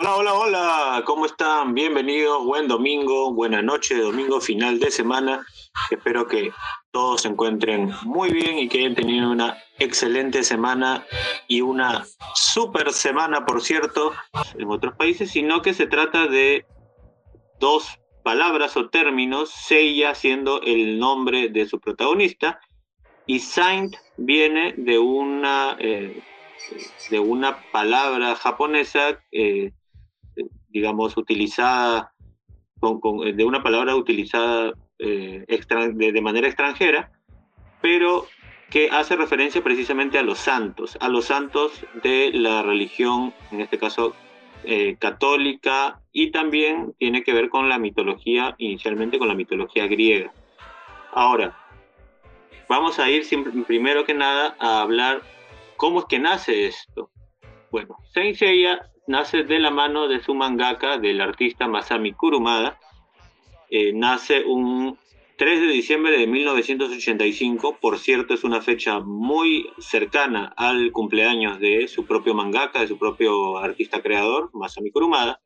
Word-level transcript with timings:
Hola, 0.00 0.34
hola, 0.34 1.02
¿cómo 1.04 1.26
están? 1.26 1.74
Bienvenidos, 1.74 2.44
buen 2.44 2.66
domingo, 2.66 3.32
buena 3.34 3.62
noche, 3.62 4.00
domingo 4.00 4.40
final 4.40 4.80
de 4.80 4.90
semana. 4.90 5.46
Espero 5.90 6.26
que 6.26 6.52
todos 6.90 7.22
se 7.22 7.28
encuentren 7.28 7.92
muy 8.04 8.30
bien 8.30 8.58
y 8.58 8.68
que 8.68 8.78
hayan 8.78 8.94
tenido 8.94 9.30
una 9.30 9.56
excelente 9.78 10.42
semana 10.42 11.04
y 11.46 11.60
una 11.60 12.04
super 12.34 12.92
semana, 12.92 13.46
por 13.46 13.62
cierto, 13.62 14.12
en 14.58 14.70
otros 14.70 14.94
países, 14.94 15.30
sino 15.30 15.62
que 15.62 15.74
se 15.74 15.86
trata 15.86 16.26
de 16.26 16.66
dos 17.60 17.98
palabras 18.22 18.76
o 18.76 18.88
términos, 18.88 19.50
Seiya 19.50 20.14
siendo 20.14 20.60
el 20.62 20.98
nombre 20.98 21.48
de 21.48 21.66
su 21.66 21.80
protagonista 21.80 22.60
y 23.26 23.40
Saint 23.40 23.96
viene 24.16 24.74
de 24.76 24.98
una, 24.98 25.76
eh, 25.78 26.22
de 27.10 27.18
una 27.20 27.62
palabra 27.72 28.36
japonesa 28.36 29.20
eh, 29.32 29.72
digamos, 30.68 31.16
utilizada, 31.16 32.12
de 32.80 33.44
una 33.44 33.62
palabra 33.62 33.96
utilizada 33.96 34.72
eh, 34.98 35.44
de, 35.46 36.20
manera 36.20 36.48
extranjera, 36.48 37.10
pero 37.80 38.26
que 38.70 38.90
hace 38.90 39.16
referencia 39.16 39.62
precisamente 39.62 40.18
a 40.18 40.22
los 40.22 40.38
santos, 40.38 40.98
a 41.00 41.08
los 41.08 41.26
santos 41.26 41.84
de 42.02 42.30
la 42.32 42.62
religión, 42.62 43.32
en 43.50 43.60
este 43.60 43.78
caso 43.78 44.14
eh, 44.64 44.96
católica, 44.98 46.00
y 46.12 46.30
también 46.30 46.94
tiene 46.98 47.22
que 47.22 47.32
ver 47.32 47.48
con 47.48 47.68
la 47.68 47.78
mitología, 47.78 48.54
inicialmente 48.58 49.18
con 49.18 49.28
la 49.28 49.34
mitología 49.34 49.86
griega. 49.86 50.32
Ahora, 51.12 51.56
vamos 52.68 52.98
a 52.98 53.08
ir 53.08 53.24
primero 53.66 54.04
que 54.04 54.14
nada 54.14 54.56
a 54.58 54.82
hablar 54.82 55.22
cómo 55.76 56.00
es 56.00 56.04
que 56.06 56.18
nace 56.18 56.66
esto. 56.66 57.10
Bueno, 57.70 57.96
Saint 58.12 58.36
nace 59.06 59.44
de 59.44 59.58
la 59.58 59.70
mano 59.70 60.06
de 60.08 60.20
su 60.20 60.34
mangaka, 60.34 60.98
del 60.98 61.20
artista 61.20 61.66
Masami 61.66 62.12
Kurumada. 62.12 62.78
Eh, 63.70 63.92
nace 63.92 64.44
un 64.44 64.98
3 65.36 65.60
de 65.60 65.66
diciembre 65.68 66.18
de 66.18 66.26
1985, 66.26 67.78
por 67.80 67.98
cierto 67.98 68.34
es 68.34 68.42
una 68.42 68.60
fecha 68.60 68.98
muy 69.00 69.70
cercana 69.78 70.52
al 70.56 70.90
cumpleaños 70.90 71.60
de 71.60 71.86
su 71.86 72.06
propio 72.06 72.34
mangaka, 72.34 72.80
de 72.80 72.88
su 72.88 72.98
propio 72.98 73.58
artista 73.58 74.02
creador, 74.02 74.50
Masami 74.52 74.90
Kurumada. 74.90 75.40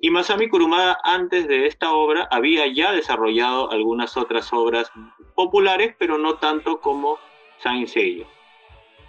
Y 0.00 0.10
Masami 0.10 0.48
Kurumada 0.48 0.98
antes 1.02 1.48
de 1.48 1.66
esta 1.66 1.92
obra 1.92 2.28
había 2.30 2.66
ya 2.66 2.92
desarrollado 2.92 3.70
algunas 3.70 4.16
otras 4.16 4.52
obras 4.52 4.90
populares, 5.34 5.94
pero 5.98 6.16
no 6.16 6.36
tanto 6.36 6.80
como 6.80 7.18
Saint 7.58 7.88
Seiya. 7.88 8.26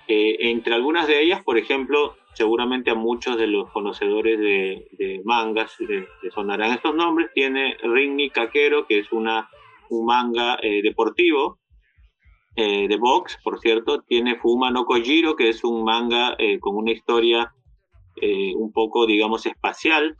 Eh, 0.07 0.49
entre 0.49 0.73
algunas 0.73 1.07
de 1.07 1.21
ellas, 1.21 1.43
por 1.43 1.57
ejemplo, 1.57 2.17
seguramente 2.37 2.91
a 2.91 2.95
muchos 2.95 3.35
de 3.35 3.47
los 3.47 3.71
conocedores 3.71 4.39
de, 4.39 5.21
mangas 5.25 5.75
les, 5.79 6.07
sonarán 6.31 6.71
estos 6.71 6.93
nombres. 6.93 7.31
Tiene 7.33 7.75
Rinni 7.81 8.29
Kakero, 8.29 8.85
que 8.85 8.99
es 8.99 9.11
una, 9.11 9.49
un 9.89 10.05
manga 10.05 10.59
eh, 10.61 10.81
deportivo 10.83 11.57
eh, 12.55 12.87
de 12.87 12.95
box, 12.97 13.39
por 13.43 13.59
cierto. 13.59 14.03
Tiene 14.03 14.35
Fuma 14.35 14.69
no 14.69 14.85
Kojiro, 14.85 15.35
que 15.35 15.49
es 15.49 15.63
un 15.63 15.83
manga 15.83 16.35
eh, 16.37 16.59
con 16.59 16.75
una 16.75 16.91
historia 16.91 17.53
un 18.19 18.71
poco, 18.71 19.05
digamos, 19.05 19.45
espacial. 19.45 20.17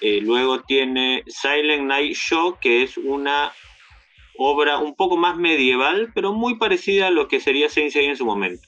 luego 0.00 0.62
tiene 0.62 1.22
Silent 1.26 1.82
Night 1.82 2.14
Show, 2.14 2.56
que 2.58 2.82
es 2.82 2.96
una 2.96 3.52
obra 4.38 4.78
un 4.78 4.94
poco 4.96 5.18
más 5.18 5.36
medieval, 5.36 6.12
pero 6.14 6.32
muy 6.32 6.56
parecida 6.56 7.08
a 7.08 7.10
lo 7.10 7.28
que 7.28 7.40
sería 7.40 7.68
Sensei 7.68 8.06
en 8.06 8.16
su 8.16 8.24
momento. 8.24 8.66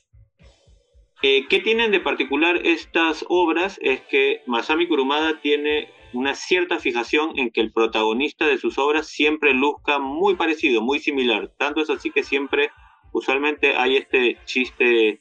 Eh, 1.21 1.47
¿Qué 1.49 1.59
tienen 1.59 1.91
de 1.91 1.99
particular 1.99 2.61
estas 2.65 3.25
obras? 3.29 3.79
Es 3.83 4.01
que 4.03 4.43
Masami 4.47 4.87
Kurumada 4.87 5.41
tiene 5.41 5.89
una 6.13 6.37
cierta 6.37 6.79
fijación 6.79 7.37
en 7.37 7.51
que 7.51 7.61
el 7.61 7.73
protagonista 7.73 8.47
de 8.47 8.57
sus 8.57 8.79
obras 8.79 9.09
siempre 9.09 9.53
luzca 9.53 9.99
muy 9.99 10.37
parecido, 10.37 10.81
muy 10.81 11.01
similar. 11.01 11.53
Tanto 11.59 11.81
es 11.81 11.91
así 11.91 12.13
que 12.13 12.23
siempre, 12.23 12.71
usualmente 13.13 13.75
hay 13.75 13.97
este 13.97 14.39
chiste 14.45 15.09
eh, 15.09 15.21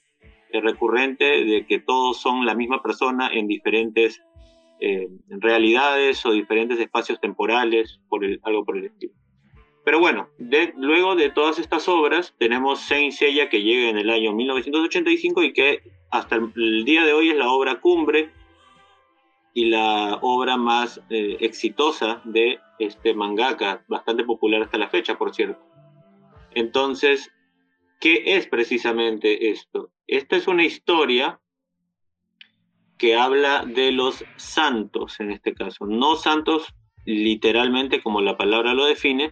recurrente 0.61 1.43
de 1.43 1.65
que 1.65 1.79
todos 1.79 2.21
son 2.21 2.45
la 2.45 2.53
misma 2.53 2.83
persona 2.83 3.31
en 3.33 3.47
diferentes 3.47 4.21
eh, 4.79 5.07
realidades 5.29 6.23
o 6.27 6.31
diferentes 6.31 6.79
espacios 6.79 7.19
temporales, 7.19 7.99
por 8.07 8.23
algo 8.43 8.63
por 8.63 8.77
el 8.77 8.85
estilo. 8.85 9.13
Pero 9.87 10.01
bueno, 10.01 10.27
luego 10.75 11.15
de 11.15 11.29
todas 11.29 11.59
estas 11.59 11.87
obras, 11.87 12.35
tenemos 12.37 12.81
Saint 12.81 13.13
Seiya 13.13 13.47
que 13.47 13.63
llega 13.63 13.87
en 13.87 13.97
el 13.97 14.09
año 14.09 14.33
1985 14.33 15.43
y 15.43 15.53
que 15.53 15.81
hasta 16.11 16.35
el, 16.35 16.83
día 16.83 17.05
de 17.05 17.13
hoy 17.13 17.29
es 17.29 17.37
la 17.37 17.49
obra 17.49 17.79
cumbre 17.79 18.29
y 19.53 19.67
la 19.67 20.19
obra 20.21 20.57
más 20.57 20.99
eh, 21.09 21.37
exitosa 21.39 22.21
de 22.25 22.59
este 22.79 23.13
mangaka, 23.13 23.85
bastante 23.87 24.25
popular 24.25 24.61
hasta 24.61 24.77
la 24.77 24.89
fecha, 24.89 25.17
por 25.17 25.33
cierto. 25.33 25.65
Entonces, 26.51 27.31
¿qué 28.01 28.23
es 28.35 28.45
precisamente 28.45 29.51
esto? 29.51 29.91
Esta 30.05 30.35
es 30.35 30.49
una 30.49 30.65
historia 30.65 31.39
que 32.97 33.15
habla 33.15 33.63
de 33.63 33.93
los 33.93 34.25
santos, 34.35 35.21
en 35.21 35.31
este 35.31 35.53
caso, 35.53 35.85
no 35.85 36.17
santos 36.17 36.75
literalmente 37.05 38.03
como 38.03 38.19
la 38.19 38.35
palabra 38.35 38.73
lo 38.73 38.85
define, 38.85 39.31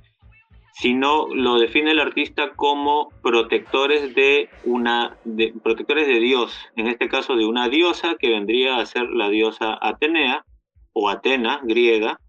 sino 0.77 1.27
lo 1.33 1.57
define 1.57 1.91
el 1.91 2.01
artista 2.01 2.51
como 2.53 3.09
protectores 3.21 4.13
de 4.13 4.49
una 4.65 5.17
protectores 5.63 6.05
de 6.05 6.19
Dios, 6.19 6.53
en 6.75 6.87
este 6.87 7.07
caso 7.07 7.37
de 7.37 7.45
una 7.45 7.69
diosa 7.69 8.17
que 8.19 8.29
vendría 8.29 8.77
a 8.77 8.85
ser 8.85 9.09
la 9.09 9.29
diosa 9.29 9.77
Atenea 9.81 10.45
o 10.91 11.09
Atena 11.09 11.61
griega, 11.63 12.19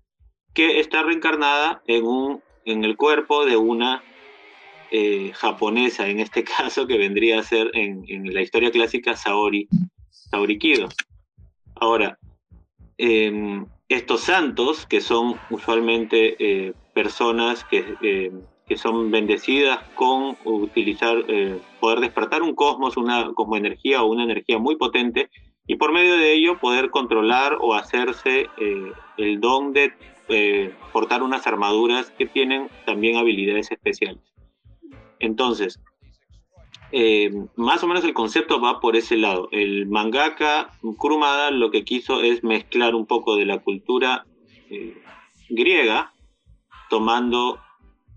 que 0.55 0.79
está 0.79 1.03
reencarnada 1.03 1.83
en 1.89 2.07
un 2.07 2.43
en 2.65 2.85
el 2.85 2.97
cuerpo 2.97 3.45
de 3.45 3.57
una 3.57 4.05
eh, 4.93 5.33
japonesa, 5.35 6.09
en 6.09 6.21
este 6.21 6.45
caso 6.59 6.87
que 6.87 6.99
vendría 6.99 7.41
a 7.41 7.43
ser 7.43 7.73
en, 7.75 8.33
la 8.33 8.43
historia 8.43 8.71
clásica 8.71 9.17
Saori, 9.17 9.67
Saori 10.11 10.59
Kido. 10.59 10.89
Ahora, 11.75 12.17
em, 12.97 13.67
estos 13.89 14.21
santos, 14.21 14.87
que 14.87 15.01
son 15.01 15.37
usualmente 15.51 16.37
eh, 16.39 16.75
personas 16.97 17.63
que, 17.65 17.85
eh, 18.01 18.33
que, 18.67 18.77
son 18.79 19.11
bendecidas 19.11 19.81
con 19.95 20.39
utilizar, 20.45 21.25
eh, 21.29 21.61
poder 21.79 22.01
despertar 22.01 22.41
un 22.43 22.55
cosmos, 22.55 22.97
una 22.97 23.31
energía 23.53 24.03
o 24.03 24.07
una 24.07 24.25
energía 24.25 24.59
muy 24.59 24.77
potente, 24.77 25.29
y 25.67 25.77
por 25.77 25.93
medio 25.93 26.17
de 26.17 26.33
ello 26.33 26.59
poder 26.59 26.89
controlar 26.91 27.59
o 27.61 27.75
hacerse 27.75 28.47
el 29.19 29.41
don 29.41 29.73
de 29.75 29.93
portar 30.93 31.23
unas 31.23 31.47
armaduras 31.47 32.11
que 32.13 32.27
tienen 32.27 32.69
también 32.87 33.17
habilidades 33.17 33.71
especiales. 33.71 34.23
Entonces, 35.19 35.81
eh, 36.93 37.31
más 37.57 37.83
o 37.83 37.89
menos 37.89 38.05
el 38.05 38.15
concepto 38.15 38.61
va 38.61 38.81
por 38.81 38.97
ese 38.97 39.17
lado. 39.17 39.49
El 39.51 39.87
mangaka 39.87 40.71
Kurumada 40.99 41.51
lo 41.51 41.71
que 41.71 41.85
quiso 41.85 42.23
es 42.23 42.45
mezclar 42.45 42.95
un 42.95 43.07
poco 43.07 43.37
de 43.37 43.47
la 43.47 43.59
cultura 43.59 44.25
eh, 44.71 44.97
griega, 45.49 46.13
tomando 46.89 47.61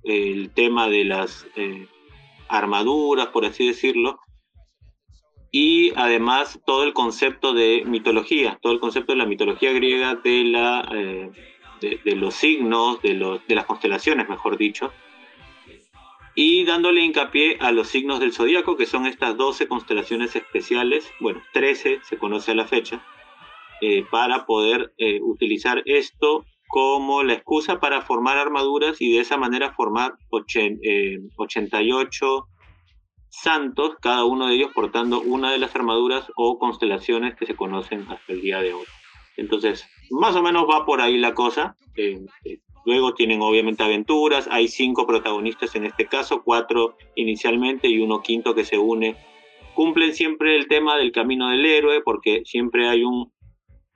el 0.03 0.51
tema 0.53 0.87
de 0.87 1.05
las 1.05 1.47
eh, 1.55 1.87
armaduras, 2.47 3.27
por 3.27 3.45
así 3.45 3.67
decirlo, 3.67 4.19
y 5.51 5.91
además 5.95 6.59
todo 6.65 6.83
el 6.83 6.93
concepto 6.93 7.53
de 7.53 7.83
mitología, 7.85 8.59
todo 8.61 8.73
el 8.73 8.79
concepto 8.79 9.13
de 9.13 9.17
la 9.17 9.25
mitología 9.25 9.71
griega, 9.73 10.15
de, 10.15 10.43
la, 10.43 10.87
de, 11.81 12.15
los 12.15 12.35
signos, 12.35 13.01
de, 13.01 13.15
los, 13.15 13.45
de 13.47 13.55
las 13.55 13.65
constelaciones, 13.65 14.29
mejor 14.29 14.57
dicho, 14.57 14.91
y 16.41 16.63
dándole 16.63 17.01
hincapié 17.01 17.57
a 17.59 17.73
los 17.73 17.89
signos 17.89 18.21
del 18.21 18.31
zodíaco, 18.31 18.77
que 18.77 18.85
son 18.85 19.05
estas 19.05 19.35
12 19.35 19.67
constelaciones 19.67 20.35
especiales, 20.37 21.11
bueno, 21.19 21.41
13 21.51 21.99
se 22.03 22.17
conoce 22.17 22.51
a 22.51 22.55
la 22.55 22.65
fecha, 22.65 23.03
eh, 23.81 24.05
para 24.09 24.45
poder 24.45 24.93
eh, 24.97 25.19
utilizar 25.21 25.81
esto 25.85 26.45
como 26.69 27.23
la 27.23 27.33
excusa 27.33 27.79
para 27.79 28.01
formar 28.01 28.37
armaduras 28.37 29.01
y 29.01 29.11
de 29.11 29.19
esa 29.19 29.35
manera 29.37 29.73
formar 29.73 30.13
88 30.29 30.77
eh, 30.83 32.39
santos, 33.29 33.95
cada 34.01 34.23
uno 34.23 34.47
de 34.47 34.55
ellos 34.55 34.71
portando 34.73 35.19
una 35.19 35.51
de 35.51 35.57
las 35.57 35.75
armaduras 35.75 36.31
o 36.37 36.57
constelaciones 36.59 37.35
que 37.35 37.45
se 37.45 37.55
conocen 37.55 38.05
hasta 38.09 38.31
el 38.31 38.41
día 38.41 38.61
de 38.61 38.73
hoy. 38.73 38.85
Entonces, 39.35 39.85
más 40.11 40.35
o 40.35 40.43
menos 40.43 40.65
va 40.69 40.85
por 40.85 41.01
ahí 41.01 41.17
la 41.17 41.33
cosa. 41.33 41.75
Luego 42.85 43.13
tienen 43.13 43.41
obviamente 43.41 43.83
aventuras, 43.83 44.47
hay 44.49 44.67
cinco 44.67 45.05
protagonistas 45.05 45.75
en 45.75 45.85
este 45.85 46.05
caso, 46.05 46.43
cuatro 46.43 46.95
inicialmente 47.15 47.87
y 47.89 47.99
uno 47.99 48.21
quinto 48.21 48.55
que 48.55 48.63
se 48.63 48.77
une 48.77 49.17
cumplen 49.79 50.13
siempre 50.13 50.55
el 50.57 50.67
tema 50.67 50.97
del 50.97 51.11
camino 51.11 51.49
del 51.49 51.65
héroe 51.65 52.01
porque 52.01 52.41
siempre 52.45 52.89
hay 52.89 53.03
un 53.03 53.31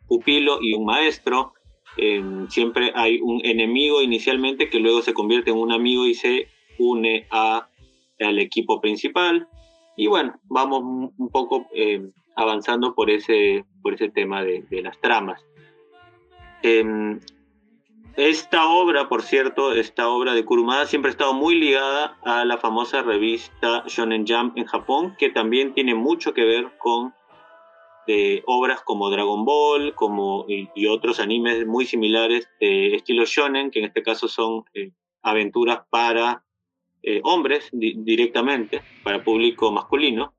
pupilo 0.08 0.60
y 0.62 0.74
un 0.74 0.86
maestro, 0.86 1.54
em, 1.98 2.48
siempre 2.50 2.92
hay 2.96 3.20
un 3.22 3.42
enemigo 3.44 4.02
inicialmente 4.02 4.70
que 4.70 4.80
luego 4.80 5.02
se 5.02 5.14
convierte 5.14 5.52
en 5.52 5.58
un 5.58 5.72
amigo 5.72 6.06
y 6.06 6.14
se 6.14 6.48
une 6.80 7.28
a, 7.32 7.68
al 8.20 8.40
equipo 8.40 8.82
principal. 8.82 9.48
Y 9.96 10.08
bueno, 10.08 10.40
vamos 10.46 11.12
un 11.18 11.30
poco 11.30 11.68
em, 11.74 12.12
avanzando 12.36 12.96
por 12.96 13.10
ese, 13.10 13.66
por 13.82 13.94
ese 13.94 14.10
tema 14.10 14.44
de, 14.44 14.66
las 14.82 15.00
tramas. 15.00 15.46
Em, 16.64 17.20
esta 18.16 18.70
obra, 18.70 19.10
por 19.10 19.24
cierto, 19.24 19.74
esta 19.74 20.08
obra 20.08 20.34
de 20.34 20.46
Kurumada 20.46 20.86
siempre 20.86 21.10
ha 21.10 21.14
estado 21.14 21.34
muy 21.34 21.56
ligada 21.56 22.18
a 22.24 22.46
la 22.46 22.58
famosa 22.58 23.02
revista 23.02 23.84
Shonen 23.88 24.26
Jump 24.28 24.58
en 24.58 24.66
Japón, 24.66 25.16
que 25.18 25.30
también 25.30 25.74
tiene 25.74 25.96
mucho 25.96 26.34
que 26.34 26.44
ver 26.44 26.78
con 26.78 27.14
de 28.08 28.44
obras 28.46 28.82
como 28.82 29.10
Dragon 29.10 29.46
Ball 29.46 29.94
como, 29.96 30.46
y, 30.48 30.88
otros 30.88 31.20
animes 31.20 31.66
muy 31.66 31.86
similares 31.86 32.50
de 32.60 32.96
estilo 32.96 33.26
shonen, 33.26 33.72
que 33.72 33.80
en 33.80 33.86
este 33.86 34.04
caso 34.04 34.28
son 34.28 34.64
eh, 34.74 34.92
aventuras 35.22 35.82
para 35.90 36.44
eh, 37.02 37.22
hombres 37.24 37.70
directamente, 37.72 38.82
para 39.04 39.24
público 39.24 39.72
masculino. 39.72 40.34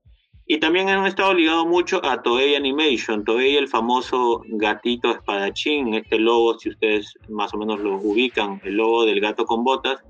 Y 0.47 0.59
también 0.59 0.91
han 0.91 1.07
estado 1.07 1.33
ligados 1.33 1.67
mucho 1.67 2.05
a 2.05 2.23
Toei 2.23 2.55
Animation, 2.55 3.25
Toei 3.25 3.57
el 3.57 3.69
famoso 3.69 4.43
gatito 4.47 5.11
espadachín, 5.11 5.95
este 5.95 6.19
logo, 6.19 6.59
si 6.59 6.69
ustedes 6.69 7.15
más 7.31 7.55
o 7.55 7.59
menos 7.59 7.81
lo 7.81 7.97
ubican, 7.97 8.61
el 8.65 8.77
logo 8.77 9.07
del 9.07 9.21
gato 9.21 9.47
con 9.47 9.65
botas, 9.65 10.05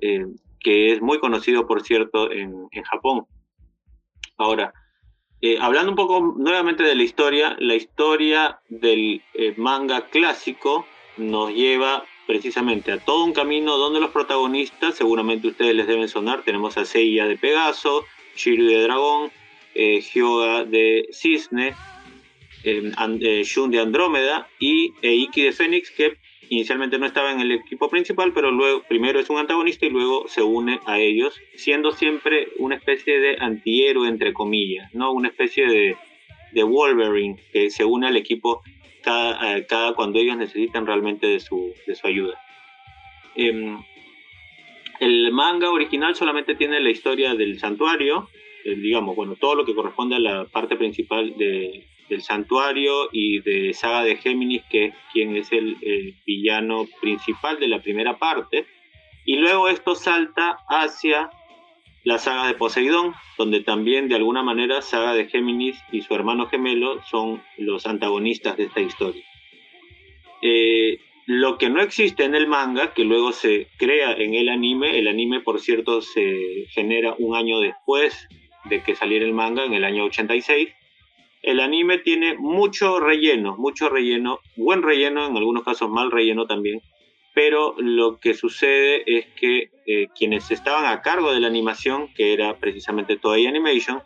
eh, 0.00 0.26
que 0.60 0.92
es 0.92 1.02
muy 1.02 1.18
conocido, 1.18 1.66
por 1.66 1.82
cierto, 1.82 2.30
en, 2.30 2.68
en 2.70 2.82
Japón. 2.84 3.26
Ahora, 4.36 4.72
eh, 5.44 5.58
hablando 5.60 5.90
un 5.90 5.96
poco 5.96 6.34
nuevamente 6.38 6.82
de 6.82 6.94
la 6.94 7.02
historia, 7.02 7.54
la 7.58 7.74
historia 7.74 8.60
del 8.70 9.20
eh, 9.34 9.52
manga 9.58 10.08
clásico 10.08 10.86
nos 11.18 11.52
lleva 11.52 12.02
precisamente 12.26 12.90
a 12.92 12.98
todo 12.98 13.22
un 13.24 13.34
camino 13.34 13.76
donde 13.76 14.00
los 14.00 14.10
protagonistas, 14.10 14.94
seguramente 14.94 15.48
ustedes 15.48 15.74
les 15.74 15.86
deben 15.86 16.08
sonar, 16.08 16.44
tenemos 16.44 16.78
a 16.78 16.86
Seiya 16.86 17.26
de 17.26 17.36
Pegaso, 17.36 18.06
Shiryu 18.34 18.70
de 18.70 18.82
Dragón, 18.84 19.30
eh, 19.74 20.00
Hyoga 20.00 20.64
de 20.64 21.08
Cisne, 21.12 21.74
eh, 22.64 23.42
Shun 23.44 23.70
de 23.70 23.80
Andrómeda 23.80 24.48
y 24.58 24.94
Eiki 25.02 25.42
de 25.42 25.52
Fénix, 25.52 25.90
que 25.90 26.16
inicialmente 26.48 26.98
no 26.98 27.06
estaba 27.06 27.32
en 27.32 27.40
el 27.40 27.52
equipo 27.52 27.88
principal, 27.88 28.32
pero 28.32 28.50
luego 28.50 28.82
primero 28.88 29.18
es 29.20 29.30
un 29.30 29.38
antagonista 29.38 29.86
y 29.86 29.90
luego 29.90 30.28
se 30.28 30.42
une 30.42 30.80
a 30.86 30.98
ellos, 30.98 31.40
siendo 31.54 31.92
siempre 31.92 32.48
una 32.58 32.76
especie 32.76 33.18
de 33.18 33.36
antihéroe, 33.38 34.08
entre 34.08 34.32
comillas, 34.32 34.92
¿no? 34.94 35.12
Una 35.12 35.28
especie 35.28 35.66
de, 35.66 35.96
de 36.52 36.62
Wolverine 36.62 37.36
que 37.52 37.70
se 37.70 37.84
une 37.84 38.06
al 38.06 38.16
equipo 38.16 38.62
cada, 39.02 39.64
cada 39.66 39.94
cuando 39.94 40.18
ellos 40.18 40.36
necesitan 40.36 40.86
realmente 40.86 41.26
de 41.26 41.40
su, 41.40 41.74
de 41.86 41.94
su 41.94 42.06
ayuda. 42.06 42.38
Em, 43.36 43.78
el 45.00 45.32
manga 45.32 45.70
original 45.70 46.14
solamente 46.14 46.54
tiene 46.54 46.80
la 46.80 46.90
historia 46.90 47.34
del 47.34 47.58
santuario, 47.58 48.28
eh, 48.64 48.74
digamos, 48.76 49.16
bueno, 49.16 49.36
todo 49.36 49.54
lo 49.54 49.64
que 49.64 49.74
corresponde 49.74 50.16
a 50.16 50.20
la 50.20 50.44
parte 50.46 50.76
principal 50.76 51.36
de, 51.36 51.84
del 52.08 52.22
santuario 52.22 53.08
y 53.12 53.40
de 53.40 53.72
Saga 53.74 54.04
de 54.04 54.16
Géminis, 54.16 54.62
que 54.70 54.86
es 54.86 54.94
quien 55.12 55.36
es 55.36 55.52
el, 55.52 55.76
villano 56.26 56.86
principal 57.00 57.58
de 57.58 57.68
la 57.68 57.80
primera 57.82 58.18
parte. 58.18 58.66
Y 59.24 59.36
luego 59.36 59.68
esto 59.68 59.94
salta 59.94 60.58
hacia 60.68 61.30
la 62.04 62.18
saga 62.18 62.46
de 62.46 62.54
Poseidón, 62.54 63.14
donde 63.38 63.60
también 63.60 64.08
de 64.08 64.16
alguna 64.16 64.42
manera 64.42 64.82
Saga 64.82 65.14
de 65.14 65.26
Géminis 65.26 65.78
y 65.90 66.02
su 66.02 66.14
hermano 66.14 66.46
gemelo 66.46 67.02
son 67.04 67.42
los 67.56 67.86
antagonistas 67.86 68.56
de 68.56 68.64
esta 68.64 68.80
historia. 68.80 69.24
Eh, 70.42 70.98
lo 71.26 71.56
que 71.56 71.70
no 71.70 71.80
existe 71.80 72.24
en 72.24 72.34
el 72.34 72.46
manga, 72.46 72.92
que 72.92 73.04
luego 73.04 73.32
se 73.32 73.68
crea 73.78 74.12
en 74.12 74.34
el 74.34 74.50
anime, 74.50 74.98
el 74.98 75.08
anime 75.08 75.40
por 75.40 75.58
cierto 75.60 76.02
se 76.02 76.66
genera 76.68 77.14
un 77.18 77.34
año 77.34 77.60
después 77.60 78.28
de 78.66 78.82
que 78.82 78.94
saliera 78.94 79.24
el 79.24 79.32
manga, 79.32 79.64
en 79.64 79.72
el 79.72 79.84
año 79.84 80.04
86, 80.04 80.68
el 81.44 81.60
anime 81.60 81.98
tiene 81.98 82.36
mucho 82.38 83.00
relleno, 83.00 83.56
mucho 83.56 83.88
relleno, 83.88 84.40
buen 84.56 84.82
relleno, 84.82 85.26
en 85.26 85.36
algunos 85.36 85.62
casos 85.62 85.90
mal 85.90 86.10
relleno 86.10 86.46
también, 86.46 86.80
pero 87.34 87.74
lo 87.78 88.18
que 88.18 88.34
sucede 88.34 89.02
es 89.06 89.26
que 89.38 89.70
eh, 89.86 90.08
quienes 90.16 90.50
estaban 90.50 90.86
a 90.86 91.02
cargo 91.02 91.32
de 91.32 91.40
la 91.40 91.48
animación, 91.48 92.08
que 92.14 92.32
era 92.32 92.56
precisamente 92.58 93.16
Toei 93.16 93.46
Animation, 93.46 94.02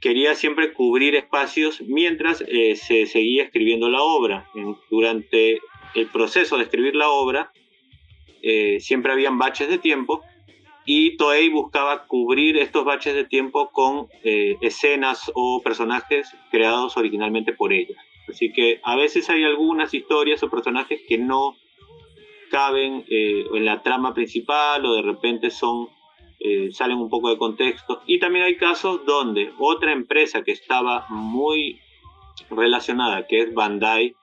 quería 0.00 0.34
siempre 0.34 0.72
cubrir 0.72 1.16
espacios 1.16 1.80
mientras 1.80 2.44
eh, 2.46 2.76
se 2.76 3.06
seguía 3.06 3.44
escribiendo 3.44 3.88
la 3.88 4.02
obra. 4.02 4.48
durante 4.90 5.60
el 5.94 6.06
proceso 6.08 6.58
de 6.58 6.64
escribir 6.64 6.94
la 6.94 7.08
obra, 7.08 7.52
eh, 8.42 8.78
siempre 8.80 9.12
habían 9.12 9.38
baches 9.38 9.68
de 9.68 9.78
tiempo 9.78 10.22
y 10.84 11.16
Toei 11.16 11.48
buscaba 11.48 12.06
cubrir 12.06 12.56
estos 12.56 12.84
baches 12.84 13.14
de 13.14 13.24
tiempo 13.24 13.70
con 13.70 14.08
eh, 14.24 14.56
escenas 14.60 15.30
o 15.34 15.62
personajes 15.62 16.34
creados 16.50 16.96
originalmente 16.96 17.52
por 17.52 17.72
ellos. 17.72 17.96
Así 18.28 18.52
que 18.52 18.80
a 18.82 18.96
veces 18.96 19.30
hay 19.30 19.44
algunas 19.44 19.94
historias 19.94 20.42
o 20.42 20.50
personajes 20.50 21.00
que 21.08 21.18
no 21.18 21.56
caben 22.50 23.04
eh, 23.08 23.44
en 23.54 23.64
la 23.64 23.82
trama 23.82 24.12
principal 24.12 24.84
o 24.84 24.94
de 24.94 25.02
repente 25.02 25.50
son 25.50 25.88
eh, 26.40 26.70
salen 26.72 26.98
un 26.98 27.08
poco 27.08 27.30
de 27.30 27.38
contexto. 27.38 28.02
Y 28.06 28.18
también 28.18 28.44
hay 28.44 28.56
casos 28.56 29.06
donde 29.06 29.52
otra 29.58 29.92
empresa 29.92 30.42
que 30.42 30.50
estaba 30.50 31.06
muy 31.08 31.78
relacionada, 32.50 33.26
que 33.26 33.42
es 33.42 33.54
Bandai, 33.54 34.16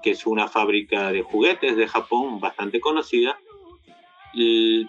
que 0.00 0.12
es 0.12 0.28
una 0.28 0.46
fábrica 0.46 1.10
de 1.10 1.22
juguetes 1.22 1.76
de 1.76 1.88
Japón 1.88 2.38
bastante 2.38 2.78
conocida, 2.78 3.36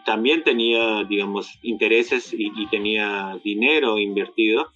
también 0.05 0.43
tenía, 0.43 1.03
digamos, 1.03 1.59
intereses 1.61 2.33
y, 2.37 2.67
tenía 2.67 3.39
dinero 3.43 3.99
invertido. 3.99 4.71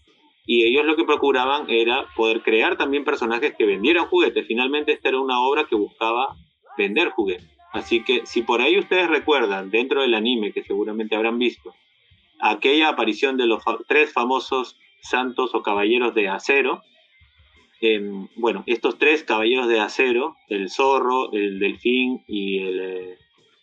Y 0.45 0.63
ellos 0.63 0.85
lo 0.85 0.95
que 0.95 1.03
procuraban 1.03 1.69
era 1.69 2.05
poder 2.15 2.41
crear 2.41 2.77
también 2.77 3.03
personajes 3.03 3.53
que 3.57 3.65
vendieran 3.65 4.07
juguetes. 4.07 4.47
Finalmente 4.47 4.93
esta 4.93 5.09
era 5.09 5.19
una 5.19 5.41
obra 5.41 5.65
que 5.65 5.75
buscaba 5.75 6.35
vender 6.77 7.09
juguetes. 7.09 7.49
Así 7.73 8.03
que 8.03 8.25
si 8.25 8.43
por 8.43 8.61
ahí 8.61 8.77
ustedes 8.79 9.09
recuerdan, 9.09 9.69
dentro 9.69 10.01
del 10.01 10.13
anime, 10.13 10.53
que 10.53 10.63
seguramente 10.63 11.15
habrán 11.15 11.37
visto, 11.37 11.73
aquella 12.39 12.89
aparición 12.89 13.37
de 13.37 13.47
los 13.47 13.61
tres 13.87 14.13
famosos 14.13 14.77
santos 15.01 15.53
o 15.53 15.63
caballeros 15.63 16.15
de 16.15 16.29
acero, 16.29 16.81
em, 17.81 18.27
bueno, 18.35 18.63
estos 18.67 18.97
tres 18.97 19.23
caballeros 19.23 19.67
de 19.67 19.79
acero, 19.79 20.35
el 20.47 20.69
zorro, 20.69 21.31
el 21.33 21.59
delfín 21.59 22.23
y 22.27 22.59
el, 22.59 22.79
eh, 22.79 23.17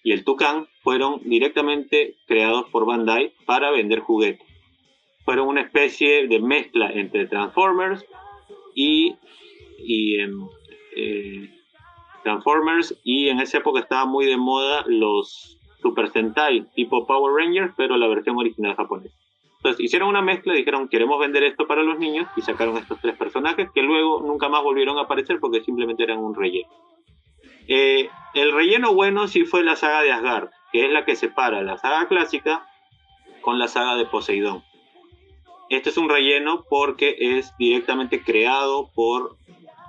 y 0.04 0.12
el 0.12 0.22
tucán, 0.22 0.68
fueron 0.82 1.20
directamente 1.24 2.16
creados 2.26 2.68
por 2.70 2.86
Bandai 2.86 3.32
para 3.46 3.70
vender 3.70 4.00
juguetes. 4.00 4.46
Fueron 5.24 5.48
una 5.48 5.62
especie 5.62 6.28
de 6.28 6.38
mezcla 6.40 6.90
entre 6.92 7.26
Transformers 7.26 8.04
y, 8.74 9.16
em, 9.78 10.46
eh, 10.94 11.50
Transformers 12.22 13.00
y 13.02 13.28
en 13.28 13.40
esa 13.40 13.58
época 13.58 13.80
estaba 13.80 14.04
muy 14.04 14.26
de 14.26 14.36
moda 14.36 14.84
los 14.86 15.58
Super 15.80 16.10
Sentai 16.10 16.66
tipo 16.74 17.06
Power 17.06 17.34
Rangers, 17.34 17.72
pero 17.76 17.96
la 17.96 18.06
versión 18.06 18.36
original 18.36 18.76
japonesa. 18.76 19.14
Entonces 19.56 19.84
hicieron 19.84 20.10
una 20.10 20.20
mezcla, 20.20 20.52
dijeron 20.52 20.88
queremos 20.88 21.18
vender 21.18 21.44
esto 21.44 21.66
para 21.66 21.82
los 21.82 21.98
niños 21.98 22.28
y 22.36 22.42
sacaron 22.42 22.76
estos 22.76 23.00
tres 23.00 23.16
personajes 23.16 23.70
que 23.74 23.82
luego 23.82 24.20
nunca 24.20 24.50
más 24.50 24.62
volvieron 24.62 24.98
a 24.98 25.02
aparecer 25.02 25.40
porque 25.40 25.62
simplemente 25.62 26.02
eran 26.02 26.18
un 26.18 26.34
relleno. 26.34 26.68
Eh, 27.68 28.10
el 28.34 28.52
relleno 28.52 28.94
bueno 28.94 29.28
sí 29.28 29.44
fue 29.44 29.62
la 29.62 29.76
saga 29.76 30.02
de 30.02 30.12
Asgard, 30.12 30.50
que 30.72 30.84
es 30.86 30.92
la 30.92 31.04
que 31.04 31.16
separa 31.16 31.62
la 31.62 31.78
saga 31.78 32.08
clásica 32.08 32.66
con 33.40 33.58
la 33.58 33.68
saga 33.68 33.96
de 33.96 34.06
Poseidón. 34.06 34.64
Este 35.70 35.90
es 35.90 35.96
un 35.96 36.08
relleno 36.08 36.64
porque 36.68 37.16
es 37.18 37.56
directamente 37.58 38.22
creado 38.22 38.90
por 38.94 39.36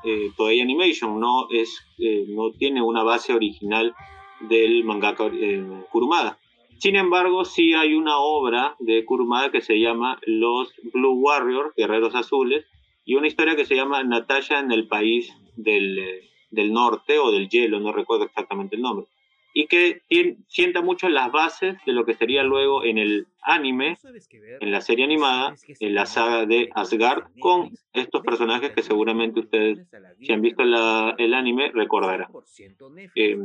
eh, 0.03 0.32
Toei 0.38 0.62
Animation, 0.62 1.20
no, 1.20 1.48
es, 1.50 1.84
eh, 1.98 2.25
no 2.27 2.51
tiene 2.51 2.82
una 2.82 3.03
base 3.03 3.34
original 3.34 3.96
del 4.41 4.84
mangaka 4.84 5.25
eh, 5.34 5.63
Kurumada. 5.89 6.38
Sin 6.77 6.96
embargo, 6.96 7.46
sí 7.46 7.74
hay 7.74 7.96
una 7.96 8.17
obra 8.17 8.75
de 8.79 9.03
Kurumada 9.05 9.51
que 9.51 9.62
se 9.62 9.79
llama 9.79 10.20
Los 10.25 10.74
Blue 10.94 11.13
Warriors, 11.13 11.74
Guerreros 11.75 12.13
Azules, 12.13 12.65
y 13.05 13.15
una 13.15 13.27
historia 13.27 13.55
que 13.55 13.65
se 13.65 13.75
llama 13.75 14.03
Natasha 14.03 14.60
en 14.60 14.72
el 14.72 14.88
país 14.88 15.34
del, 15.55 16.29
del 16.55 16.74
norte 16.74 17.19
o 17.19 17.31
del 17.31 17.50
hielo, 17.50 17.79
no 17.79 17.91
recuerdo 17.91 18.25
exactamente 18.25 18.75
el 18.75 18.81
nombre 18.81 19.05
y 19.57 19.67
que 19.67 20.01
sienta 20.50 20.81
mucho 20.81 21.07
las 21.07 21.31
bases 21.31 21.77
de 21.85 21.93
lo 21.93 22.05
que 22.05 22.13
sería 22.13 22.43
luego 22.43 22.83
en 22.83 22.97
el 22.97 23.25
anime, 23.41 23.97
en 24.59 24.69
la 24.69 24.81
serie 24.81 25.05
animada, 25.05 25.55
en 25.79 25.95
la 25.95 26.05
saga 26.05 26.45
de 26.45 26.69
Asgard, 26.75 27.24
con 27.39 27.71
estos 27.93 28.21
personajes 28.21 28.71
que 28.71 28.83
seguramente 28.83 29.39
ustedes, 29.39 29.79
si 30.19 30.33
han 30.33 30.41
visto 30.41 30.62
el 30.62 31.33
anime, 31.33 31.71
recordarán. 31.74 32.27
Eh, 33.15 33.38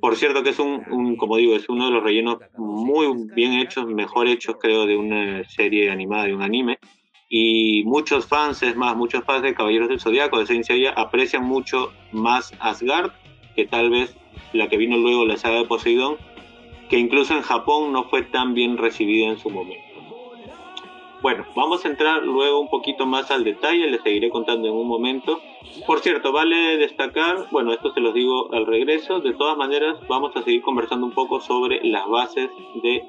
por 0.00 0.14
cierto 0.14 0.44
que 0.44 0.50
es 0.50 0.58
un, 0.60 1.16
como 1.16 1.36
digo, 1.36 1.56
es 1.56 1.68
uno 1.68 1.86
de 1.86 1.92
los 1.94 2.04
rellenos 2.04 2.38
muy 2.56 3.08
bien 3.34 3.54
hechos, 3.54 3.86
mejor 3.86 4.28
hechos 4.28 4.54
creo 4.60 4.86
de 4.86 4.96
una 4.96 5.42
serie 5.48 5.90
animada, 5.90 6.26
de 6.26 6.34
un 6.36 6.42
anime. 6.42 6.78
Y 7.32 7.84
muchos 7.84 8.26
fans, 8.26 8.60
es 8.64 8.74
más, 8.76 8.96
muchos 8.96 9.24
fans 9.24 9.42
de 9.42 9.54
Caballeros 9.54 9.88
del 9.88 10.00
Zodiaco, 10.00 10.40
de 10.40 10.46
Saint 10.46 10.64
Seiya, 10.64 10.90
aprecian 10.90 11.44
mucho 11.44 11.92
más 12.10 12.52
Asgard 12.58 13.12
que 13.54 13.66
tal 13.66 13.88
vez 13.88 14.16
la 14.52 14.68
que 14.68 14.76
vino 14.76 14.96
luego 14.96 15.24
la 15.24 15.36
saga 15.36 15.58
de 15.58 15.64
Poseidón, 15.64 16.16
que 16.88 16.98
incluso 16.98 17.34
en 17.34 17.42
Japón 17.42 17.92
no 17.92 18.04
fue 18.04 18.22
tan 18.22 18.52
bien 18.52 18.76
recibida 18.76 19.28
en 19.28 19.38
su 19.38 19.48
momento. 19.48 19.84
Bueno, 21.22 21.44
vamos 21.54 21.84
a 21.84 21.88
entrar 21.88 22.24
luego 22.24 22.58
un 22.58 22.68
poquito 22.68 23.06
más 23.06 23.30
al 23.30 23.44
detalle, 23.44 23.90
les 23.90 24.02
seguiré 24.02 24.28
contando 24.30 24.66
en 24.66 24.74
un 24.74 24.88
momento. 24.88 25.40
Por 25.86 26.00
cierto, 26.00 26.32
vale 26.32 26.78
destacar, 26.78 27.46
bueno, 27.52 27.72
esto 27.72 27.92
se 27.92 28.00
los 28.00 28.12
digo 28.12 28.52
al 28.52 28.66
regreso, 28.66 29.20
de 29.20 29.34
todas 29.34 29.56
maneras 29.56 29.98
vamos 30.08 30.34
a 30.34 30.42
seguir 30.42 30.62
conversando 30.62 31.06
un 31.06 31.12
poco 31.12 31.40
sobre 31.40 31.84
las 31.84 32.08
bases 32.08 32.50
de 32.82 33.04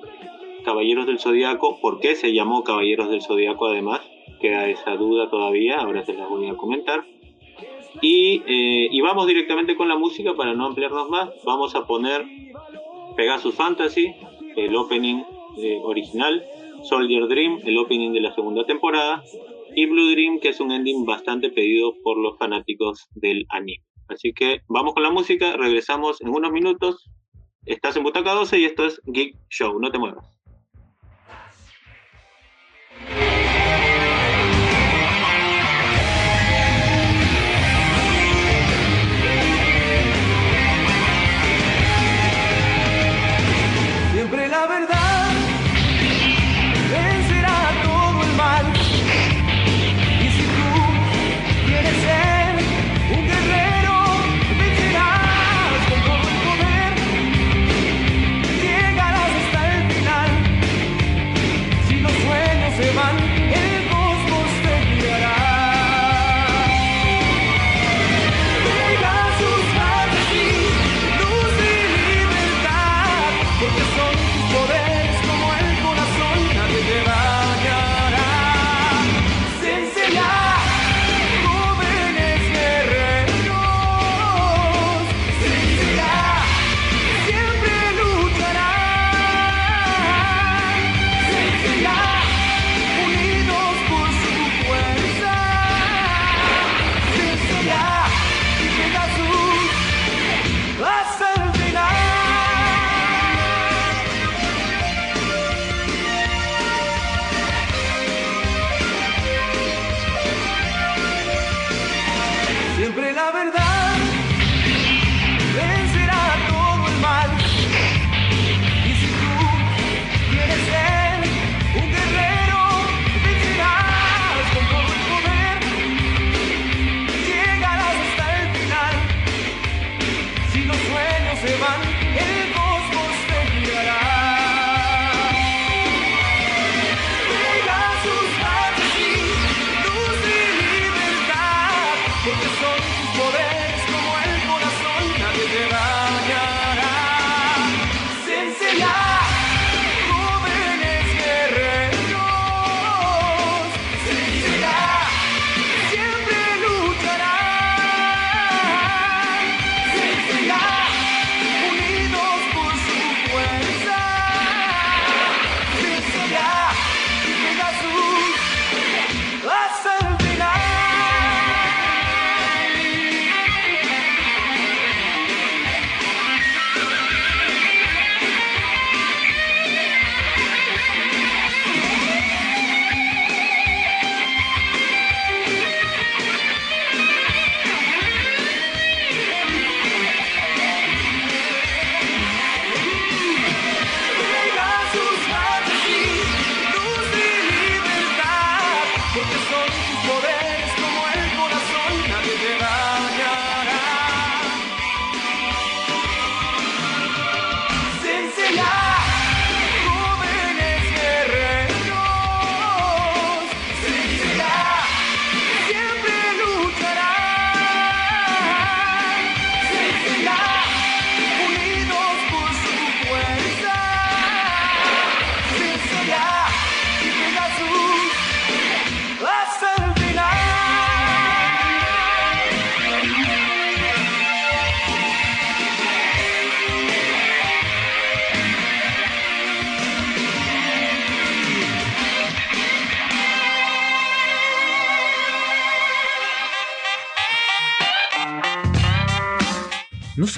Caballeros 0.63 1.05
del 1.05 1.19
Zodiaco, 1.19 1.79
por 1.81 1.99
qué 1.99 2.15
se 2.15 2.33
llamó 2.33 2.63
Caballeros 2.63 3.09
del 3.09 3.21
Zodiaco 3.21 3.67
además, 3.67 4.01
queda 4.39 4.67
esa 4.67 4.95
duda 4.95 5.29
todavía, 5.29 5.77
ahora 5.77 6.05
se 6.05 6.13
las 6.13 6.29
voy 6.29 6.47
a 6.47 6.55
comentar. 6.55 7.05
Y, 8.01 8.41
eh, 8.47 8.87
y 8.91 9.01
vamos 9.01 9.27
directamente 9.27 9.75
con 9.75 9.87
la 9.87 9.97
música 9.97 10.33
para 10.33 10.53
no 10.53 10.65
ampliarnos 10.65 11.09
más, 11.09 11.29
vamos 11.43 11.75
a 11.75 11.85
poner 11.85 12.25
Pegasus 13.15 13.55
Fantasy, 13.55 14.13
el 14.55 14.75
opening 14.75 15.23
eh, 15.57 15.79
original, 15.83 16.43
Soldier 16.83 17.27
Dream, 17.27 17.59
el 17.65 17.77
opening 17.77 18.11
de 18.13 18.21
la 18.21 18.33
segunda 18.33 18.65
temporada, 18.65 19.23
y 19.75 19.85
Blue 19.85 20.11
Dream, 20.11 20.39
que 20.39 20.49
es 20.49 20.59
un 20.59 20.71
ending 20.71 21.05
bastante 21.05 21.49
pedido 21.49 21.93
por 22.03 22.17
los 22.17 22.37
fanáticos 22.37 23.07
del 23.15 23.45
anime. 23.49 23.83
Así 24.07 24.33
que 24.33 24.61
vamos 24.67 24.93
con 24.93 25.03
la 25.03 25.11
música, 25.11 25.55
regresamos 25.55 26.21
en 26.21 26.29
unos 26.29 26.51
minutos. 26.51 27.09
Estás 27.65 27.95
en 27.95 28.03
Butaca 28.03 28.33
12 28.33 28.59
y 28.59 28.65
esto 28.65 28.85
es 28.85 29.01
Geek 29.05 29.35
Show, 29.49 29.79
no 29.79 29.91
te 29.91 29.99
muevas. 29.99 30.40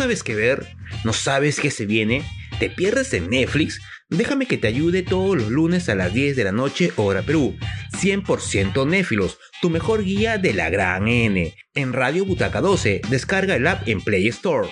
Sabes 0.04 0.22
qué 0.22 0.36
ver? 0.36 0.68
¿No 1.06 1.14
sabes 1.14 1.62
qué 1.62 1.72
se 1.72 1.86
viene? 1.86 2.26
¿Te 2.60 2.70
pierdes 2.70 3.14
en 3.14 3.30
Netflix? 3.30 3.80
Déjame 4.10 4.48
que 4.48 4.58
te 4.58 4.68
ayude 4.68 5.02
todos 5.02 5.38
los 5.38 5.50
lunes 5.50 5.88
a 5.88 5.96
las 5.96 6.14
10 6.14 6.36
de 6.36 6.44
la 6.44 6.52
noche, 6.52 6.92
hora 6.98 7.22
Perú. 7.22 7.56
100% 7.94 8.86
Néfilos, 8.86 9.40
tu 9.62 9.70
mejor 9.70 10.04
guía 10.04 10.38
de 10.38 10.54
la 10.54 10.70
gran 10.70 11.08
N. 11.08 11.56
En 11.74 11.94
Radio 11.94 12.26
Butaca 12.26 12.60
12, 12.60 13.00
descarga 13.10 13.56
el 13.56 13.66
app 13.66 13.88
en 13.88 14.02
Play 14.02 14.28
Store. 14.28 14.68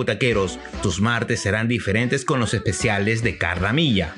Butaqueros, 0.00 0.58
tus 0.82 0.98
martes 0.98 1.42
serán 1.42 1.68
diferentes 1.68 2.24
con 2.24 2.40
los 2.40 2.54
especiales 2.54 3.22
de 3.22 3.36
Carla 3.36 3.74
Milla. 3.74 4.14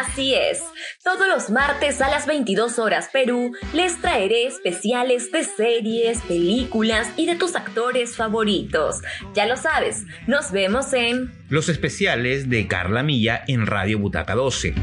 Así 0.00 0.34
es, 0.34 0.60
todos 1.02 1.26
los 1.26 1.48
martes 1.48 2.02
a 2.02 2.10
las 2.10 2.26
22 2.26 2.78
horas 2.78 3.08
Perú 3.10 3.52
les 3.72 3.98
traeré 4.02 4.46
especiales 4.46 5.32
de 5.32 5.44
series, 5.44 6.20
películas 6.20 7.08
y 7.16 7.24
de 7.24 7.36
tus 7.36 7.56
actores 7.56 8.16
favoritos. 8.16 8.96
Ya 9.34 9.46
lo 9.46 9.56
sabes, 9.56 10.04
nos 10.26 10.52
vemos 10.52 10.92
en 10.92 11.32
Los 11.48 11.70
especiales 11.70 12.50
de 12.50 12.68
Carla 12.68 13.02
Milla 13.02 13.44
en 13.46 13.66
Radio 13.66 13.98
Butaca 13.98 14.34
12. 14.34 14.74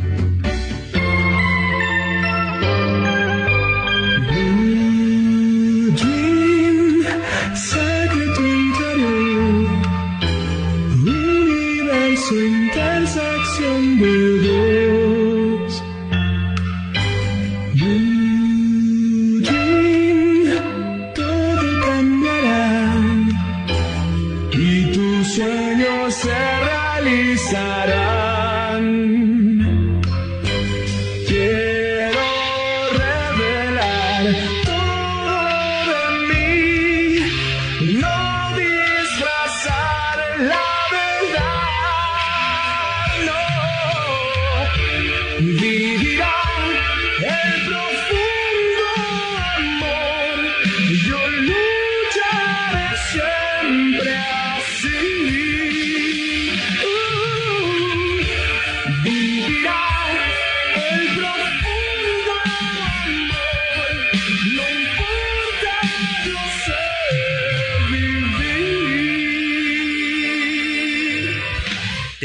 intersección 12.39 13.99
de 13.99 14.37
dos. 14.39 14.70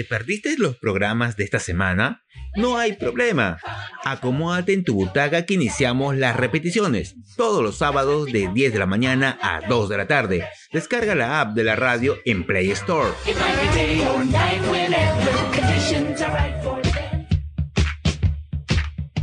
¿Perdiste 0.08 0.56
los 0.58 0.76
programas 0.76 1.36
de 1.36 1.44
esta 1.44 1.58
semana? 1.58 2.22
No 2.54 2.78
hay 2.78 2.92
problema. 2.92 3.58
Acomódate 4.04 4.72
en 4.72 4.84
tu 4.84 4.94
butaca 4.94 5.44
que 5.46 5.54
iniciamos 5.54 6.16
las 6.16 6.36
repeticiones 6.36 7.16
todos 7.36 7.62
los 7.62 7.78
sábados 7.78 8.26
de 8.26 8.48
10 8.52 8.72
de 8.72 8.78
la 8.78 8.86
mañana 8.86 9.38
a 9.42 9.60
2 9.68 9.88
de 9.88 9.96
la 9.96 10.06
tarde. 10.06 10.44
Descarga 10.72 11.14
la 11.14 11.40
app 11.40 11.54
de 11.54 11.64
la 11.64 11.76
radio 11.76 12.16
en 12.24 12.46
Play 12.46 12.70
Store. 12.70 13.10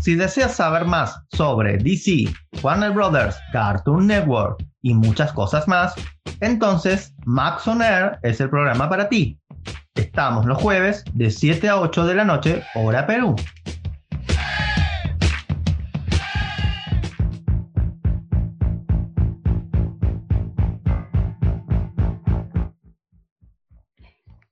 Si 0.02 0.16
deseas 0.16 0.56
saber 0.56 0.86
más 0.86 1.18
sobre 1.32 1.78
DC, 1.78 2.26
Warner 2.62 2.92
Brothers, 2.92 3.38
Cartoon 3.54 4.08
Network 4.08 4.62
y 4.82 4.94
muchas 4.94 5.32
cosas 5.32 5.66
más, 5.68 5.94
entonces 6.42 7.16
Max 7.26 7.66
On 7.68 7.82
Air 7.82 8.20
es 8.22 8.42
el 8.42 8.50
programa 8.50 8.90
para 8.90 9.08
ti. 9.08 9.40
Estamos 9.96 10.48
los 10.48 10.58
jueves 10.58 11.04
de 11.14 11.30
7 11.30 11.70
a 11.70 11.80
8 11.80 12.06
de 12.08 12.16
la 12.16 12.26
noche, 12.26 12.64
hora 12.74 13.06
Perú. 13.06 13.36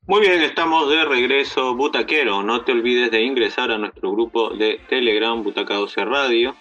Muy 0.06 0.22
bien, 0.22 0.42
estamos 0.44 0.90
de 0.90 1.06
regreso, 1.06 1.76
Butaquero. 1.76 2.44
No 2.44 2.64
te 2.64 2.74
olvides 2.74 3.10
de 3.10 3.24
ingresar 3.24 3.72
a 3.72 3.80
nuestro 3.80 4.12
grupo 4.12 4.52
de 4.52 4.80
Telegram, 4.90 5.42
Butaca 5.42 5.74
12 5.74 6.06
Radio 6.06 6.56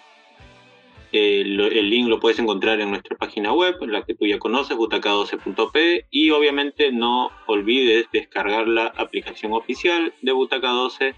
el, 1.11 1.89
link 1.89 2.07
lo 2.07 2.19
puedes 2.19 2.39
encontrar 2.39 2.79
en 2.79 2.89
nuestra 2.89 3.17
página 3.17 3.53
web, 3.53 3.75
la 3.87 4.03
que 4.03 4.15
tú 4.15 4.25
ya 4.25 4.39
conoces, 4.39 4.77
butaca12.p. 4.77 6.07
Y 6.09 6.31
obviamente 6.31 6.91
no 6.91 7.31
olvides 7.47 8.07
descargar 8.11 8.67
la 8.67 8.87
aplicación 8.87 9.53
oficial 9.53 10.13
de 10.21 10.31
Butaca 10.31 10.69
12. 10.69 11.15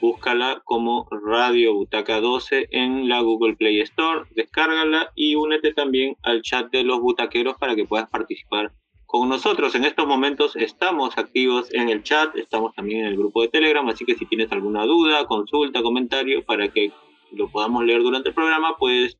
Búscala 0.00 0.62
como 0.64 1.08
Radio 1.10 1.74
Butaca 1.74 2.20
12 2.20 2.68
en 2.70 3.08
la 3.08 3.20
Google 3.20 3.56
Play 3.56 3.80
Store. 3.80 4.26
Descárgala 4.34 5.10
y 5.14 5.34
únete 5.34 5.72
también 5.72 6.16
al 6.22 6.42
chat 6.42 6.70
de 6.70 6.84
los 6.84 7.00
butaqueros 7.00 7.56
para 7.58 7.74
que 7.74 7.86
puedas 7.86 8.08
participar 8.10 8.72
con 9.06 9.28
nosotros. 9.28 9.74
En 9.74 9.84
estos 9.84 10.06
momentos 10.06 10.56
estamos 10.56 11.16
activos 11.18 11.72
en 11.72 11.88
el 11.88 12.02
chat, 12.02 12.36
estamos 12.36 12.74
también 12.74 13.00
en 13.00 13.06
el 13.06 13.16
grupo 13.16 13.42
de 13.42 13.48
Telegram, 13.48 13.88
así 13.88 14.04
que 14.04 14.16
si 14.16 14.26
tienes 14.26 14.50
alguna 14.50 14.84
duda, 14.86 15.26
consulta, 15.26 15.82
comentario 15.82 16.44
para 16.44 16.68
que 16.68 16.92
lo 17.30 17.48
podamos 17.48 17.84
leer 17.84 18.02
durante 18.02 18.30
el 18.30 18.34
programa, 18.34 18.76
puedes 18.76 19.18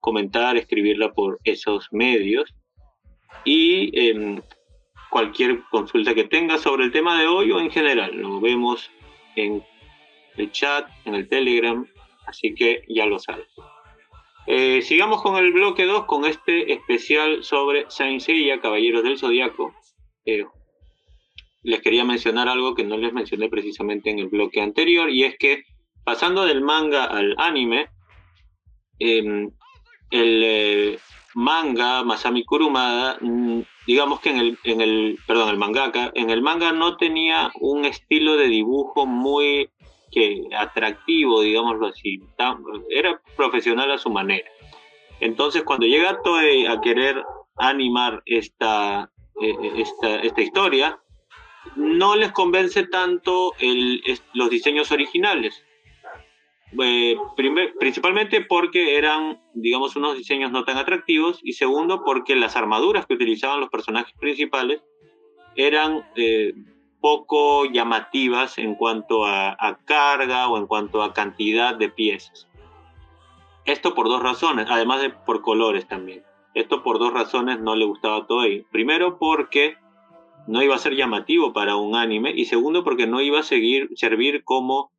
comentar, 0.00 0.56
escribirla 0.56 1.12
por 1.12 1.38
esos 1.44 1.88
medios. 1.92 2.54
Y 3.44 3.90
em, 3.98 4.40
cualquier 5.10 5.62
consulta 5.70 6.14
que 6.14 6.24
tengas 6.24 6.62
sobre 6.62 6.84
el 6.84 6.92
tema 6.92 7.20
de 7.20 7.26
hoy 7.26 7.50
o 7.52 7.60
en 7.60 7.70
general, 7.70 8.16
lo 8.16 8.40
vemos 8.40 8.90
en 9.36 9.64
el 10.36 10.50
chat, 10.52 10.88
en 11.04 11.14
el 11.14 11.28
Telegram, 11.28 11.86
así 12.26 12.54
que 12.54 12.84
ya 12.88 13.06
lo 13.06 13.18
sabes. 13.18 13.48
Eh, 14.46 14.82
sigamos 14.82 15.22
con 15.22 15.36
el 15.36 15.52
bloque 15.52 15.84
2, 15.84 16.06
con 16.06 16.24
este 16.24 16.72
especial 16.72 17.44
sobre 17.44 17.86
Saint 17.90 18.20
Seiya, 18.20 18.60
Caballeros 18.60 19.02
del 19.04 19.18
Zodiaco. 19.18 19.74
Eh, 20.24 20.44
les 21.62 21.80
quería 21.82 22.04
mencionar 22.04 22.48
algo 22.48 22.74
que 22.74 22.84
no 22.84 22.96
les 22.96 23.12
mencioné 23.12 23.48
precisamente 23.48 24.10
en 24.10 24.18
el 24.18 24.28
bloque 24.28 24.60
anterior, 24.60 25.10
y 25.10 25.24
es 25.24 25.36
que 25.38 25.64
pasando 26.04 26.46
del 26.46 26.62
manga 26.62 27.04
al 27.04 27.34
anime, 27.38 27.88
eh, 28.98 29.48
el 30.10 30.42
eh, 30.44 30.98
manga 31.34 32.02
Masami 32.04 32.44
Kurumada, 32.44 33.18
mm, 33.20 33.60
digamos 33.86 34.20
que 34.20 34.30
en 34.30 34.38
el, 34.38 34.58
en 34.64 34.80
el, 34.80 35.18
perdón, 35.26 35.50
el 35.50 35.56
mangaka, 35.58 36.10
en 36.14 36.30
el 36.30 36.42
manga 36.42 36.72
no 36.72 36.96
tenía 36.96 37.50
un 37.60 37.84
estilo 37.84 38.36
de 38.36 38.48
dibujo 38.48 39.06
muy 39.06 39.70
que 40.10 40.42
atractivo, 40.56 41.40
digámoslo 41.40 41.86
así, 41.86 42.20
era 42.90 43.20
profesional 43.36 43.92
a 43.92 43.98
su 43.98 44.10
manera. 44.10 44.50
Entonces, 45.20 45.62
cuando 45.62 45.86
llega 45.86 46.20
Toei 46.22 46.66
a 46.66 46.80
querer 46.80 47.22
animar 47.56 48.22
esta, 48.26 49.10
eh, 49.40 49.54
esta, 49.76 50.16
esta 50.16 50.40
historia, 50.40 50.98
no 51.76 52.16
les 52.16 52.32
convence 52.32 52.86
tanto 52.86 53.52
los 54.32 54.50
diseños 54.50 54.90
originales. 54.90 55.62
Eh, 56.78 57.16
principalmente 57.78 58.42
porque 58.42 58.96
eran, 58.96 59.40
digamos, 59.54 59.96
unos 59.96 60.16
diseños 60.16 60.52
no 60.52 60.64
tan 60.64 60.76
atractivos 60.76 61.40
y 61.42 61.54
segundo 61.54 62.04
porque 62.04 62.36
las 62.36 62.54
armaduras 62.54 63.06
que 63.06 63.14
utilizaban 63.14 63.60
los 63.60 63.70
personajes 63.70 64.14
principales 64.18 64.80
eran 65.56 66.04
eh, 66.14 66.54
poco 67.00 67.64
llamativas 67.64 68.58
en 68.58 68.76
cuanto 68.76 69.24
a, 69.26 69.56
carga 69.84 70.48
o 70.48 70.58
en 70.58 70.66
cuanto 70.66 71.02
a 71.02 71.12
cantidad 71.12 71.74
de 71.74 71.88
piezas. 71.88 72.46
Esto 73.64 73.94
por 73.94 74.08
dos 74.08 74.22
razones, 74.22 74.66
además 74.70 75.02
de 75.02 75.10
por 75.10 75.42
colores 75.42 75.88
también. 75.88 76.22
Esto 76.54 76.82
por 76.82 76.98
dos 76.98 77.12
razones 77.12 77.60
no 77.60 77.74
le 77.74 77.84
gustaba 77.84 78.18
a 78.18 78.26
Toei. 78.26 78.64
Primero 78.70 79.18
porque 79.18 79.76
no 80.46 80.62
iba 80.62 80.74
a 80.74 80.78
ser 80.78 80.94
llamativo 80.94 81.52
para 81.52 81.76
un 81.76 81.96
anime 81.96 82.32
y 82.34 82.46
segundo 82.46 82.84
porque 82.84 83.06
no 83.06 83.20
iba 83.20 83.40
a 83.40 83.44
seguir, 83.44 83.90
servir 83.94 84.42
como 84.44 84.92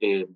eh, 0.00 0.26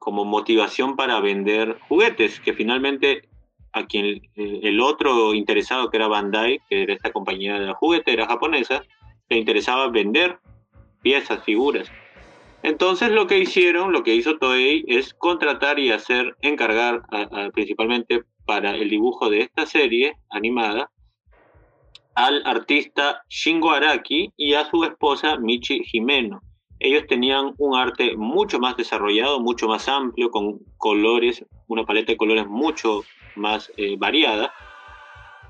como 0.00 0.24
motivación 0.24 0.96
para 0.96 1.20
vender 1.20 1.78
juguetes, 1.88 2.40
que 2.40 2.54
finalmente 2.54 3.28
a 3.72 3.86
quien 3.86 4.06
eh, 4.34 4.60
el 4.62 4.80
otro 4.80 5.34
interesado 5.34 5.90
que 5.90 5.98
era 5.98 6.08
Bandai, 6.08 6.60
que 6.68 6.82
era 6.82 6.94
esta 6.94 7.12
compañía 7.12 7.60
de 7.60 7.66
la 7.66 7.74
juguetera 7.74 8.26
japonesa, 8.26 8.82
le 9.28 9.36
interesaba 9.36 9.88
vender 9.88 10.38
piezas, 11.02 11.44
figuras. 11.44 11.92
Entonces 12.62 13.10
lo 13.10 13.26
que 13.26 13.38
hicieron, 13.38 13.92
lo 13.92 14.02
que 14.02 14.14
hizo 14.14 14.38
Toei 14.38 14.84
es 14.88 15.14
contratar 15.14 15.78
y 15.78 15.92
hacer 15.92 16.34
encargar 16.40 17.02
principalmente 17.52 18.24
para 18.44 18.74
el 18.74 18.88
dibujo 18.88 19.30
de 19.30 19.42
esta 19.42 19.66
serie 19.66 20.16
animada 20.30 20.90
al 22.14 22.42
artista 22.46 23.22
Shingo 23.28 23.70
Araki 23.70 24.32
y 24.36 24.54
a 24.54 24.68
su 24.68 24.82
esposa 24.84 25.36
Michi 25.38 25.84
Jimeno 25.84 26.42
ellos 26.80 27.06
tenían 27.06 27.54
un 27.58 27.76
arte 27.76 28.16
mucho 28.16 28.58
más 28.58 28.76
desarrollado, 28.76 29.38
mucho 29.38 29.68
más 29.68 29.86
amplio, 29.88 30.30
con 30.30 30.60
colores, 30.78 31.44
una 31.68 31.84
paleta 31.84 32.12
de 32.12 32.16
colores 32.16 32.46
mucho 32.46 33.04
más 33.36 33.70
eh, 33.76 33.96
variada. 33.98 34.52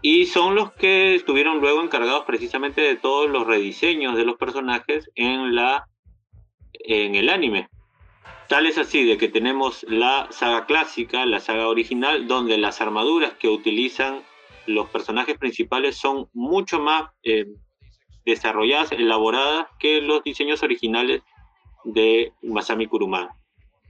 y 0.03 0.27
son 0.27 0.55
los 0.55 0.73
que 0.73 1.14
estuvieron 1.14 1.61
luego 1.61 1.83
encargados 1.83 2.25
precisamente 2.25 2.81
de 2.81 2.97
todos 2.97 3.31
los 3.31 3.47
rediseños 3.47 4.16
de 4.16 4.25
los 4.25 4.37
personajes 4.37 5.11
en 5.14 5.55
la 5.55 5.87
en 6.73 7.14
el 7.14 7.29
anime. 7.29 7.69
Tal 8.49 8.66
es 8.66 8.79
así 8.79 9.05
de 9.05 9.16
que 9.16 9.29
tenemos 9.29 9.85
la 9.88 10.27
saga 10.31 10.66
clásica, 10.66 11.25
la 11.27 11.38
saga 11.38 11.69
original, 11.69 12.27
donde 12.27 12.59
las 12.59 12.81
armaduras 12.81 13.35
que 13.35 13.49
utilizan 13.49 14.23
los 14.66 14.88
personajes 14.88 15.38
principales 15.38 15.97
son 15.97 16.29
mucho 16.33 16.81
más 16.81 17.11
eh, 17.23 17.47
desarrolladas, 18.25 18.93
elaboradas 18.93 19.67
que 19.79 20.01
los 20.01 20.23
diseños 20.23 20.63
originales 20.63 21.23
de 21.85 22.33
Masami 22.43 22.87
Kurumada. 22.87 23.37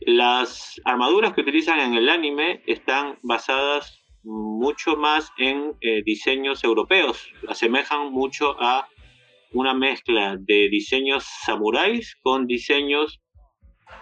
Las 0.01 0.81
armaduras 0.85 1.35
que 1.35 1.43
utilizan 1.43 1.81
en 1.81 1.95
el 1.95 2.09
anime 2.09 2.63
están 2.67 3.19
basadas 3.23 4.01
mucho 4.23 4.97
más 4.97 5.33
en 5.39 5.75
eh, 5.81 6.03
diseños 6.05 6.65
europeos, 6.65 7.33
asemejan 7.49 8.13
mucho 8.13 8.57
a 8.61 8.89
una 9.53 9.75
mezcla 9.75 10.37
de 10.39 10.69
diseños 10.69 11.25
samuráis 11.45 12.17
con 12.23 12.47
diseños 12.47 13.21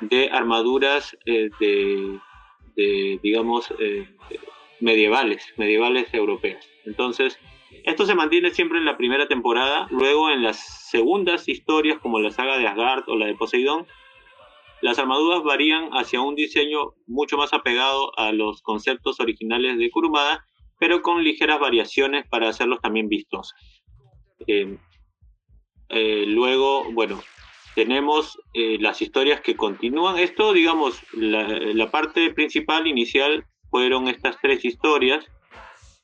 de 0.00 0.28
armaduras 0.30 1.16
eh, 1.24 1.48
de, 1.58 3.18
digamos, 3.22 3.72
eh, 3.80 4.08
medievales, 4.80 5.44
medievales 5.56 6.12
europeas. 6.12 6.68
Entonces, 6.84 7.38
esto 7.84 8.06
se 8.06 8.14
mantiene 8.14 8.50
siempre 8.50 8.78
en 8.78 8.84
la 8.84 8.96
primera 8.96 9.28
temporada, 9.28 9.86
luego 9.90 10.30
en 10.30 10.42
las 10.42 10.88
segundas 10.90 11.48
historias 11.48 11.98
como 11.98 12.20
la 12.20 12.30
saga 12.30 12.58
de 12.58 12.66
Asgard 12.66 13.04
o 13.08 13.16
la 13.16 13.26
de 13.26 13.34
Poseidón, 13.34 13.86
las 14.80 14.98
armaduras 14.98 15.42
varían 15.42 15.90
hacia 15.90 16.20
un 16.20 16.34
diseño 16.34 16.94
mucho 17.06 17.36
más 17.36 17.52
apegado 17.52 18.16
a 18.18 18.32
los 18.32 18.62
conceptos 18.62 19.18
originales 19.20 19.76
de 19.76 19.90
Kurumada, 19.90 20.46
pero 20.78 21.02
con 21.02 21.24
ligeras 21.24 21.58
variaciones 21.58 22.26
para 22.28 22.48
hacerlos 22.48 22.80
también 22.80 23.08
vistosos. 23.08 23.54
Eh, 24.46 24.78
eh, 25.88 26.24
luego, 26.26 26.84
bueno, 26.92 27.20
tenemos 27.74 28.38
eh, 28.54 28.78
las 28.80 29.02
historias 29.02 29.40
que 29.40 29.56
continúan. 29.56 30.18
Esto, 30.18 30.52
digamos, 30.52 31.00
la, 31.12 31.90
parte 31.90 32.32
principal 32.32 32.86
inicial 32.86 33.44
fueron 33.70 34.08
estas 34.08 34.38
tres 34.40 34.64
historias 34.64 35.26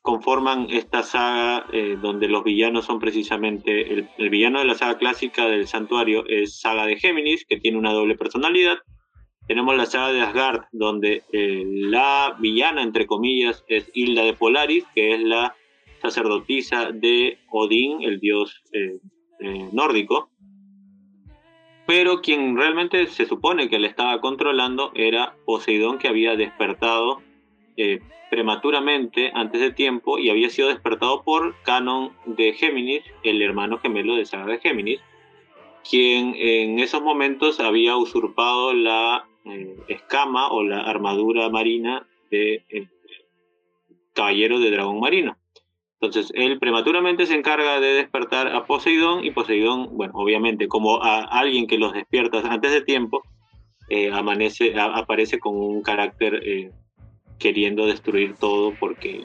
conforman 0.05 0.67
esta 0.69 1.03
saga 1.03 1.65
eh, 1.73 1.97
donde 1.99 2.29
los 2.29 2.45
villanos 2.45 2.85
son 2.85 2.99
precisamente 2.99 3.91
el, 3.91 4.29
villano 4.29 4.59
de 4.59 4.67
la 4.67 4.75
saga 4.75 4.99
clásica 4.99 5.47
del 5.47 5.67
santuario 5.67 6.27
es 6.29 6.61
saga 6.61 6.85
de 6.85 6.97
Géminis 6.97 7.47
que 7.47 7.59
tiene 7.59 7.79
una 7.79 7.95
doble 7.95 8.15
personalidad. 8.15 8.77
Tenemos 9.49 9.75
la 9.75 9.87
saga 9.87 10.13
de 10.13 10.21
Asgard 10.21 10.65
donde 10.73 11.23
eh, 11.33 11.65
la 11.67 12.37
villana 12.39 12.83
entre 12.83 13.07
comillas 13.07 13.65
es 13.67 13.91
Hilda 13.95 14.25
de 14.25 14.35
Polaris 14.35 14.85
que 14.95 15.15
es 15.15 15.23
la 15.23 15.57
sacerdotisa 16.03 16.91
de 16.93 17.39
Odín 17.51 18.03
el 18.03 18.21
dios 18.21 18.63
eh, 18.75 19.01
nórdico. 19.73 20.29
Pero 21.87 22.21
quien 22.21 22.59
realmente 22.59 23.07
se 23.07 23.25
supone 23.25 23.71
que 23.71 23.79
le 23.79 23.89
estaba 23.89 24.21
controlando 24.21 24.93
era 24.95 25.35
Poseidón 25.47 25.97
que 25.97 26.09
había 26.09 26.37
despertado 26.37 27.23
prematuramente 28.31 29.31
antes 29.35 29.61
de 29.61 29.71
tiempo 29.71 30.19
y 30.19 30.31
había 30.31 30.51
sido 30.51 30.69
despertado 30.69 31.23
por 31.23 31.55
Canon 31.63 32.13
de 32.27 32.53
Géminis, 32.53 33.05
el 33.23 33.41
hermano 33.43 33.79
gemelo 33.79 34.17
de 34.17 34.27
Saga 34.27 34.47
de 34.47 34.59
Géminis, 34.59 35.01
quien 35.89 36.35
en 36.37 36.79
esos 36.81 37.03
momentos 37.03 37.61
había 37.61 37.97
usurpado 37.97 38.73
la 38.73 39.27
eh, 39.45 39.77
escama 39.89 40.49
o 40.49 40.63
la 40.65 40.81
armadura 40.81 41.49
marina 41.51 42.07
de 42.31 42.65
eh, 42.71 42.89
caballero 44.15 44.59
de 44.59 44.71
dragón 44.71 45.01
marino. 45.01 45.37
Entonces, 46.01 46.33
él 46.35 46.59
prematuramente 46.59 47.27
se 47.27 47.35
encarga 47.35 47.81
de 47.81 47.95
despertar 47.95 48.49
a 48.49 48.67
Poseidón 48.67 49.25
y 49.25 49.31
Poseidón, 49.31 49.97
bueno, 49.97 50.13
obviamente, 50.17 50.69
como 50.69 51.03
a 51.03 51.23
alguien 51.23 51.67
que 51.67 51.79
los 51.79 51.93
despierta 51.93 52.41
antes 52.51 52.73
de 52.73 52.83
tiempo, 52.83 53.23
eh, 53.89 54.11
amanece, 54.11 54.75
aparece 54.79 55.39
con 55.39 55.57
un 55.57 55.83
carácter 55.83 56.43
queriendo 57.39 57.87
destruir 57.87 58.37
todo 58.37 58.75
porque, 58.79 59.25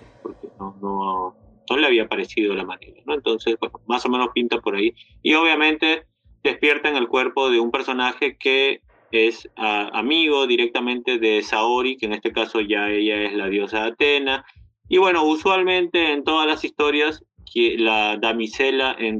no, 0.59 0.75
no, 0.81 1.35
no 1.69 1.77
le 1.77 1.87
había 1.87 2.07
parecido 2.07 2.53
la 2.55 2.65
manera, 2.65 3.01
¿no? 3.05 3.13
Entonces, 3.13 3.55
más 3.87 4.05
o 4.05 4.09
menos 4.09 4.29
pinta 4.33 4.59
por 4.59 4.75
ahí. 4.75 4.93
Y 5.21 5.33
obviamente 5.35 6.05
despierta 6.43 6.89
en 6.89 6.95
el 6.95 7.07
cuerpo 7.07 7.49
de 7.49 7.59
un 7.59 7.71
personaje 7.71 8.37
que 8.37 8.81
es 9.11 9.49
amigo 9.55 10.47
directamente 10.47 11.17
de 11.17 11.41
Saori, 11.41 11.97
que 11.97 12.05
en 12.05 12.13
este 12.13 12.31
caso 12.31 12.61
ya 12.61 12.89
ella 12.89 13.23
es 13.23 13.33
la 13.33 13.47
diosa 13.47 13.85
Atena. 13.85 14.45
Y 14.87 14.97
bueno, 14.97 15.23
usualmente 15.23 16.11
en 16.11 16.23
todas 16.23 16.47
las 16.47 16.63
historias, 16.63 17.23
la 17.53 18.17
damisela 18.17 18.95
en 18.97 19.19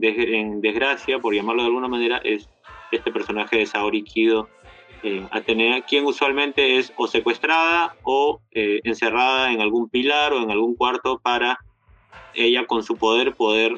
desgracia, 0.62 1.20
por 1.20 1.34
llamarlo 1.34 1.64
de 1.64 1.68
alguna 1.68 1.88
manera, 1.88 2.18
es 2.24 2.48
este 2.92 3.12
personaje 3.12 3.58
de 3.58 3.66
Saori 3.66 4.04
Kido, 4.04 4.50
eh, 5.04 5.26
Atenea, 5.32 5.82
quien 5.82 6.06
usualmente 6.06 6.78
es 6.78 6.94
o 6.98 7.08
secuestrada 7.08 7.96
o 8.04 8.42
eh, 8.52 8.82
encerrada 8.84 9.52
en 9.52 9.62
algún 9.62 9.90
pilar 9.90 10.34
o 10.34 10.44
en 10.44 10.52
algún 10.52 10.76
cuarto 10.76 11.20
para 11.20 11.60
ella 12.34 12.66
con 12.66 12.84
su 12.84 12.98
poder 12.98 13.34
poder 13.36 13.76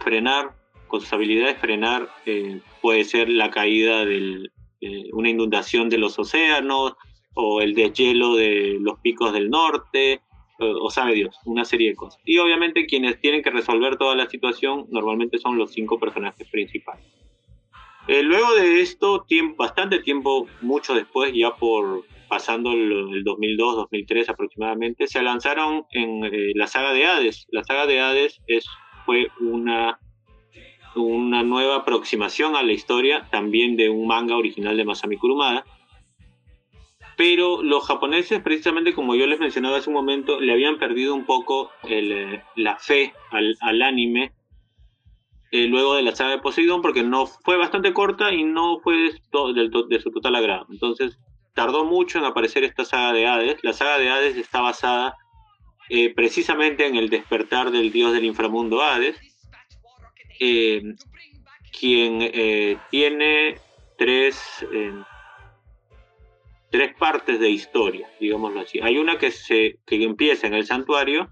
frenar, 0.00 0.52
con 0.88 1.00
sus 1.00 1.12
habilidades 1.12 1.58
frenar, 1.58 2.08
eh, 2.26 2.60
puede 2.82 3.04
ser 3.04 3.28
la 3.28 3.50
caída 3.50 4.04
de 4.04 4.50
una 5.12 5.30
inundación 5.30 5.88
de 5.88 5.96
los 5.96 6.18
océanos 6.18 6.94
o 7.34 7.62
el 7.62 7.74
deshielo 7.74 8.36
de 8.36 8.76
los 8.80 8.98
picos 9.00 9.32
del 9.32 9.48
norte, 9.48 10.20
o 10.58 10.90
sabe 10.90 11.14
Dios, 11.14 11.38
una 11.46 11.64
serie 11.64 11.88
de 11.88 11.96
cosas. 11.96 12.20
Y 12.26 12.36
obviamente 12.36 12.84
quienes 12.84 13.18
tienen 13.18 13.42
que 13.42 13.50
resolver 13.50 13.96
toda 13.96 14.14
la 14.14 14.28
situación 14.28 14.86
normalmente 14.90 15.38
son 15.38 15.56
los 15.56 15.72
cinco 15.72 15.98
personajes 15.98 16.46
principales. 16.50 17.23
Eh, 18.06 18.22
luego 18.22 18.54
de 18.54 18.80
esto, 18.80 19.24
tiempo, 19.26 19.56
bastante 19.56 20.00
tiempo, 20.00 20.46
mucho 20.60 20.94
después, 20.94 21.32
ya 21.34 21.54
por 21.56 22.04
pasando 22.28 22.72
el, 22.72 23.24
2002-2003 23.24 24.28
aproximadamente, 24.28 25.06
se 25.06 25.22
lanzaron 25.22 25.86
en 25.90 26.24
eh, 26.24 26.52
la 26.54 26.66
saga 26.66 26.92
de 26.92 27.06
Hades. 27.06 27.46
La 27.50 27.64
saga 27.64 27.86
de 27.86 28.00
Hades 28.00 28.40
es, 28.46 28.66
fue 29.06 29.28
una, 29.40 29.98
una 30.96 31.42
nueva 31.42 31.76
aproximación 31.76 32.56
a 32.56 32.62
la 32.62 32.72
historia, 32.72 33.28
también 33.30 33.76
de 33.76 33.88
un 33.88 34.06
manga 34.06 34.36
original 34.36 34.76
de 34.76 34.84
Masami 34.84 35.16
Kurumada. 35.16 35.64
Pero 37.16 37.62
los 37.62 37.86
japoneses, 37.86 38.42
precisamente 38.42 38.92
como 38.92 39.14
yo 39.14 39.26
les 39.26 39.38
mencionaba 39.38 39.78
hace 39.78 39.88
un 39.88 39.94
momento, 39.94 40.40
le 40.40 40.52
habían 40.52 40.78
perdido 40.78 41.14
un 41.14 41.24
poco 41.24 41.70
eh, 41.88 42.42
la 42.56 42.76
fe 42.76 43.14
al, 43.30 43.56
al 43.60 43.82
anime 43.82 44.32
eh, 45.54 45.68
luego 45.68 45.94
de 45.94 46.02
la 46.02 46.16
saga 46.16 46.30
de 46.30 46.38
Poseidón 46.38 46.82
porque 46.82 47.04
no 47.04 47.26
fue 47.26 47.56
bastante 47.56 47.92
corta 47.92 48.32
y 48.32 48.42
no 48.42 48.80
fue 48.80 48.96
de, 48.96 50.00
su 50.00 50.10
total 50.10 50.34
agrado. 50.34 50.66
Entonces 50.68 51.16
tardó 51.54 51.84
mucho 51.84 52.18
en 52.18 52.24
aparecer 52.24 52.64
esta 52.64 52.84
saga 52.84 53.12
de 53.12 53.28
Hades. 53.28 53.62
La 53.62 53.72
saga 53.72 54.00
de 54.00 54.10
Hades 54.10 54.36
está 54.36 54.62
basada 54.62 55.16
eh, 55.90 56.12
precisamente 56.12 56.88
en 56.88 56.96
el 56.96 57.08
despertar 57.08 57.70
del 57.70 57.92
dios 57.92 58.12
del 58.12 58.24
inframundo 58.24 58.82
Hades, 58.82 59.16
eh, 60.40 60.82
quien 61.78 62.32
tiene 62.90 63.60
tres, 63.96 64.66
tres 66.68 66.94
partes 66.98 67.38
de 67.38 67.50
historia, 67.50 68.10
digámoslo 68.18 68.58
así. 68.58 68.80
Hay 68.82 68.98
una 68.98 69.18
que, 69.18 69.30
se, 69.30 69.78
que 69.86 70.02
empieza 70.02 70.48
en 70.48 70.54
el 70.54 70.66
santuario, 70.66 71.28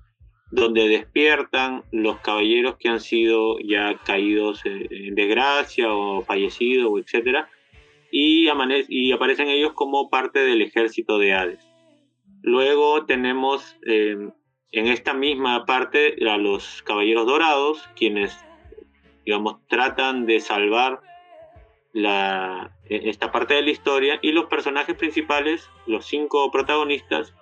donde 0.53 0.87
despiertan 0.87 1.83
los 1.91 2.21
caballeros 2.21 2.77
que 2.77 2.91
han 2.91 3.01
sido 3.01 3.59
ya 3.61 3.99
caídos 4.05 4.61
en 4.65 5.15
desgracia 5.15 5.93
o 5.93 6.23
fallecidos, 6.23 6.93
o 6.93 6.99
etcétera, 6.99 7.49
y, 8.11 8.49
aparecen 8.49 9.49
ellos 9.49 9.73
como 9.73 10.11
parte 10.11 10.41
del 10.41 10.61
ejército 10.61 11.19
de 11.19 11.33
Hades. 11.33 11.67
Luego 12.43 13.07
tenemos 13.07 13.77
eh, 13.87 14.29
en 14.73 14.87
esta 14.87 15.15
misma 15.15 15.65
parte 15.65 16.17
a 16.29 16.37
los 16.37 16.83
caballeros 16.83 17.27
dorados, 17.27 17.89
quienes, 17.97 18.39
digamos, 19.25 19.67
tratan 19.69 20.27
de 20.27 20.41
salvar 20.41 21.01
e, 21.95 22.69
esta 22.89 23.33
parte 23.33 23.55
de 23.55 23.63
la 23.63 23.71
historia, 23.71 24.19
y 24.21 24.33
los 24.33 24.47
personajes 24.47 24.97
principales, 24.97 25.71
los 25.87 26.05
cinco 26.05 26.51
protagonistas, 26.51 27.35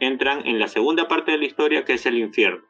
entran 0.00 0.46
en 0.46 0.58
la 0.58 0.68
segunda 0.68 1.08
parte 1.08 1.32
de 1.32 1.38
la 1.38 1.46
historia, 1.46 1.84
que 1.84 1.94
es 1.94 2.06
el 2.06 2.18
infierno. 2.18 2.62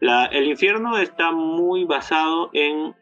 el 0.00 0.48
infierno 0.48 0.98
está 0.98 1.32
muy 1.32 1.84
basado 1.84 2.50
en 2.52 2.94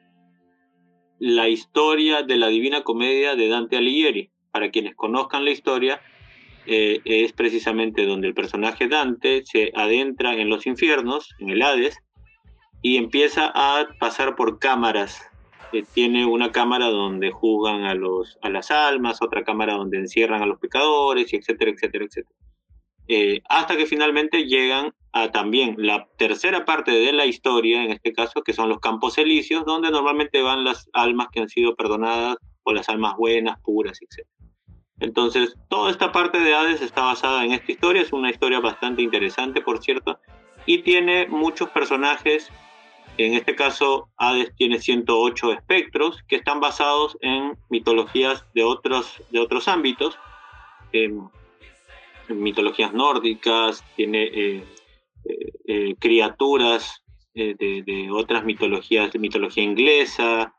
la 1.19 1.49
historia 1.49 2.23
de 2.23 2.37
la 2.37 2.49
Divina 2.49 2.83
Comedia 2.83 3.35
de 3.35 3.49
Dante 3.49 3.77
Alighieri. 3.77 4.31
Para 4.53 4.71
quienes 4.71 4.95
conozcan 4.95 5.45
la 5.45 5.51
historia, 5.51 6.01
eh, 6.67 7.01
es 7.05 7.33
precisamente 7.33 8.07
donde 8.07 8.29
el 8.29 8.35
personaje 8.35 8.89
Dante 8.89 9.43
se 9.45 9.73
adentra 9.75 10.35
en 10.35 10.49
los 10.49 10.67
infiernos, 10.67 11.35
en 11.39 11.51
el 11.51 11.63
Hades, 11.63 11.99
y 12.83 12.97
empieza 12.97 13.51
a 13.55 13.89
pasar 13.99 14.37
por 14.37 14.59
cámaras. 14.59 15.23
Eh, 15.73 15.85
tiene 15.95 16.27
una 16.27 16.53
cámara 16.53 16.87
donde 16.87 17.31
juzgan 17.31 17.85
a, 17.85 17.95
los, 17.95 18.39
a 18.43 18.49
las 18.49 18.71
almas, 18.71 19.23
otra 19.23 19.43
cámara 19.43 19.75
donde 19.75 19.99
encierran 19.99 20.43
a 20.43 20.47
los 20.47 20.59
pecadores, 20.59 21.33
etcétera, 21.33 21.71
etcétera, 21.71 22.05
etcétera. 22.05 22.44
Eh, 23.09 23.43
hasta 23.49 23.77
que 23.77 23.87
finalmente 23.87 24.47
llegan 24.47 24.95
a 25.13 25.31
también 25.31 25.77
la 25.79 26.09
tercera 26.17 26.65
parte 26.65 26.91
de 26.91 27.13
la 27.13 27.27
historia, 27.27 27.85
en 27.85 27.93
este 27.93 28.13
caso, 28.13 28.43
que 28.43 28.53
son 28.53 28.69
los 28.69 28.81
campos 28.81 29.17
elíseos, 29.19 29.65
donde 29.65 29.91
normalmente 29.91 30.43
van 30.43 30.65
las 30.65 30.89
almas 30.93 31.29
que 31.33 31.41
han 31.41 31.49
sido 31.49 31.77
perdonadas 31.77 32.37
o 32.65 32.73
las 32.73 32.89
almas 32.89 33.15
buenas, 33.17 33.61
puras, 33.61 34.01
etc. 34.03 34.27
Entonces, 35.01 35.55
toda 35.69 35.91
esta 35.91 36.13
parte 36.13 36.39
de 36.41 36.55
Hades 36.55 36.81
está 36.81 37.03
basada 37.03 37.45
en 37.45 37.53
esta 37.53 37.71
historia, 37.71 38.03
es 38.03 38.13
una 38.13 38.31
historia 38.31 38.61
bastante 38.61 39.03
interesante, 39.03 39.61
por 39.61 39.83
cierto, 39.83 40.19
y 40.67 40.79
tiene 40.79 41.27
muchos 41.29 41.69
personajes, 41.71 42.51
en 43.19 43.35
este 43.35 43.55
caso 43.55 44.09
Hades 44.17 44.55
tiene 44.57 44.81
108 44.81 45.53
espectros, 45.53 46.23
que 46.27 46.37
están 46.37 46.61
basados 46.61 47.17
en 47.21 47.57
mitologías 47.69 48.45
de 48.55 48.65
otros, 48.65 49.23
de 49.31 49.41
otros 49.41 49.69
ámbitos, 49.69 50.19
mitologías 52.29 52.93
nórdicas, 52.93 53.85
tiene 53.97 54.25
eh, 54.25 54.65
eh, 55.25 55.53
eh, 55.67 55.95
criaturas 55.99 57.03
de, 57.35 58.09
otras 58.13 58.45
mitologías, 58.45 59.13
de 59.13 59.19
mitología 59.19 59.65
inglesa, 59.65 60.55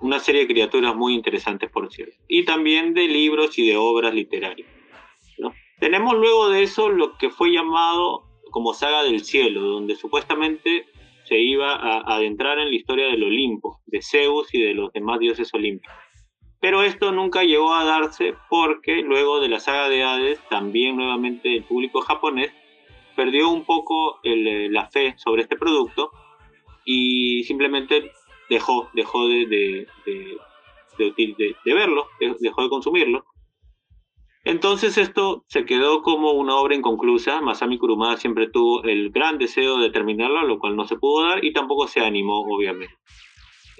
una 0.00 0.18
serie 0.18 0.42
de 0.42 0.46
criaturas 0.46 0.96
muy 0.96 1.14
interesantes, 1.14 1.70
por 1.70 1.92
cierto. 1.92 2.16
Y 2.28 2.44
también 2.44 2.94
de 2.94 3.06
libros 3.06 3.58
y 3.58 3.66
de 3.66 3.76
obras 3.76 4.14
literarias. 4.14 4.66
Tenemos 5.78 6.14
luego 6.14 6.48
de 6.48 6.62
eso 6.62 6.88
lo 6.88 7.16
que 7.18 7.30
fue 7.30 7.52
llamado 7.52 8.24
como 8.50 8.72
saga 8.72 9.02
del 9.02 9.24
cielo, 9.24 9.60
donde 9.60 9.96
supuestamente 9.96 10.86
se 11.24 11.38
iba 11.38 11.74
a 11.74 12.16
adentrar 12.16 12.58
en 12.58 12.70
la 12.70 12.74
historia 12.74 13.06
del 13.06 13.22
Olimpo, 13.22 13.80
de 13.86 14.02
Zeus 14.02 14.52
y 14.54 14.62
de 14.62 14.74
los 14.74 14.92
demás 14.92 15.18
dioses 15.20 15.52
olímpicos. 15.54 15.94
Pero 16.60 16.82
esto 16.82 17.10
nunca 17.10 17.42
llegó 17.42 17.74
a 17.74 17.84
darse 17.84 18.34
porque 18.48 19.02
luego 19.02 19.40
de 19.40 19.48
la 19.48 19.60
saga 19.60 19.88
de 19.88 20.02
Hades, 20.02 20.40
también 20.50 20.96
nuevamente 20.96 21.56
el 21.56 21.64
público 21.64 22.02
japonés 22.02 22.52
perdió 23.16 23.48
un 23.48 23.64
poco 23.64 24.20
eh, 24.22 24.68
la 24.70 24.88
fe 24.90 25.14
sobre 25.16 25.42
este 25.42 25.56
producto 25.56 26.10
y 26.84 27.44
simplemente 27.44 28.12
dejó, 28.48 28.90
dejó 28.92 29.26
de, 29.28 29.46
de, 29.46 29.86
de, 30.98 31.74
verlo, 31.74 32.08
dejó 32.40 32.62
de 32.62 32.68
consumirlo. 32.68 33.24
Entonces 34.44 34.96
esto 34.96 35.44
se 35.48 35.66
quedó 35.66 36.02
como 36.02 36.32
una 36.32 36.56
obra 36.56 36.74
inconclusa. 36.74 37.40
Masami 37.40 37.78
Kurumada 37.78 38.16
siempre 38.16 38.48
tuvo 38.48 38.82
el 38.84 39.10
gran 39.10 39.38
deseo 39.38 39.78
de 39.78 39.90
terminarlo, 39.90 40.42
lo 40.42 40.58
cual 40.58 40.76
no 40.76 40.86
se 40.86 40.96
pudo 40.96 41.28
dar 41.28 41.44
y 41.44 41.52
tampoco 41.52 41.86
se 41.88 42.00
animó, 42.00 42.40
obviamente. 42.40 42.94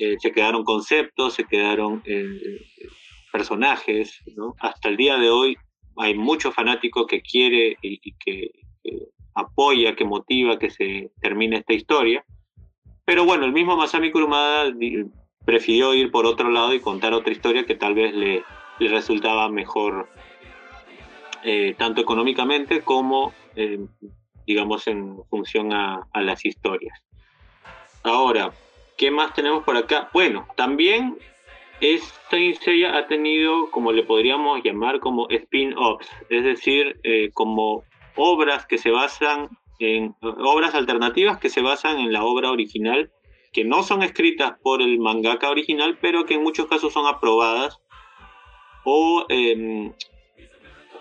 Eh, 0.00 0.16
se 0.18 0.32
quedaron 0.32 0.64
conceptos, 0.64 1.34
se 1.34 1.44
quedaron 1.44 2.02
eh, 2.06 2.58
personajes. 3.30 4.18
Hasta 4.58 4.88
el 4.88 4.96
día 4.96 5.18
de 5.18 5.28
hoy 5.28 5.58
hay 5.98 6.14
mucho 6.14 6.52
fanático 6.52 7.06
que 7.06 7.20
quiere 7.20 7.76
y, 7.82 8.00
que, 8.14 8.50
apoya, 9.34 9.94
que 9.94 10.06
motiva 10.06 10.58
que 10.58 10.70
se 10.70 11.10
termine 11.20 11.58
esta 11.58 11.74
historia. 11.74 12.24
Pero 13.04 13.26
bueno, 13.26 13.44
el 13.44 13.52
mismo 13.52 13.76
Masami 13.76 14.10
Kurumada 14.10 14.72
prefirió 15.44 15.92
ir 15.92 16.10
por 16.10 16.24
otro 16.24 16.50
lado 16.50 16.72
y 16.72 16.80
contar 16.80 17.12
otra 17.12 17.34
historia 17.34 17.66
que 17.66 17.74
tal 17.74 17.92
vez 17.92 18.14
le, 18.14 18.42
resultaba 18.78 19.50
mejor, 19.50 20.08
eh, 21.44 21.74
tanto 21.76 22.00
económicamente 22.00 22.80
como, 22.80 23.34
digamos, 24.46 24.86
en 24.86 25.22
función 25.28 25.74
a, 25.74 26.08
las 26.14 26.46
historias. 26.46 26.98
Ahora, 28.02 28.54
¿qué 29.00 29.10
más 29.10 29.32
tenemos 29.32 29.64
por 29.64 29.78
acá? 29.78 30.10
Bueno, 30.12 30.46
también 30.56 31.16
esta 31.80 32.36
historia 32.36 32.98
ha 32.98 33.06
tenido, 33.06 33.70
como 33.70 33.92
le 33.92 34.02
podríamos 34.02 34.62
llamar, 34.62 35.00
como 35.00 35.26
spin-offs, 35.30 36.06
es 36.28 36.44
decir, 36.44 37.00
eh, 37.02 37.30
como 37.32 37.82
obras 38.14 38.66
que 38.66 38.76
se 38.76 38.90
basan 38.90 39.48
en 39.78 40.14
obras 40.20 40.74
alternativas 40.74 41.38
que 41.38 41.48
se 41.48 41.62
basan 41.62 41.98
en 41.98 42.12
la 42.12 42.24
obra 42.24 42.50
original, 42.50 43.10
que 43.54 43.64
no 43.64 43.82
son 43.82 44.02
escritas 44.02 44.52
por 44.62 44.82
el 44.82 44.98
mangaka 44.98 45.48
original, 45.48 45.96
pero 46.02 46.26
que 46.26 46.34
en 46.34 46.42
muchos 46.42 46.66
casos 46.66 46.92
son 46.92 47.06
aprobadas 47.06 47.80
o, 48.84 49.24
em, 49.30 49.94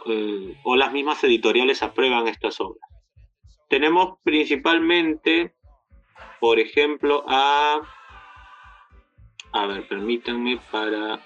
eh, 0.05 0.55
o 0.63 0.77
las 0.77 0.93
mismas 0.93 1.21
editoriales 1.25 1.83
aprueban 1.83 2.29
estas 2.29 2.61
obras. 2.61 2.89
Tenemos 3.67 4.19
principalmente, 4.23 5.53
por 6.39 6.59
ejemplo, 6.59 7.23
a... 7.27 7.81
A 9.51 9.65
ver, 9.65 9.87
permítanme 9.87 10.59
para 10.71 11.25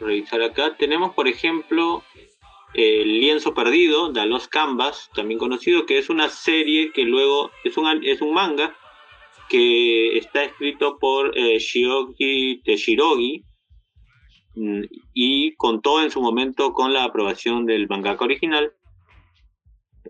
revisar 0.00 0.42
acá. 0.42 0.76
Tenemos, 0.76 1.14
por 1.14 1.28
ejemplo, 1.28 2.02
el 2.74 3.20
lienzo 3.20 3.54
perdido, 3.54 4.10
de 4.12 4.26
Los 4.26 4.48
Canvas, 4.48 5.10
también 5.14 5.38
conocido, 5.38 5.86
que 5.86 5.98
es 5.98 6.10
una 6.10 6.28
serie 6.28 6.92
que 6.92 7.04
luego 7.04 7.50
es 7.64 7.76
un, 7.76 8.04
es 8.04 8.20
un 8.20 8.34
manga 8.34 8.76
que 9.48 10.16
está 10.16 10.44
escrito 10.44 10.98
por 10.98 11.36
eh, 11.36 11.58
Teshirogi 12.64 13.44
mm, 14.54 14.82
y 15.12 15.54
contó 15.56 16.02
en 16.02 16.10
su 16.10 16.22
momento 16.22 16.72
con 16.72 16.92
la 16.92 17.04
aprobación 17.04 17.66
del 17.66 17.88
mangaka 17.88 18.24
original. 18.24 18.72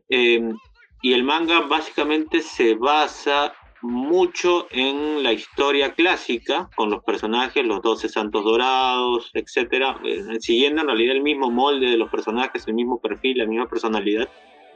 Em, 0.08 0.56
y 1.02 1.12
el 1.14 1.24
manga 1.24 1.62
básicamente 1.62 2.40
se 2.40 2.76
basa 2.76 3.54
mucho 3.82 4.68
en 4.70 5.22
la 5.22 5.32
historia 5.32 5.94
clásica, 5.94 6.70
con 6.76 6.90
los 6.90 7.02
personajes, 7.02 7.64
los 7.64 7.82
12 7.82 8.08
santos 8.08 8.44
dorados, 8.44 9.30
etcétera, 9.34 10.00
eh, 10.04 10.22
siguiendo 10.40 10.82
en 10.82 10.86
realidad 10.88 11.16
el 11.16 11.22
mismo 11.22 11.50
molde 11.50 11.90
de 11.90 11.96
los 11.96 12.10
personajes, 12.10 12.66
el 12.66 12.74
mismo 12.74 13.00
perfil, 13.00 13.38
la 13.38 13.46
misma 13.46 13.68
personalidad, 13.68 14.28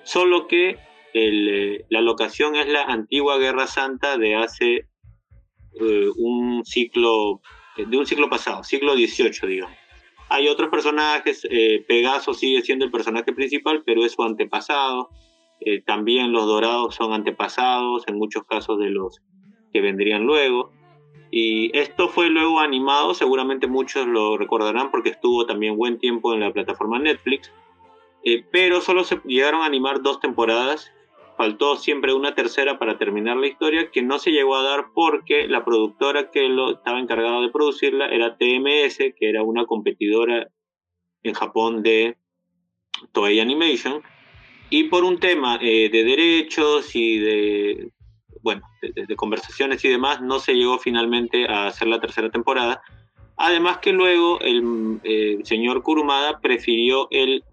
solo 0.03 0.49
que 0.49 0.79
eh, 1.15 1.85
la 1.89 2.01
locación 2.01 2.57
es 2.57 2.69
la 2.69 2.83
antigua 2.83 3.39
Guerra 3.39 3.67
Santa 3.67 4.19
de 4.19 4.35
hace 4.35 4.89
eh, 5.81 6.09
un 6.17 6.65
ciclo, 6.65 7.41
de 7.77 7.97
un 7.97 8.07
ciclo 8.07 8.29
pasado, 8.29 8.65
siglo 8.65 8.95
XVIII, 8.95 9.49
digamos. 9.49 9.77
Hay 10.29 10.49
otros 10.49 10.71
personajes, 10.71 11.47
Pegaso 11.87 12.35
sigue 12.35 12.61
siendo 12.61 12.85
el 12.85 12.91
personaje 12.91 13.33
principal, 13.33 13.85
pero 13.87 14.05
es 14.05 14.11
su 14.11 14.25
antepasado. 14.25 15.09
Eh, 15.61 15.83
también 15.83 16.33
los 16.33 16.47
dorados 16.47 16.95
son 16.95 17.13
antepasados 17.13 18.07
en 18.09 18.19
muchos 18.19 18.45
casos 18.45 18.79
de 18.79 18.91
los 18.91 19.21
que 19.73 19.81
vendrían 19.81 20.25
luego. 20.25 20.71
Y 21.31 21.77
esto 21.77 22.09
fue 22.09 22.31
luego 22.31 22.61
animado, 22.61 23.15
seguramente 23.15 23.67
muchos 23.67 24.07
lo 24.07 24.37
recordarán 24.37 24.91
porque 24.91 25.11
estuvo 25.11 25.45
también 25.45 25.77
buen 25.77 25.99
tiempo 25.99 26.33
en 26.33 26.41
la 26.41 26.53
plataforma 26.53 26.99
Netflix, 26.99 27.53
eh, 28.25 28.45
pero 28.51 28.81
solo 28.81 29.05
se 29.05 29.21
llegaron 29.25 29.63
a 29.63 29.67
animar 29.67 30.03
dos 30.03 30.21
temporadas, 30.21 30.93
faltó 31.37 31.77
siempre 31.77 32.15
una 32.15 32.35
tercera 32.35 32.79
para 32.79 32.97
terminar 32.97 33.37
la 33.37 33.49
historia, 33.49 33.91
que 33.91 34.03
no 34.03 34.19
se 34.19 34.31
llegó 34.31 34.57
a 34.57 34.63
dar 34.63 34.87
porque 34.95 35.49
la 35.49 35.65
productora 35.65 36.31
que 36.31 36.49
lo 36.49 36.75
estaba 36.75 37.01
encargada 37.01 37.41
de 37.41 37.51
producirla 37.51 38.07
era 38.07 38.37
TMS, 38.37 38.99
que 39.17 39.29
era 39.29 39.43
una 39.43 39.67
competidora 39.67 40.49
en 41.23 41.35
Japón 41.35 41.83
de 41.83 42.17
Toei 43.13 43.41
Animation, 43.41 44.03
y 44.71 44.85
por 44.85 45.05
un 45.05 45.19
tema 45.19 45.59
eh, 45.63 45.89
de 45.91 46.05
derechos 46.05 46.95
y 46.95 47.19
de, 47.19 47.91
bueno, 48.43 48.63
de, 48.83 49.17
conversaciones 49.17 49.85
y 49.85 49.89
demás, 49.89 50.21
no 50.21 50.39
se 50.39 50.55
llegó 50.55 50.79
finalmente 50.79 51.47
a 51.49 51.67
hacer 51.67 51.89
la 51.89 52.01
tercera 52.01 52.31
temporada. 52.31 52.83
Además 53.37 53.79
que 53.79 53.93
luego 53.93 54.41
el 54.41 55.01
eh, 55.05 55.39
señor 55.45 55.83
Kurumada 55.83 56.41
prefirió 56.41 57.09
el 57.11 57.45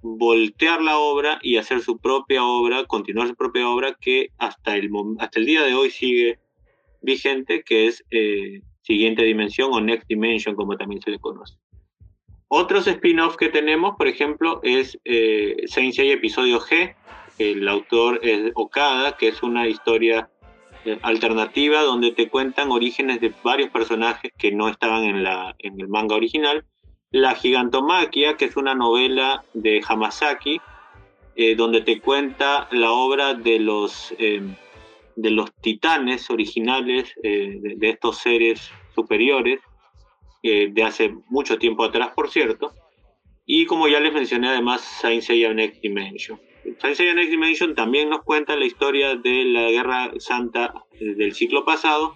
voltear 0.00 0.80
la 0.82 0.98
obra 0.98 1.38
y 1.42 1.56
hacer 1.56 1.80
su 1.80 1.98
propia 1.98 2.44
obra, 2.44 2.84
continuar 2.84 3.28
su 3.28 3.34
propia 3.34 3.68
obra 3.68 3.96
que 4.00 4.30
hasta 4.38 4.76
el, 4.76 4.90
hasta 5.18 5.40
el 5.40 5.46
día 5.46 5.62
de 5.62 5.74
hoy 5.74 5.90
sigue 5.90 6.38
vigente, 7.02 7.62
que 7.62 7.86
es 7.86 8.04
eh, 8.10 8.62
Siguiente 8.82 9.22
Dimensión 9.22 9.70
o 9.72 9.80
Next 9.80 10.08
Dimension, 10.08 10.54
como 10.54 10.76
también 10.76 11.00
se 11.02 11.10
le 11.10 11.18
conoce. 11.18 11.54
Otros 12.48 12.86
spin-offs 12.86 13.36
que 13.36 13.50
tenemos, 13.50 13.96
por 13.96 14.08
ejemplo, 14.08 14.60
es 14.62 14.98
eh, 15.04 15.64
Saint 15.66 15.94
Seiya 15.94 16.14
Episodio 16.14 16.60
G. 16.60 16.94
El 17.38 17.68
autor 17.68 18.20
es 18.22 18.52
Okada, 18.54 19.18
que 19.18 19.28
es 19.28 19.42
una 19.42 19.68
historia 19.68 20.30
eh, 20.86 20.98
alternativa 21.02 21.82
donde 21.82 22.12
te 22.12 22.30
cuentan 22.30 22.70
orígenes 22.72 23.20
de 23.20 23.34
varios 23.44 23.68
personajes 23.68 24.32
que 24.38 24.50
no 24.50 24.68
estaban 24.68 25.04
en, 25.04 25.22
la, 25.22 25.54
en 25.58 25.78
el 25.78 25.88
manga 25.88 26.16
original. 26.16 26.64
La 27.10 27.34
Gigantomaquia, 27.34 28.38
que 28.38 28.46
es 28.46 28.56
una 28.56 28.74
novela 28.74 29.44
de 29.52 29.82
Hamasaki, 29.86 30.58
eh, 31.36 31.54
donde 31.54 31.82
te 31.82 32.00
cuenta 32.00 32.66
la 32.72 32.92
obra 32.92 33.34
de 33.34 33.60
los, 33.60 34.14
em, 34.18 34.54
de 35.16 35.30
los 35.30 35.52
titanes 35.60 36.30
originales, 36.30 37.14
de, 37.22 37.74
de 37.76 37.90
estos 37.90 38.18
seres 38.18 38.70
superiores, 38.94 39.60
de 40.72 40.82
hace 40.82 41.14
mucho 41.28 41.58
tiempo 41.58 41.84
atrás, 41.84 42.10
por 42.14 42.30
cierto. 42.30 42.72
Y 43.46 43.66
como 43.66 43.88
ya 43.88 44.00
les 44.00 44.12
mencioné, 44.12 44.48
además, 44.48 44.82
Saint 44.82 45.22
Seiya 45.22 45.54
Next 45.54 45.80
Dimension. 45.80 46.40
Saint 46.80 46.96
Seiya 46.96 47.14
Next 47.14 47.30
Dimension 47.30 47.74
también 47.74 48.10
nos 48.10 48.22
cuenta 48.22 48.56
la 48.56 48.66
historia 48.66 49.16
de 49.16 49.44
la 49.46 49.70
Guerra 49.70 50.12
Santa 50.18 50.74
del 51.00 51.34
ciclo 51.34 51.64
pasado, 51.64 52.14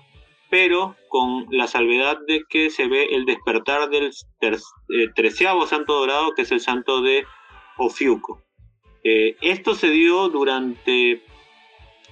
pero 0.50 0.96
con 1.08 1.46
la 1.50 1.66
salvedad 1.66 2.18
de 2.26 2.42
que 2.48 2.68
se 2.68 2.86
ve 2.86 3.14
el 3.14 3.24
despertar 3.24 3.88
del 3.88 4.10
eh, 4.40 5.08
treceavo 5.14 5.66
santo 5.66 5.94
dorado, 5.94 6.34
que 6.34 6.42
es 6.42 6.52
el 6.52 6.60
santo 6.60 7.00
de 7.00 7.24
Ofiuco. 7.78 8.42
Eh, 9.02 9.36
esto 9.40 9.74
se 9.74 9.88
dio 9.88 10.28
durante 10.28 11.22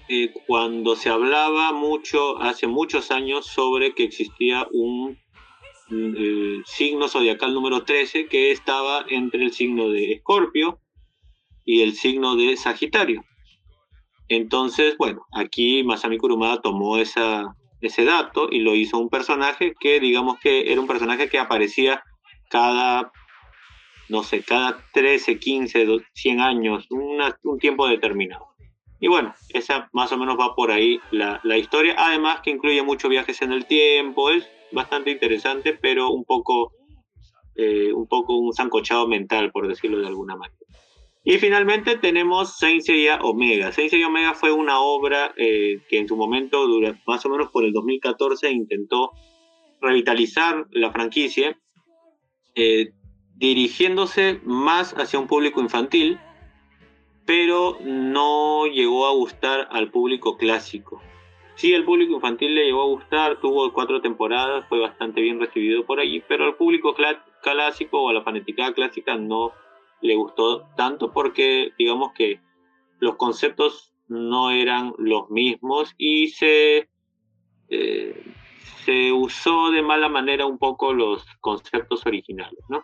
eh, 0.08 0.32
cuando 0.46 0.96
se 0.96 1.10
hablaba 1.10 1.72
mucho, 1.72 2.38
hace 2.40 2.66
muchos 2.66 3.10
años, 3.10 3.46
sobre 3.46 3.94
que 3.94 4.04
existía 4.04 4.66
un 4.72 5.18
mm, 5.90 6.62
signo 6.64 7.08
zodiacal 7.08 7.52
número 7.52 7.84
13 7.84 8.26
que 8.26 8.50
estaba 8.50 9.04
entre 9.08 9.44
el 9.44 9.52
signo 9.52 9.90
de 9.90 10.12
Escorpio 10.12 10.80
y 11.64 11.82
el 11.82 11.94
signo 11.94 12.36
de 12.36 12.56
Sagitario. 12.56 13.24
Entonces, 14.28 14.96
bueno, 14.96 15.26
aquí 15.32 15.82
Masami 15.82 16.16
Kurumada 16.16 16.62
tomó 16.62 16.96
esa, 16.98 17.56
ese 17.80 18.04
dato 18.04 18.48
y 18.50 18.60
lo 18.60 18.74
hizo 18.74 18.98
un 18.98 19.08
personaje 19.08 19.74
que, 19.78 20.00
digamos 20.00 20.38
que 20.38 20.72
era 20.72 20.80
un 20.80 20.86
personaje 20.86 21.28
que 21.28 21.38
aparecía 21.38 22.02
cada, 22.48 23.12
no 24.08 24.22
sé, 24.22 24.42
cada 24.42 24.84
13, 24.92 25.38
15, 25.38 25.86
100 26.14 26.40
años, 26.40 26.86
un 26.90 27.58
tiempo 27.58 27.88
determinado. 27.88 28.50
Y 29.00 29.08
bueno, 29.08 29.34
esa 29.48 29.88
más 29.92 30.12
o 30.12 30.18
menos 30.18 30.38
va 30.38 30.54
por 30.54 30.70
ahí 30.70 31.00
la, 31.10 31.40
historia. 31.56 31.94
Además 31.98 32.40
que 32.42 32.50
incluye 32.50 32.82
muchos 32.82 33.10
viajes 33.10 33.40
en 33.40 33.52
el 33.52 33.64
tiempo, 33.64 34.30
es 34.30 34.46
bastante 34.72 35.10
interesante, 35.10 35.78
pero 35.80 36.10
un 36.10 36.24
poco, 36.24 36.72
eh, 37.54 37.92
un 37.92 38.06
poco 38.06 38.38
un 38.38 38.52
zancochado 38.52 39.06
mental, 39.06 39.50
por 39.50 39.68
decirlo 39.68 39.98
de 40.00 40.06
alguna 40.06 40.36
manera. 40.36 40.58
Y 41.22 41.38
finalmente 41.38 41.98
tenemos 41.98 42.56
Saint 42.58 42.82
Seiya 42.82 43.20
Omega. 43.22 43.72
Saint 43.72 43.90
Seiya 43.90 44.06
Omega 44.06 44.32
fue 44.34 44.52
una 44.52 44.80
obra 44.80 45.34
eh, 45.36 45.82
que 45.88 45.98
en 45.98 46.08
su 46.08 46.16
momento, 46.16 46.66
más 47.06 47.24
o 47.26 47.28
menos 47.28 47.50
por 47.50 47.64
el 47.64 47.72
2014, 47.72 48.50
intentó 48.50 49.10
revitalizar 49.82 50.66
la 50.70 50.92
franquicia, 50.92 51.58
eh, 52.54 52.92
dirigiéndose 53.36 54.40
más 54.44 54.94
hacia 54.94 55.18
un 55.18 55.26
público 55.26 55.60
infantil, 55.60 56.18
pero 57.26 57.78
no 57.82 58.66
llegó 58.66 59.06
a 59.06 59.12
gustar 59.12 59.68
al 59.70 59.90
público 59.90 60.36
clásico. 60.36 61.02
Sí, 61.60 61.74
el 61.74 61.84
público 61.84 62.14
infantil 62.14 62.54
le 62.54 62.64
llegó 62.64 62.80
a 62.80 62.86
gustar, 62.86 63.38
tuvo 63.38 63.70
cuatro 63.74 64.00
temporadas, 64.00 64.66
fue 64.70 64.80
bastante 64.80 65.20
bien 65.20 65.38
recibido 65.38 65.84
por 65.84 66.00
allí, 66.00 66.24
pero 66.26 66.46
al 66.46 66.56
público 66.56 66.94
clásico 67.42 68.00
o 68.00 68.08
a 68.08 68.14
la 68.14 68.22
fanaticada 68.22 68.72
clásica 68.72 69.14
no 69.18 69.52
le 70.00 70.14
gustó 70.14 70.62
tanto 70.74 71.12
porque 71.12 71.74
digamos 71.78 72.14
que 72.14 72.40
los 72.98 73.16
conceptos 73.16 73.92
no 74.08 74.50
eran 74.50 74.94
los 74.96 75.28
mismos 75.28 75.94
y 75.98 76.28
se, 76.28 76.88
eh, 77.68 78.24
se 78.86 79.12
usó 79.12 79.70
de 79.70 79.82
mala 79.82 80.08
manera 80.08 80.46
un 80.46 80.56
poco 80.56 80.94
los 80.94 81.26
conceptos 81.42 82.06
originales, 82.06 82.64
¿no? 82.70 82.82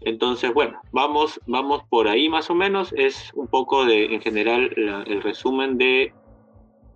Entonces, 0.00 0.54
bueno, 0.54 0.80
vamos, 0.90 1.38
vamos 1.46 1.82
por 1.90 2.08
ahí 2.08 2.30
más 2.30 2.48
o 2.48 2.54
menos. 2.54 2.94
Es 2.96 3.30
un 3.34 3.48
poco 3.48 3.84
de, 3.84 4.06
en 4.06 4.22
general, 4.22 4.72
el 5.06 5.20
resumen 5.20 5.76
de 5.76 6.14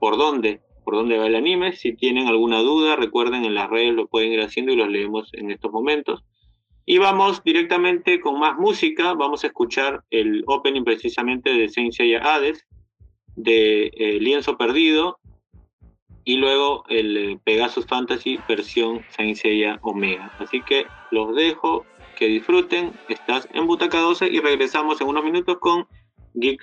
por 0.01 0.17
dónde, 0.17 0.63
por 0.89 0.97
dónde 0.97 1.19
va 1.19 1.27
el 1.27 1.35
anime. 1.35 1.73
Si 1.73 1.95
tienen 1.95 2.29
alguna 2.29 2.61
duda, 2.61 2.97
recuerden 2.97 3.45
en 3.45 3.55
las 3.55 3.69
redes 3.69 3.93
lo 3.93 4.07
pueden 4.07 4.33
ir 4.33 4.41
haciendo 4.41 4.73
y 4.73 4.77
los 4.77 4.89
leemos 4.89 5.29
en 5.35 5.51
estos 5.51 5.71
momentos. 5.71 6.25
Y 6.87 6.97
vamos 6.97 7.45
directamente 7.45 8.23
con 8.23 8.41
más 8.41 8.57
música. 8.57 9.13
Vamos 9.13 9.45
a 9.45 9.49
escuchar 9.49 10.05
el 10.09 10.45
opening 10.47 10.85
precisamente 10.85 11.53
de 11.53 11.69
Saint 11.69 11.93
Seiya 11.93 12.21
Hades, 12.21 12.67
de 13.37 13.91
eh, 13.99 14.19
Lienzo 14.19 14.57
Perdido, 14.57 15.19
y 16.25 16.37
luego 16.37 16.85
el 16.89 17.17
eh, 17.19 17.39
Pegasus 17.45 17.85
Fantasy 17.85 18.39
versión 18.49 19.03
Saint 19.11 19.37
Seiya 19.37 19.79
Omega. 19.83 20.33
Así 20.39 20.63
que 20.63 20.87
los 21.11 21.37
dejo 21.37 21.85
que 22.17 22.29
disfruten. 22.29 22.93
Estás 23.11 23.47
en 23.53 23.67
Butaca 23.67 24.01
12 24.01 24.27
y 24.27 24.41
regresamos 24.41 25.03
en 25.03 25.09
unos 25.09 25.23
minutos 25.23 25.59
con 25.61 25.87
Geek 26.33 26.63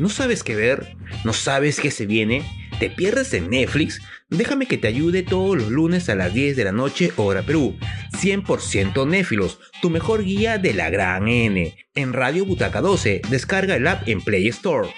¿No 0.00 0.08
sabes 0.08 0.42
qué 0.42 0.56
ver? 0.56 0.96
¿No 1.24 1.34
sabes 1.34 1.78
qué 1.78 1.90
se 1.90 2.06
viene? 2.06 2.42
¿Te 2.78 2.88
pierdes 2.88 3.34
en 3.34 3.50
Netflix? 3.50 4.00
Déjame 4.30 4.64
que 4.64 4.78
te 4.78 4.88
ayude 4.88 5.22
todos 5.22 5.58
los 5.58 5.68
lunes 5.68 6.08
a 6.08 6.14
las 6.14 6.32
10 6.32 6.56
de 6.56 6.64
la 6.64 6.72
noche, 6.72 7.12
hora 7.16 7.42
Perú. 7.42 7.76
100% 8.12 9.06
Néfilos, 9.06 9.58
tu 9.82 9.90
mejor 9.90 10.24
guía 10.24 10.56
de 10.56 10.72
la 10.72 10.88
gran 10.88 11.28
N. 11.28 11.76
En 11.94 12.12
Radio 12.14 12.46
Butaca 12.46 12.80
12, 12.80 13.20
descarga 13.28 13.76
el 13.76 13.86
app 13.86 14.08
en 14.08 14.22
Play 14.22 14.48
Store. 14.48 14.88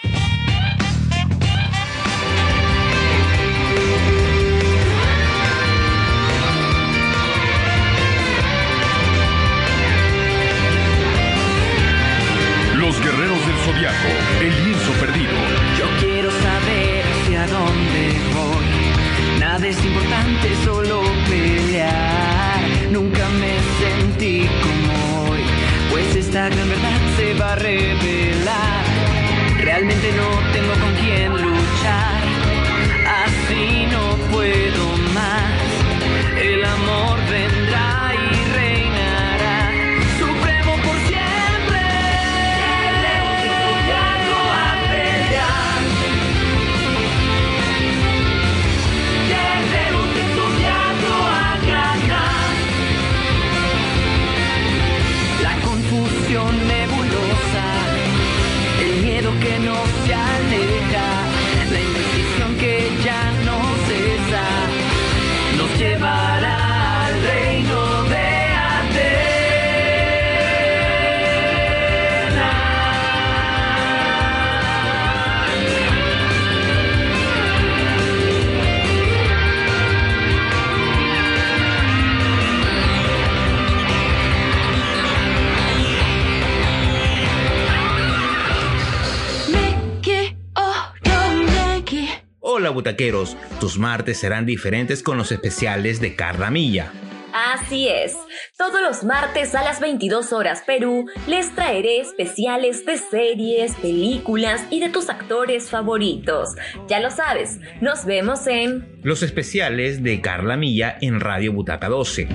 Hola 92.62 92.70
butaqueros, 92.70 93.36
tus 93.58 93.76
martes 93.76 94.20
serán 94.20 94.46
diferentes 94.46 95.02
con 95.02 95.18
los 95.18 95.32
especiales 95.32 96.00
de 96.00 96.14
Carla 96.14 96.48
Milla. 96.48 96.92
Así 97.34 97.88
es, 97.88 98.16
todos 98.56 98.80
los 98.80 99.02
martes 99.02 99.56
a 99.56 99.64
las 99.64 99.80
22 99.80 100.32
horas 100.32 100.62
Perú 100.64 101.06
les 101.26 101.52
traeré 101.56 101.98
especiales 101.98 102.86
de 102.86 102.98
series, 102.98 103.74
películas 103.74 104.64
y 104.70 104.78
de 104.78 104.90
tus 104.90 105.10
actores 105.10 105.70
favoritos. 105.70 106.50
Ya 106.86 107.00
lo 107.00 107.10
sabes, 107.10 107.58
nos 107.80 108.04
vemos 108.04 108.46
en... 108.46 109.00
Los 109.02 109.24
especiales 109.24 110.04
de 110.04 110.20
Carla 110.20 110.56
Milla 110.56 110.96
en 111.00 111.18
Radio 111.18 111.52
Butaca 111.52 111.88
12. 111.88 112.28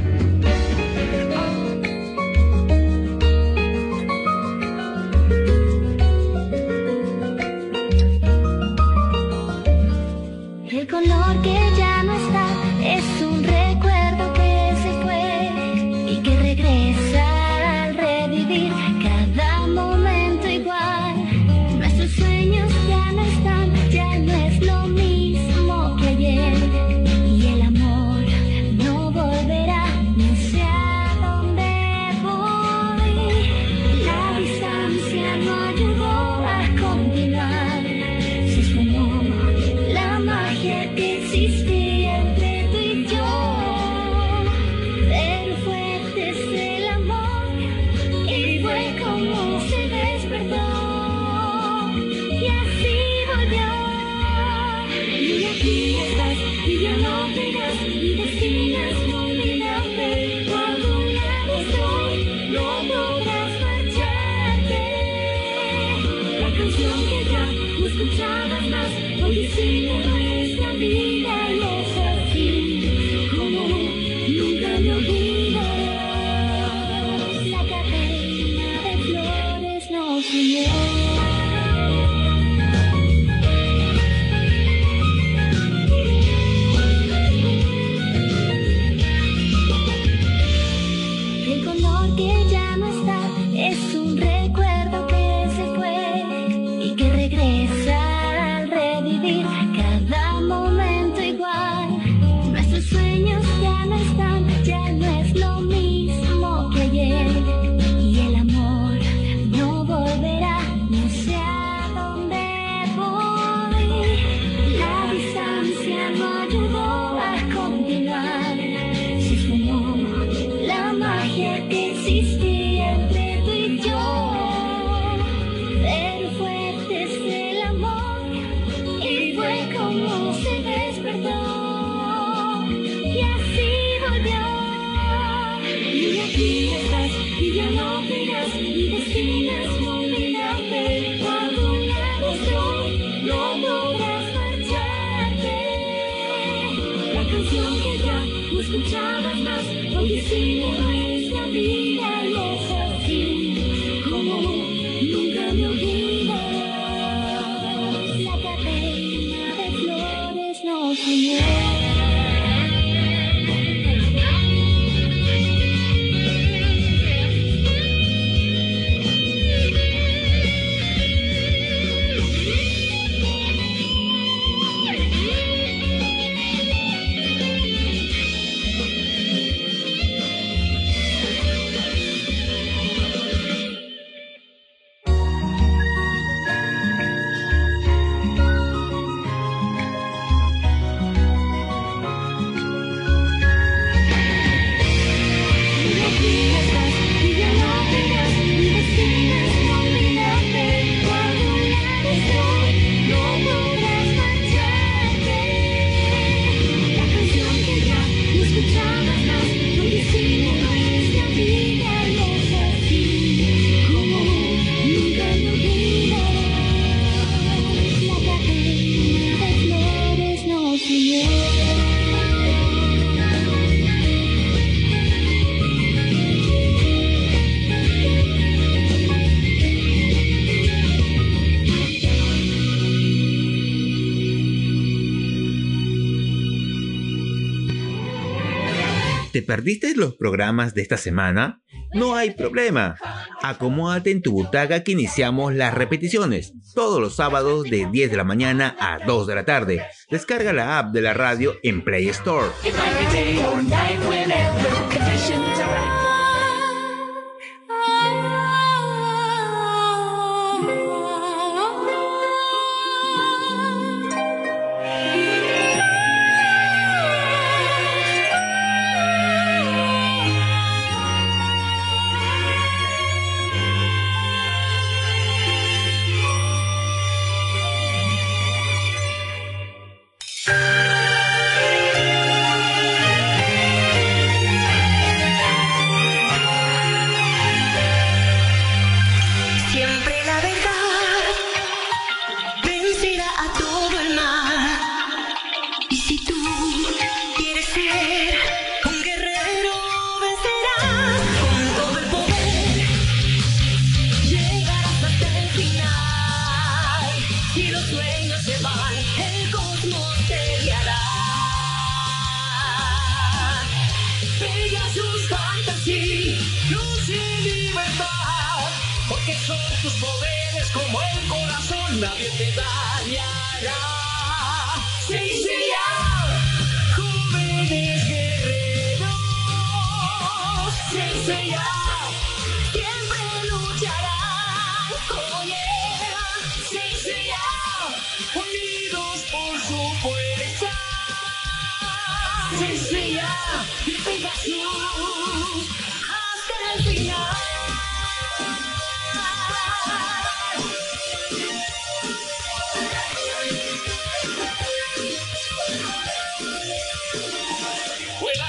perdiste 239.47 239.95
los 239.95 240.15
programas 240.15 240.75
de 240.75 240.83
esta 240.83 240.97
semana, 240.97 241.61
no 241.93 242.15
hay 242.15 242.31
problema. 242.31 242.97
Acomódate 243.41 244.11
en 244.11 244.21
tu 244.21 244.33
butaca 244.33 244.83
que 244.83 244.91
iniciamos 244.91 245.55
las 245.55 245.73
repeticiones 245.73 246.53
todos 246.75 247.01
los 247.01 247.15
sábados 247.15 247.63
de 247.63 247.87
10 247.91 248.11
de 248.11 248.17
la 248.17 248.23
mañana 248.23 248.75
a 248.79 248.99
2 249.05 249.25
de 249.25 249.35
la 249.35 249.45
tarde. 249.45 249.81
Descarga 250.11 250.53
la 250.53 250.77
app 250.77 250.91
de 250.91 251.01
la 251.01 251.13
radio 251.13 251.55
en 251.63 251.83
Play 251.83 252.09
Store. 252.09 252.49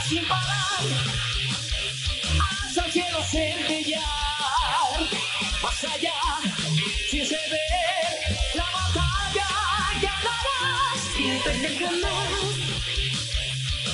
Sin 0.09 0.27
parar 0.27 0.85
hasta 2.41 2.87
el 2.87 2.93
cielo 2.93 3.23
centellar. 3.25 4.03
Más 5.63 5.85
allá, 5.85 6.15
sin 7.11 7.27
ceder, 7.27 8.39
la 8.55 8.65
batalla 8.65 9.47
ganarás. 10.01 11.01
Sin 11.15 11.39
perder 11.43 11.79
jamás, 11.79 12.31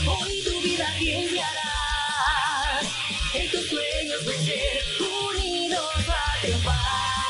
hoy 0.07 0.43
tu 0.45 0.61
vida 0.63 0.87
cambiarás. 0.87 2.87
En 3.35 3.51
tus 3.51 3.69
sueños 3.69 4.25
vencer, 4.25 4.85
unidos 5.01 6.09
a 6.09 6.41
triunfar. 6.43 7.24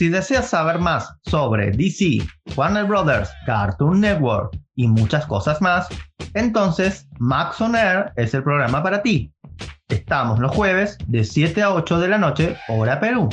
Si 0.00 0.08
deseas 0.08 0.48
saber 0.48 0.78
más 0.78 1.12
sobre 1.26 1.72
DC, 1.72 2.26
Warner 2.56 2.86
Brothers, 2.86 3.30
Cartoon 3.44 4.00
Network 4.00 4.56
y 4.74 4.88
muchas 4.88 5.26
cosas 5.26 5.60
más, 5.60 5.88
entonces 6.32 7.06
Max 7.18 7.60
On 7.60 7.76
Air 7.76 8.10
es 8.16 8.32
el 8.32 8.42
programa 8.42 8.82
para 8.82 9.02
ti. 9.02 9.30
Estamos 9.90 10.38
los 10.38 10.52
jueves 10.52 10.96
de 11.06 11.22
7 11.22 11.62
a 11.62 11.74
8 11.74 12.00
de 12.00 12.08
la 12.08 12.16
noche, 12.16 12.56
hora 12.68 12.98
Perú. 12.98 13.28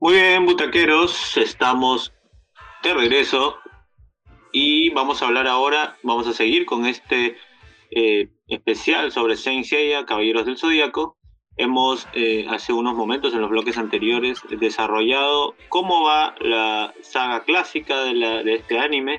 Muy 0.00 0.14
bien, 0.14 0.46
butaqueros, 0.46 1.36
estamos 1.36 2.14
de 2.82 2.94
regreso 2.94 3.56
y 4.52 4.90
vamos 4.90 5.22
a 5.22 5.26
hablar 5.26 5.46
ahora, 5.46 5.96
vamos 6.02 6.26
a 6.26 6.32
seguir 6.32 6.66
con 6.66 6.86
este 6.86 7.36
eh, 7.90 8.28
especial 8.48 9.12
sobre 9.12 9.36
Saint 9.36 9.64
Seiya, 9.64 10.06
Caballeros 10.06 10.46
del 10.46 10.58
Zodíaco. 10.58 11.16
Hemos 11.56 12.08
eh, 12.14 12.46
hace 12.48 12.72
unos 12.72 12.94
momentos 12.94 13.34
en 13.34 13.40
los 13.42 13.50
bloques 13.50 13.76
anteriores 13.76 14.40
desarrollado 14.48 15.54
cómo 15.68 16.04
va 16.04 16.34
la 16.40 16.94
saga 17.02 17.44
clásica 17.44 18.02
de, 18.04 18.14
la- 18.14 18.42
de 18.42 18.54
este 18.54 18.78
anime, 18.78 19.18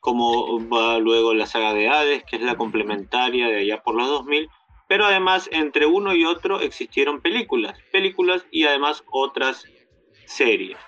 cómo 0.00 0.58
va 0.68 0.98
luego 0.98 1.34
la 1.34 1.46
saga 1.46 1.74
de 1.74 1.88
Hades, 1.88 2.24
que 2.24 2.36
es 2.36 2.42
la 2.42 2.56
complementaria 2.56 3.48
de 3.48 3.58
allá 3.58 3.82
por 3.82 3.94
los 3.96 4.08
2000, 4.08 4.48
pero 4.88 5.04
además 5.04 5.48
entre 5.52 5.84
uno 5.86 6.14
y 6.14 6.24
otro 6.24 6.60
existieron 6.60 7.20
películas, 7.20 7.78
películas 7.92 8.46
y 8.50 8.64
además 8.64 9.04
otras 9.10 9.64
series. 10.24 10.78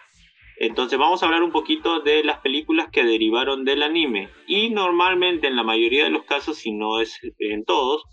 Entonces 0.61 0.99
vamos 0.99 1.23
a 1.23 1.27
hablar 1.27 1.43
un 1.43 1.53
poquito 1.53 2.01
de 2.01 2.23
las 2.23 2.41
películas 2.41 2.89
que 2.93 3.03
derivaron 3.03 3.65
del 3.65 3.83
anime. 3.83 4.29
Y 4.47 4.69
normalmente 4.69 5.47
en 5.47 5.57
la 5.57 5.63
mayoría 5.63 6.05
de 6.05 6.11
los 6.11 6.25
casos, 6.25 6.59
si 6.59 6.71
no 6.71 7.01
es 7.01 7.19
en 7.39 7.65
todos, 7.65 8.05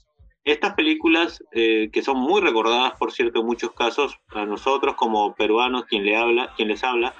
estas 0.45 0.73
películas 0.75 1.43
eh, 1.51 1.89
que 1.91 2.01
son 2.01 2.17
muy 2.17 2.39
recordadas, 2.39 2.93
por 2.97 3.11
cierto, 3.11 3.41
en 3.41 3.47
muchos 3.47 3.73
casos, 3.73 4.17
a 4.29 4.45
nosotros 4.45 4.95
como 4.95 5.35
peruanos, 5.35 5.83
quien, 5.87 6.05
le 6.05 6.15
habla, 6.15 6.53
quien 6.55 6.69
les 6.69 6.85
habla, 6.85 7.13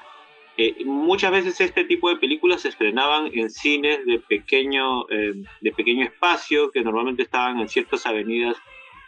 eh, 0.56 0.78
muchas 0.86 1.32
veces 1.32 1.60
este 1.60 1.84
tipo 1.84 2.08
de 2.08 2.16
películas 2.16 2.62
se 2.62 2.70
estrenaban 2.70 3.30
en 3.34 3.50
cines 3.50 4.06
de 4.06 4.20
pequeño, 4.20 5.10
eh, 5.10 5.34
de 5.60 5.72
pequeño 5.74 6.06
espacio, 6.06 6.72
que 6.72 6.82
normalmente 6.84 7.24
estaban 7.24 7.60
en 7.60 7.68
ciertas 7.68 8.06
avenidas 8.06 8.56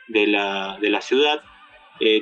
de 0.10 0.28
la, 0.28 0.78
de 0.82 0.90
la 0.90 1.00
ciudad. 1.00 1.42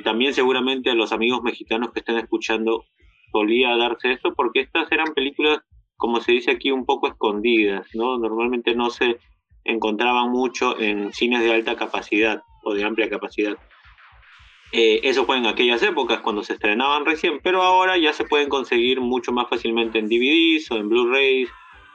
También 0.02 0.34
seguramente 0.34 0.90
a 0.90 0.94
los 0.94 1.12
amigos 1.12 1.40
mexicanos 1.42 1.92
que 1.92 2.00
están 2.00 2.18
escuchando 2.18 2.84
solía 3.32 3.76
darse 3.76 4.12
esto 4.12 4.34
porque 4.34 4.60
estas 4.60 4.90
eran 4.92 5.14
películas, 5.14 5.60
como 5.96 6.20
se 6.20 6.32
dice 6.32 6.50
aquí, 6.50 6.70
un 6.70 6.84
poco 6.84 7.08
escondidas, 7.08 7.88
¿no? 7.94 8.18
Normalmente 8.18 8.74
no 8.74 8.90
se 8.90 9.18
encontraban 9.64 10.30
mucho 10.30 10.78
en 10.78 11.12
cines 11.12 11.42
de 11.42 11.52
alta 11.52 11.76
capacidad 11.76 12.42
o 12.64 12.74
de 12.74 12.84
amplia 12.84 13.10
capacidad. 13.10 13.56
Eh, 14.72 15.00
eso 15.04 15.24
fue 15.24 15.38
en 15.38 15.46
aquellas 15.46 15.82
épocas 15.82 16.20
cuando 16.20 16.42
se 16.42 16.54
estrenaban 16.54 17.06
recién, 17.06 17.40
pero 17.42 17.62
ahora 17.62 17.96
ya 17.96 18.12
se 18.12 18.24
pueden 18.24 18.48
conseguir 18.48 19.00
mucho 19.00 19.32
más 19.32 19.48
fácilmente 19.48 19.98
en 19.98 20.08
DVDs 20.08 20.70
o 20.70 20.76
en 20.76 20.88
Blu-rays 20.88 21.48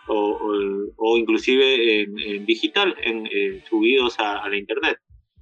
o, 0.08 0.16
o, 0.16 0.54
o 0.98 1.18
inclusive 1.18 2.02
en, 2.02 2.20
en 2.20 2.46
digital, 2.46 2.96
en, 3.02 3.28
eh, 3.28 3.64
subidos 3.70 4.20
a, 4.20 4.40
a 4.40 4.50
la 4.50 4.58
internet. 4.58 4.98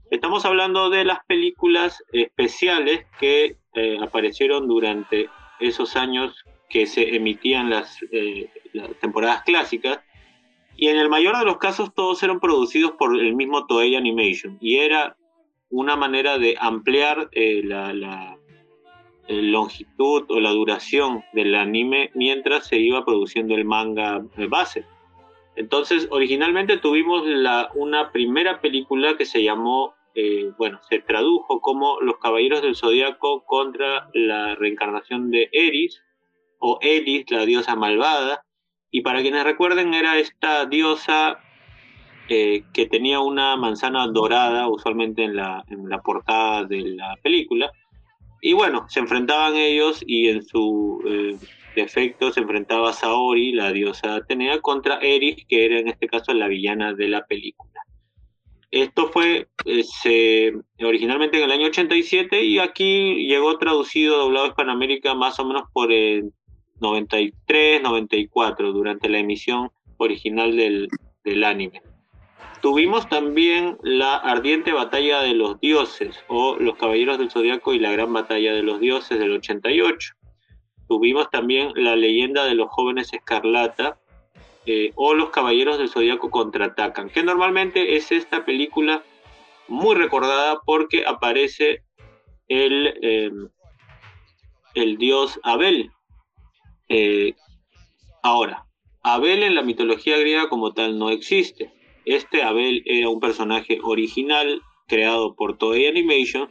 Estamos 0.10 0.44
hablando 0.44 0.90
de 0.90 1.06
las 1.06 1.20
películas 1.26 2.04
especiales 2.12 3.06
que 3.18 3.56
eh, 3.74 3.98
aparecieron 4.02 4.68
durante 4.68 5.30
esos 5.62 5.96
años 5.96 6.44
que 6.70 6.86
se 6.86 7.16
emitían 7.16 7.70
las, 7.70 7.98
eh, 8.12 8.50
las 8.74 8.90
temporadas 9.00 9.44
clásicas. 9.44 10.00
Y 10.76 10.88
en 10.88 10.98
el 10.98 11.10
mayor 11.10 11.38
de 11.38 11.46
los 11.46 11.58
casos 11.58 11.94
todos 11.94 12.24
eran 12.24 12.40
producidos 12.40 12.94
por 12.94 13.20
el 13.20 13.36
mismo 13.36 13.66
Toei 13.68 13.96
Animation. 13.96 14.58
Y 14.62 14.78
era 14.78 15.16
una 15.70 15.96
manera 15.96 16.38
de 16.38 16.56
ampliar 16.60 17.30
eh, 17.34 17.62
la, 17.64 17.94
la 17.94 18.38
longitud 19.28 20.26
o 20.30 20.40
la 20.40 20.52
duración 20.52 21.24
del 21.34 21.56
anime 21.56 22.12
mientras 22.14 22.68
se 22.68 22.78
iba 22.78 23.06
produciendo 23.06 23.56
el 23.56 23.66
manga 23.66 24.24
eh, 24.38 24.48
base. 24.48 24.86
Entonces, 25.56 26.08
originalmente 26.12 26.78
tuvimos 26.78 27.26
la, 27.26 27.70
una 27.76 28.12
primera 28.12 28.62
película 28.62 29.18
que 29.18 29.26
se 29.26 29.44
llamó, 29.44 29.94
eh, 30.16 30.52
bueno, 30.58 30.80
se 30.90 31.00
tradujo 31.00 31.62
como 31.62 32.00
Los 32.02 32.18
Caballeros 32.18 32.62
del 32.62 32.76
Zodiaco 32.76 33.44
contra 33.46 34.10
la 34.14 34.56
reencarnación 34.56 35.32
de 35.32 35.50
Eris, 35.52 36.02
o 36.60 36.78
Eris, 36.82 37.30
la 37.30 37.46
diosa 37.46 37.76
malvada. 37.76 38.46
Y 38.92 39.02
para 39.02 39.22
quienes 39.22 39.44
recuerden, 39.44 39.94
era 39.94 40.20
esta 40.20 40.66
diosa 40.66 41.40
eh, 42.30 42.64
que 42.74 42.86
tenía 42.86 43.20
una 43.20 43.56
manzana 43.58 44.08
dorada, 44.08 44.68
usualmente 44.68 45.24
en 45.24 45.36
la, 45.36 45.64
en 45.68 45.90
la 45.90 46.02
portada 46.02 46.66
de 46.66 46.82
la 46.82 47.18
película. 47.22 47.72
Y 48.42 48.54
bueno, 48.54 48.86
se 48.90 49.00
enfrentaban 49.00 49.56
ellos 49.56 50.04
y 50.06 50.30
en 50.30 50.44
su 50.44 51.02
eh, 51.08 51.38
defecto 51.76 52.32
se 52.32 52.42
enfrentaba 52.42 52.94
Saori, 52.94 53.54
la 53.54 53.72
diosa 53.72 54.16
Atenea, 54.16 54.60
contra 54.62 55.00
Eris, 55.00 55.46
que 55.48 55.66
era 55.66 55.80
en 55.80 55.88
este 55.88 56.08
caso 56.08 56.34
la 56.34 56.48
villana 56.48 56.94
de 56.94 57.08
la 57.08 57.26
película. 57.26 57.71
Esto 58.72 59.10
fue 59.10 59.50
eh, 59.66 60.54
originalmente 60.82 61.38
en 61.38 61.44
el 61.44 61.52
año 61.52 61.68
87 61.68 62.42
y 62.44 62.58
aquí 62.60 63.28
llegó 63.28 63.58
traducido, 63.58 64.18
doblado 64.18 64.46
a 64.46 64.50
Hispanoamérica 64.50 65.14
más 65.14 65.40
o 65.40 65.46
menos 65.46 65.64
por 65.74 65.92
el 65.92 66.32
93, 66.80 67.82
94, 67.84 68.72
durante 68.72 69.10
la 69.10 69.20
emisión 69.20 69.70
original 69.98 70.56
del, 70.56 70.88
del 71.26 71.44
anime. 71.44 71.82
Tuvimos 72.62 73.10
también 73.10 73.78
la 73.84 74.16
ardiente 74.16 74.72
batalla 74.72 75.22
de 75.22 75.34
los 75.34 75.60
dioses, 75.60 76.24
o 76.28 76.56
los 76.56 76.78
caballeros 76.78 77.18
del 77.18 77.32
zodiaco 77.32 77.74
y 77.74 77.80
la 77.80 77.92
gran 77.92 78.14
batalla 78.14 78.54
de 78.54 78.64
los 78.64 78.80
dioses 78.80 79.20
del 79.20 79.34
88. 79.34 80.14
Tuvimos 80.88 81.30
también 81.30 81.72
la 81.76 81.96
leyenda 81.96 82.46
de 82.46 82.56
los 82.56 82.70
jóvenes 82.70 83.14
escarlata, 83.14 84.00
eh, 84.66 84.92
o 84.96 85.14
los 85.14 85.32
caballeros 85.32 85.78
del 85.78 85.90
zodiaco 85.90 86.30
contraatacan, 86.30 87.10
que 87.10 87.24
normalmente 87.24 87.96
es 87.96 88.12
esta 88.12 88.46
película 88.46 89.04
muy 89.68 89.96
recordada 89.96 90.60
porque 90.66 91.06
aparece 91.06 91.84
el, 92.48 92.94
eh, 93.02 93.32
el 94.76 94.98
dios 94.98 95.40
Abel. 95.44 95.92
Eh, 96.90 97.34
ahora, 98.22 98.66
Abel 99.02 99.44
en 99.44 99.56
la 99.56 99.64
mitología 99.64 100.18
griega 100.18 100.50
como 100.50 100.74
tal 100.74 101.00
no 101.00 101.10
existe. 101.10 101.74
Este 102.06 102.44
Abel 102.44 102.84
era 102.86 103.10
un 103.10 103.20
personaje 103.20 103.80
original 103.82 104.62
creado 104.88 105.36
por 105.36 105.58
Toei 105.58 105.88
Animation 105.88 106.50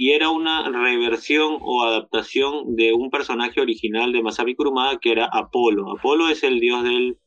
y 0.00 0.12
era 0.12 0.30
una 0.30 0.66
reversión 0.70 1.58
o 1.60 1.82
adaptación 1.82 2.74
de 2.74 2.94
un 2.94 3.10
personaje 3.10 3.60
original 3.60 4.14
de 4.14 4.22
Masami 4.22 4.54
Kurumada 4.54 4.98
que 4.98 5.12
era 5.12 5.28
Apolo. 5.30 5.90
Apolo 5.90 6.30
es 6.30 6.42
el 6.42 6.58
dios 6.58 6.82
del, 6.84 7.18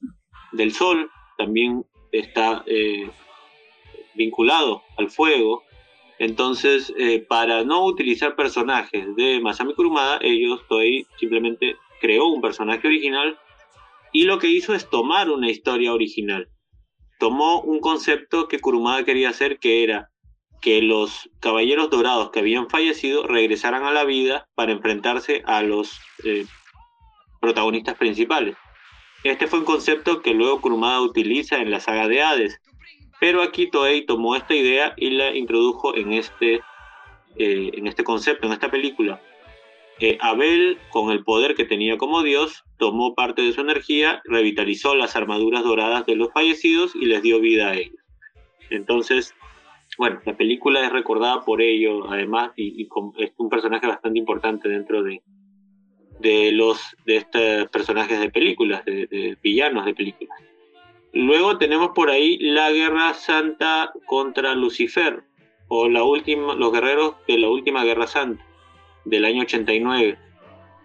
del 0.53 0.73
sol, 0.73 1.11
también 1.37 1.85
está 2.11 2.63
eh, 2.65 3.11
vinculado 4.15 4.81
al 4.97 5.11
fuego. 5.11 5.61
Entonces, 6.17 6.91
eh, 6.97 7.19
para 7.19 7.63
no 7.63 7.85
utilizar 7.85 8.35
personajes 8.35 9.15
de 9.17 9.39
Masami 9.39 9.75
Kurumada, 9.75 10.17
ellos 10.23 10.61
Toei 10.67 11.05
simplemente 11.19 11.75
creó 12.01 12.25
un 12.25 12.41
personaje 12.41 12.87
original 12.87 13.37
y 14.11 14.23
lo 14.23 14.39
que 14.39 14.47
hizo 14.47 14.73
es 14.73 14.89
tomar 14.89 15.29
una 15.29 15.51
historia 15.51 15.93
original. 15.93 16.49
Tomó 17.19 17.61
un 17.61 17.81
concepto 17.81 18.47
que 18.47 18.57
Kurumada 18.57 19.05
quería 19.05 19.29
hacer, 19.29 19.59
que 19.59 19.83
era 19.83 20.09
que 20.63 20.81
los 20.81 21.29
caballeros 21.41 21.89
dorados 21.89 22.31
que 22.31 22.39
habían 22.39 22.69
fallecido 22.69 23.27
regresaran 23.27 23.83
a 23.83 23.91
la 23.91 24.05
vida 24.05 24.47
para 24.55 24.71
enfrentarse 24.71 25.43
a 25.45 25.61
los 25.61 25.99
eh, 26.23 26.45
protagonistas 27.41 27.95
principales. 27.95 28.55
Este 29.25 29.47
fue 29.47 29.59
un 29.59 29.65
concepto 29.65 30.21
que 30.21 30.33
luego 30.33 30.61
Kurumada 30.61 31.01
utiliza 31.01 31.57
en 31.57 31.69
la 31.69 31.81
saga 31.81 32.07
de 32.07 32.21
Hades, 32.21 32.61
pero 33.19 33.41
aquí 33.41 33.69
Toei 33.69 34.05
tomó 34.05 34.37
esta 34.37 34.55
idea 34.55 34.93
y 34.95 35.09
la 35.09 35.35
introdujo 35.35 35.97
en 35.97 36.13
este, 36.13 36.61
eh, 37.35 37.71
en 37.73 37.85
este 37.87 38.05
concepto, 38.05 38.47
en 38.47 38.53
esta 38.53 38.71
película. 38.71 39.21
Eh, 39.99 40.17
Abel, 40.21 40.77
con 40.91 41.11
el 41.11 41.25
poder 41.25 41.55
que 41.55 41.65
tenía 41.65 41.97
como 41.97 42.23
dios, 42.23 42.63
tomó 42.77 43.15
parte 43.15 43.41
de 43.41 43.51
su 43.51 43.59
energía, 43.59 44.21
revitalizó 44.23 44.95
las 44.95 45.17
armaduras 45.17 45.65
doradas 45.65 46.05
de 46.05 46.15
los 46.15 46.31
fallecidos 46.31 46.95
y 46.95 47.05
les 47.05 47.21
dio 47.21 47.41
vida 47.41 47.69
a 47.69 47.75
ellos. 47.75 48.01
Entonces, 48.69 49.35
bueno, 49.97 50.21
la 50.25 50.35
película 50.35 50.85
es 50.85 50.91
recordada 50.91 51.43
por 51.43 51.61
ello, 51.61 52.09
además, 52.09 52.51
y, 52.55 52.87
es 53.17 53.31
un 53.37 53.49
personaje 53.49 53.87
bastante 53.87 54.19
importante 54.19 54.69
dentro 54.69 55.03
de, 55.03 55.21
de 56.19 56.51
los 56.51 56.95
de 57.05 57.17
estos 57.17 57.69
personajes 57.69 58.19
de 58.19 58.29
películas, 58.29 58.85
de, 58.85 59.07
de 59.07 59.37
villanos 59.41 59.85
de 59.85 59.93
películas. 59.93 60.37
Luego 61.13 61.57
tenemos 61.57 61.91
por 61.93 62.09
ahí 62.09 62.37
la 62.39 62.71
Guerra 62.71 63.13
Santa 63.13 63.91
contra 64.05 64.55
Lucifer, 64.55 65.23
o 65.67 65.89
la 65.89 66.03
última, 66.03 66.55
los 66.55 66.71
guerreros 66.71 67.15
de 67.27 67.37
la 67.37 67.49
última 67.49 67.83
Guerra 67.83 68.07
Santa, 68.07 68.45
del 69.05 69.25
año 69.25 69.41
89. 69.41 70.17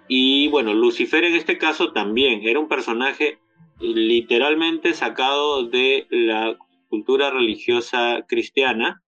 Y 0.08 0.48
bueno, 0.48 0.72
Lucifer 0.72 1.24
en 1.24 1.34
este 1.34 1.58
caso 1.58 1.92
también 1.92 2.46
era 2.46 2.58
un 2.58 2.68
personaje 2.68 3.38
literalmente 3.80 4.94
sacado 4.94 5.64
de 5.64 6.06
la 6.10 6.56
cultura 6.88 7.30
religiosa 7.30 8.24
cristiana, 8.26 9.02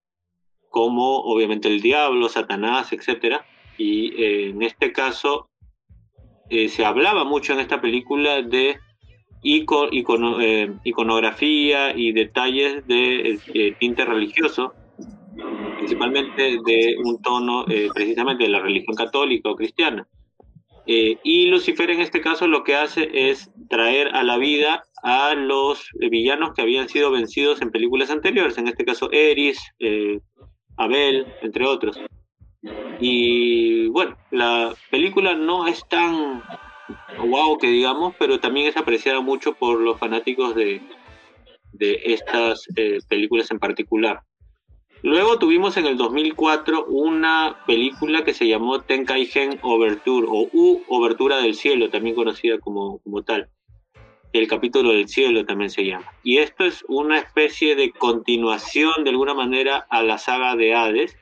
como 0.68 1.18
obviamente 1.20 1.68
el 1.68 1.80
diablo, 1.80 2.28
Satanás, 2.28 2.92
etc. 2.92 3.42
Y 3.76 4.22
eh, 4.22 4.50
en 4.50 4.62
este 4.62 4.92
caso 4.92 5.48
eh, 6.48 6.68
se 6.68 6.84
hablaba 6.84 7.24
mucho 7.24 7.52
en 7.52 7.60
esta 7.60 7.80
película 7.80 8.42
de 8.42 8.78
ico- 9.42 9.88
eh, 10.40 10.72
iconografía 10.84 11.96
y 11.96 12.12
detalles 12.12 12.86
de 12.86 13.40
eh, 13.54 13.74
tinte 13.78 14.04
religioso, 14.04 14.72
principalmente 15.76 16.58
de 16.64 16.96
un 17.02 17.20
tono 17.22 17.64
eh, 17.68 17.88
precisamente 17.94 18.44
de 18.44 18.50
la 18.50 18.60
religión 18.60 18.94
católica 18.96 19.50
o 19.50 19.56
cristiana. 19.56 20.06
Eh, 20.86 21.18
y 21.22 21.46
Lucifer 21.46 21.90
en 21.90 22.00
este 22.00 22.20
caso 22.20 22.46
lo 22.48 22.64
que 22.64 22.74
hace 22.74 23.10
es 23.30 23.50
traer 23.68 24.08
a 24.14 24.22
la 24.22 24.38
vida 24.38 24.84
a 25.02 25.34
los 25.34 25.88
villanos 26.10 26.52
que 26.54 26.62
habían 26.62 26.88
sido 26.88 27.10
vencidos 27.10 27.62
en 27.62 27.70
películas 27.70 28.10
anteriores, 28.10 28.58
en 28.58 28.68
este 28.68 28.84
caso 28.84 29.10
Eris, 29.12 29.60
eh, 29.78 30.20
Abel, 30.76 31.26
entre 31.42 31.66
otros. 31.66 31.98
Y 33.00 33.88
bueno, 33.88 34.16
la 34.30 34.74
película 34.90 35.34
no 35.34 35.66
es 35.66 35.86
tan 35.88 36.42
wow 37.26 37.58
que 37.58 37.68
digamos, 37.68 38.14
pero 38.18 38.40
también 38.40 38.66
es 38.66 38.76
apreciada 38.76 39.20
mucho 39.20 39.54
por 39.54 39.80
los 39.80 39.98
fanáticos 39.98 40.54
de, 40.54 40.82
de 41.72 42.00
estas 42.04 42.66
eh, 42.76 42.98
películas 43.08 43.50
en 43.50 43.58
particular. 43.58 44.22
Luego 45.02 45.38
tuvimos 45.38 45.78
en 45.78 45.86
el 45.86 45.96
2004 45.96 46.84
una 46.86 47.56
película 47.66 48.22
que 48.22 48.34
se 48.34 48.46
llamó 48.46 48.82
Tenkaigen 48.82 49.58
Overture 49.62 50.26
o 50.28 50.48
U 50.52 50.82
Obertura 50.88 51.38
del 51.38 51.54
Cielo, 51.54 51.88
también 51.88 52.14
conocida 52.14 52.58
como, 52.58 52.98
como 52.98 53.22
tal. 53.22 53.48
El 54.32 54.46
capítulo 54.46 54.90
del 54.90 55.08
cielo 55.08 55.44
también 55.44 55.70
se 55.70 55.84
llama. 55.84 56.12
Y 56.22 56.38
esto 56.38 56.64
es 56.64 56.84
una 56.88 57.18
especie 57.18 57.74
de 57.74 57.90
continuación 57.90 59.02
de 59.02 59.10
alguna 59.10 59.34
manera 59.34 59.86
a 59.90 60.02
la 60.02 60.18
saga 60.18 60.54
de 60.54 60.74
Hades. 60.74 61.16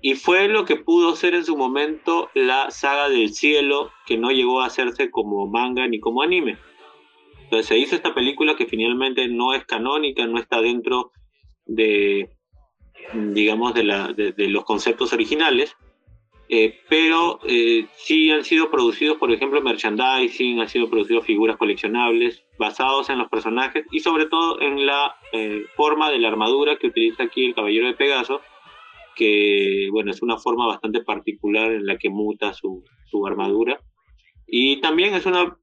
Y 0.00 0.16
fue 0.16 0.48
lo 0.48 0.64
que 0.64 0.76
pudo 0.76 1.16
ser 1.16 1.34
en 1.34 1.44
su 1.44 1.56
momento 1.56 2.30
la 2.34 2.70
saga 2.70 3.08
del 3.08 3.32
cielo, 3.32 3.92
que 4.06 4.18
no 4.18 4.30
llegó 4.30 4.60
a 4.60 4.66
hacerse 4.66 5.10
como 5.10 5.46
manga 5.46 5.86
ni 5.86 6.00
como 6.00 6.22
anime. 6.22 6.58
Entonces 7.44 7.66
se 7.66 7.78
hizo 7.78 7.94
esta 7.94 8.14
película 8.14 8.56
que 8.56 8.66
finalmente 8.66 9.28
no 9.28 9.54
es 9.54 9.64
canónica, 9.64 10.26
no 10.26 10.38
está 10.38 10.60
dentro 10.60 11.12
de, 11.66 12.30
digamos, 13.14 13.74
de, 13.74 13.84
la, 13.84 14.12
de, 14.12 14.32
de 14.32 14.48
los 14.48 14.64
conceptos 14.64 15.12
originales, 15.12 15.76
eh, 16.48 16.80
pero 16.88 17.40
eh, 17.46 17.86
sí 17.96 18.30
han 18.30 18.44
sido 18.44 18.70
producidos, 18.70 19.16
por 19.16 19.32
ejemplo, 19.32 19.62
merchandising, 19.62 20.60
han 20.60 20.68
sido 20.68 20.90
producidos 20.90 21.24
figuras 21.24 21.56
coleccionables 21.56 22.44
basados 22.58 23.08
en 23.10 23.18
los 23.18 23.28
personajes 23.28 23.86
y 23.90 24.00
sobre 24.00 24.26
todo 24.26 24.60
en 24.60 24.84
la 24.86 25.16
eh, 25.32 25.64
forma 25.74 26.10
de 26.10 26.18
la 26.18 26.28
armadura 26.28 26.76
que 26.76 26.88
utiliza 26.88 27.24
aquí 27.24 27.46
el 27.46 27.54
Caballero 27.54 27.86
de 27.86 27.94
Pegaso, 27.94 28.40
que 29.16 29.88
bueno, 29.90 30.10
es 30.10 30.22
una 30.22 30.38
forma 30.38 30.66
bastante 30.66 31.02
particular 31.02 31.72
en 31.72 31.86
la 31.86 31.96
que 31.96 32.10
muta 32.10 32.52
su, 32.52 32.84
su 33.06 33.26
armadura. 33.26 33.80
Y 34.46 34.80
también 34.80 35.14
es, 35.14 35.24
una, 35.24 35.56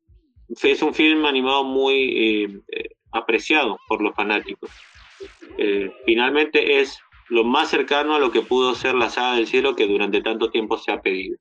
es 0.64 0.82
un 0.82 0.94
film 0.94 1.26
animado 1.26 1.64
muy 1.64 2.50
eh, 2.68 2.90
apreciado 3.12 3.78
por 3.88 4.02
los 4.02 4.16
fanáticos. 4.16 4.72
Eh, 5.58 5.92
finalmente 6.06 6.80
es 6.80 7.00
lo 7.32 7.46
más 7.46 7.70
cercano 7.70 8.14
a 8.14 8.20
lo 8.20 8.30
que 8.30 8.42
pudo 8.42 8.76
ser 8.76 8.94
la 8.94 9.10
saga 9.10 9.36
del 9.36 9.48
cielo 9.48 9.74
que 9.74 9.88
durante 9.88 10.22
tanto 10.22 10.52
tiempo 10.52 10.78
se 10.78 10.92
ha 10.92 11.02
pedido. 11.02 11.38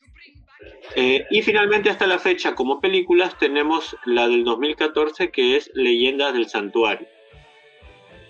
Eh, 0.94 1.24
y 1.32 1.42
finalmente 1.42 1.90
hasta 1.90 2.06
la 2.06 2.20
fecha 2.20 2.54
como 2.54 2.80
películas 2.80 3.36
tenemos 3.38 3.96
la 4.04 4.28
del 4.28 4.44
2014 4.44 5.32
que 5.32 5.56
es 5.56 5.68
Leyendas 5.74 6.32
del 6.32 6.48
Santuario. 6.48 7.08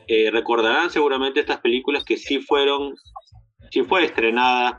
Eh, 0.06 0.30
recordarán 0.30 0.90
seguramente 0.90 1.40
estas 1.40 1.60
películas 1.60 2.02
que 2.02 2.16
sí 2.16 2.38
fueron, 2.38 2.94
sí 3.70 3.82
fue 3.82 4.06
estrenada 4.06 4.78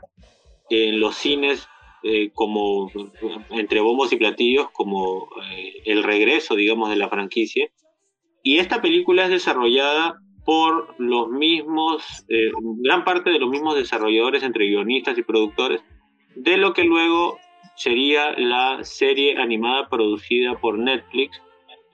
en 0.68 0.98
los 0.98 1.14
cines 1.14 1.68
eh, 2.02 2.30
como 2.34 2.90
entre 3.50 3.80
bombos 3.80 4.12
y 4.12 4.16
platillos 4.16 4.70
como 4.72 5.28
el 5.84 6.02
regreso 6.02 6.56
digamos 6.56 6.90
de 6.90 6.96
la 6.96 7.08
franquicia 7.08 7.68
y 8.42 8.58
esta 8.58 8.82
película 8.82 9.24
es 9.24 9.30
desarrollada 9.30 10.21
por 10.44 10.94
los 10.98 11.28
mismos, 11.30 12.24
eh, 12.28 12.50
gran 12.78 13.04
parte 13.04 13.30
de 13.30 13.38
los 13.38 13.50
mismos 13.50 13.76
desarrolladores 13.76 14.42
entre 14.42 14.66
guionistas 14.66 15.16
y 15.16 15.22
productores, 15.22 15.82
de 16.34 16.56
lo 16.56 16.72
que 16.72 16.84
luego 16.84 17.38
sería 17.76 18.32
la 18.38 18.82
serie 18.84 19.38
animada 19.38 19.88
producida 19.88 20.58
por 20.58 20.78
Netflix, 20.78 21.40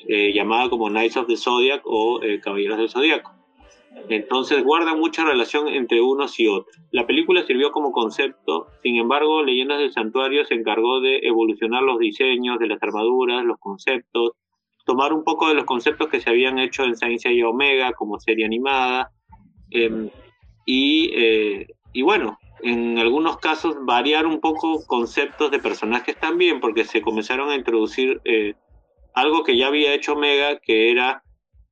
eh, 0.07 0.33
llamada 0.33 0.71
como 0.71 0.89
Knights 0.89 1.17
of 1.17 1.27
the 1.27 1.37
Zodiac 1.37 1.83
o 1.85 2.23
eh, 2.23 2.41
Caballeros 2.41 2.79
del 2.79 2.89
Zodiaco. 2.89 3.33
Entonces 4.09 4.63
guarda 4.63 4.95
mucha 4.95 5.25
relación 5.25 5.69
entre 5.69 6.01
unos 6.01 6.39
y 6.39 6.47
otros. 6.47 6.77
La 6.93 7.07
película 7.07 7.45
sirvió 7.45 7.73
como 7.73 7.93
concepto, 7.93 8.69
sin 8.83 8.97
embargo, 8.97 9.43
Leyendas 9.43 9.81
del 9.81 9.93
Santuario 9.93 10.45
se 10.45 10.55
encargó 10.55 11.01
de 11.01 11.19
evolucionar 11.23 11.83
los 11.83 11.99
diseños 11.99 12.59
de 12.59 12.69
las 12.69 12.83
armaduras, 12.83 13.45
los 13.45 13.59
conceptos, 13.59 14.33
tomar 14.89 15.13
un 15.13 15.23
poco 15.23 15.49
de 15.49 15.55
los 15.55 15.67
conceptos 15.67 16.09
que 16.09 16.19
se 16.19 16.31
habían 16.31 16.59
hecho 16.59 16.83
en 16.83 16.97
Saint 16.97 17.23
y 17.27 17.43
Omega 17.43 17.93
como 17.93 18.19
serie 18.19 18.47
animada, 18.47 19.11
em, 19.71 20.09
y, 20.65 21.11
eh, 21.15 21.67
y 21.93 22.01
bueno, 22.01 22.39
en 22.63 22.99
algunos 22.99 23.37
casos 23.37 23.77
variar 23.83 24.25
un 24.27 24.41
poco 24.41 24.87
conceptos 24.87 25.51
de 25.51 25.59
personajes 25.59 26.19
también, 26.19 26.59
porque 26.59 26.85
se 26.85 27.03
comenzaron 27.03 27.51
a 27.51 27.57
introducir 27.57 28.23
eh, 28.25 28.55
algo 29.13 29.45
que 29.45 29.59
ya 29.59 29.67
había 29.67 29.93
hecho 29.93 30.15
Omega, 30.15 30.59
que 30.59 30.91
era 30.91 31.23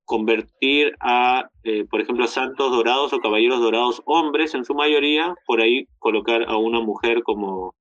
convertir 0.05 0.95
a, 1.01 1.49
eh, 1.64 1.87
por 1.91 2.03
ejemplo, 2.03 2.27
santos 2.27 2.71
dorados 2.71 3.14
o 3.14 3.21
caballeros 3.21 3.61
dorados 3.61 4.03
hombres 4.05 4.55
en 4.55 4.67
su 4.67 4.75
mayoría, 4.75 5.35
por 5.47 5.62
ahí 5.62 5.87
colocar 5.99 6.43
a 6.43 6.59
una 6.59 6.81
mujer 6.81 7.23
como, 7.23 7.75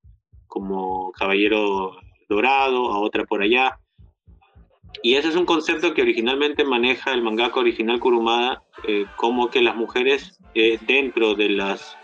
como 0.48 1.12
caballero 1.12 1.92
dorado, 2.30 2.94
a 2.94 3.00
otra 3.00 3.26
por 3.26 3.42
allá. 3.42 3.78
Y 5.04 5.16
ese 5.16 5.30
es 5.30 5.36
un 5.36 5.46
concepto 5.46 5.93
que 5.93 6.02
originalmente 6.02 6.64
maneja 6.64 7.12
el 7.12 7.22
mangaka 7.22 7.60
original 7.60 8.00
Kurumada, 8.00 8.64
eh, 8.88 9.06
como 9.16 9.50
que 9.50 9.62
las 9.62 9.76
mujeres 9.76 10.39
eh, 10.54 10.80
dentro 10.82 11.36
de, 11.36 11.50
las, 11.50 11.98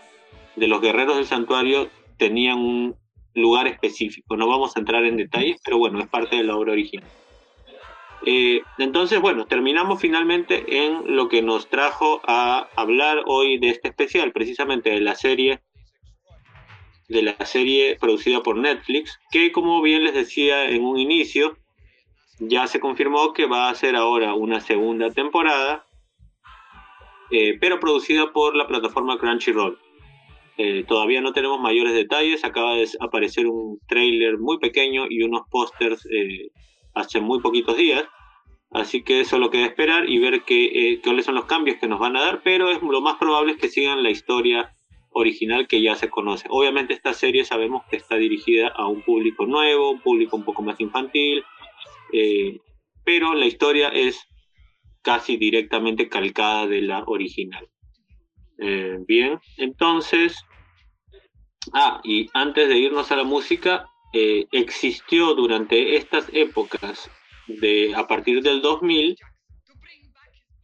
de 0.56 0.68
los 0.68 0.80
guerreros 0.80 1.16
del 1.16 1.26
santuario 1.26 1.88
tenían 2.18 2.58
un 2.58 2.96
lugar 3.34 3.66
específico. 3.66 4.36
No 4.36 4.48
vamos 4.48 4.76
a 4.76 4.80
entrar 4.80 5.04
en 5.04 5.16
detalles, 5.16 5.60
pero 5.64 5.78
bueno, 5.78 6.00
es 6.00 6.08
parte 6.08 6.36
de 6.36 6.44
la 6.44 6.56
obra 6.56 6.72
original. 6.72 7.08
Eh, 8.24 8.62
entonces, 8.78 9.20
bueno, 9.20 9.46
terminamos 9.46 10.00
finalmente 10.00 10.64
en 10.84 11.16
lo 11.16 11.28
que 11.28 11.42
nos 11.42 11.68
trajo 11.68 12.20
a 12.24 12.68
hablar 12.76 13.22
hoy 13.26 13.58
de 13.58 13.70
este 13.70 13.88
especial, 13.88 14.32
precisamente 14.32 14.90
de 14.90 15.00
la 15.00 15.16
serie 15.16 15.60
de 17.08 17.22
la 17.22 17.44
serie 17.44 17.96
producida 18.00 18.42
por 18.42 18.56
Netflix, 18.56 19.20
que 19.30 19.52
como 19.52 19.82
bien 19.82 20.04
les 20.04 20.14
decía 20.14 20.70
en 20.70 20.82
un 20.82 20.98
inicio, 20.98 21.58
ya 22.48 22.66
se 22.66 22.80
confirmó 22.80 23.32
que 23.32 23.46
va 23.46 23.68
a 23.68 23.74
ser 23.74 23.96
ahora 23.96 24.34
una 24.34 24.60
segunda 24.60 25.10
temporada, 25.10 25.86
eh, 27.30 27.56
pero 27.60 27.80
producida 27.80 28.32
por 28.32 28.54
la 28.54 28.66
plataforma 28.66 29.18
Crunchyroll. 29.18 29.78
Eh, 30.58 30.84
todavía 30.86 31.20
no 31.20 31.32
tenemos 31.32 31.60
mayores 31.60 31.94
detalles, 31.94 32.44
acaba 32.44 32.74
de 32.74 32.86
aparecer 33.00 33.46
un 33.46 33.78
trailer 33.88 34.38
muy 34.38 34.58
pequeño 34.58 35.06
y 35.08 35.22
unos 35.22 35.42
pósters 35.50 36.06
eh, 36.06 36.50
hace 36.94 37.20
muy 37.20 37.40
poquitos 37.40 37.76
días, 37.76 38.04
así 38.70 39.02
que 39.02 39.24
solo 39.24 39.50
queda 39.50 39.64
esperar 39.64 40.08
y 40.10 40.18
ver 40.18 40.42
qué, 40.42 40.64
eh, 40.92 41.00
cuáles 41.02 41.24
son 41.24 41.36
los 41.36 41.46
cambios 41.46 41.78
que 41.78 41.88
nos 41.88 41.98
van 41.98 42.16
a 42.16 42.20
dar, 42.20 42.42
pero 42.42 42.70
es, 42.70 42.82
lo 42.82 43.00
más 43.00 43.16
probable 43.16 43.52
es 43.52 43.58
que 43.58 43.68
sigan 43.68 44.02
la 44.02 44.10
historia 44.10 44.76
original 45.10 45.66
que 45.66 45.80
ya 45.80 45.96
se 45.96 46.10
conoce. 46.10 46.46
Obviamente 46.50 46.92
esta 46.92 47.14
serie 47.14 47.44
sabemos 47.44 47.84
que 47.90 47.96
está 47.96 48.16
dirigida 48.16 48.68
a 48.68 48.86
un 48.88 49.02
público 49.02 49.46
nuevo, 49.46 49.90
un 49.90 50.00
público 50.00 50.36
un 50.36 50.44
poco 50.44 50.62
más 50.62 50.78
infantil, 50.80 51.44
eh, 52.12 52.58
pero 53.04 53.34
la 53.34 53.46
historia 53.46 53.88
es 53.88 54.20
casi 55.02 55.36
directamente 55.36 56.08
calcada 56.08 56.66
de 56.66 56.82
la 56.82 57.02
original. 57.04 57.68
Eh, 58.58 58.98
bien, 59.06 59.40
entonces, 59.56 60.36
ah, 61.72 62.00
y 62.04 62.28
antes 62.32 62.68
de 62.68 62.78
irnos 62.78 63.10
a 63.10 63.16
la 63.16 63.24
música, 63.24 63.88
eh, 64.12 64.46
existió 64.52 65.34
durante 65.34 65.96
estas 65.96 66.28
épocas, 66.32 67.10
de, 67.48 67.92
a 67.94 68.06
partir 68.06 68.42
del 68.42 68.62
2000, 68.62 69.16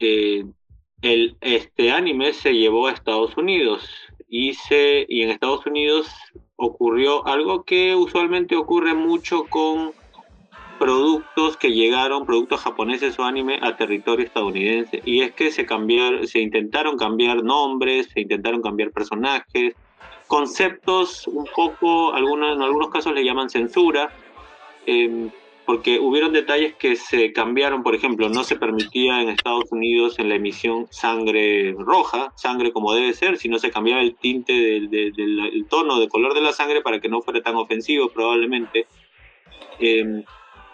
eh, 0.01 0.45
el, 1.03 1.37
este 1.41 1.91
anime 1.91 2.33
se 2.33 2.53
llevó 2.53 2.87
a 2.87 2.93
Estados 2.93 3.37
Unidos 3.37 3.89
y, 4.29 4.55
se, 4.55 5.07
y 5.09 5.23
en 5.23 5.31
Estados 5.31 5.67
Unidos 5.67 6.09
ocurrió 6.57 7.27
algo 7.27 7.65
que 7.65 7.95
usualmente 7.95 8.57
ocurre 8.57 8.95
mucho 8.95 9.45
con 9.45 9.93
productos 10.79 11.57
que 11.57 11.73
llegaron, 11.73 12.25
productos 12.25 12.61
japoneses 12.61 13.19
o 13.19 13.25
anime 13.25 13.59
a 13.63 13.77
territorio 13.77 14.25
estadounidense. 14.25 15.03
Y 15.05 15.21
es 15.23 15.33
que 15.33 15.51
se 15.51 15.67
cambiaron, 15.67 16.27
se 16.27 16.41
intentaron 16.41 16.97
cambiar 16.97 17.43
nombres, 17.43 18.09
se 18.13 18.21
intentaron 18.21 18.63
cambiar 18.63 18.91
personajes, 18.93 19.75
conceptos 20.27 21.27
un 21.27 21.47
poco, 21.55 22.13
algunos, 22.15 22.57
en 22.57 22.63
algunos 22.63 22.91
casos 22.91 23.15
le 23.15 23.25
llaman 23.25 23.51
censura, 23.51 24.11
eh, 24.87 25.29
porque 25.67 25.99
hubieron 25.99 26.33
detalles 26.33 26.75
que 26.77 26.97
se 26.97 27.33
cambiaron, 27.35 27.83
por 27.83 27.95
ejemplo, 27.95 28.31
no 28.31 28.43
se 28.43 28.57
permitía 28.57 29.21
en 29.21 29.29
Estados 29.29 29.65
Unidos 29.71 30.19
en 30.19 30.31
la 30.31 30.37
emisión 30.37 30.87
sangre 30.91 31.75
roja, 31.79 32.33
sangre 32.37 32.73
como 32.73 32.95
debe 32.95 33.13
ser, 33.13 33.37
sino 33.37 33.59
se 33.59 33.71
cambiaba 33.71 34.01
el 34.01 34.15
tinte 34.17 34.55
del, 34.55 34.89
del- 34.89 35.13
del- 35.13 35.41
el 35.53 35.67
tono 35.69 36.01
de 36.01 36.09
color 36.09 36.33
de 36.33 36.41
la 36.41 36.53
sangre 36.53 36.81
para 36.81 37.01
que 37.01 37.11
no 37.11 37.21
fuera 37.21 37.43
tan 37.43 37.57
ofensivo 37.57 38.09
probablemente. 38.09 38.87
Eh, 39.79 40.23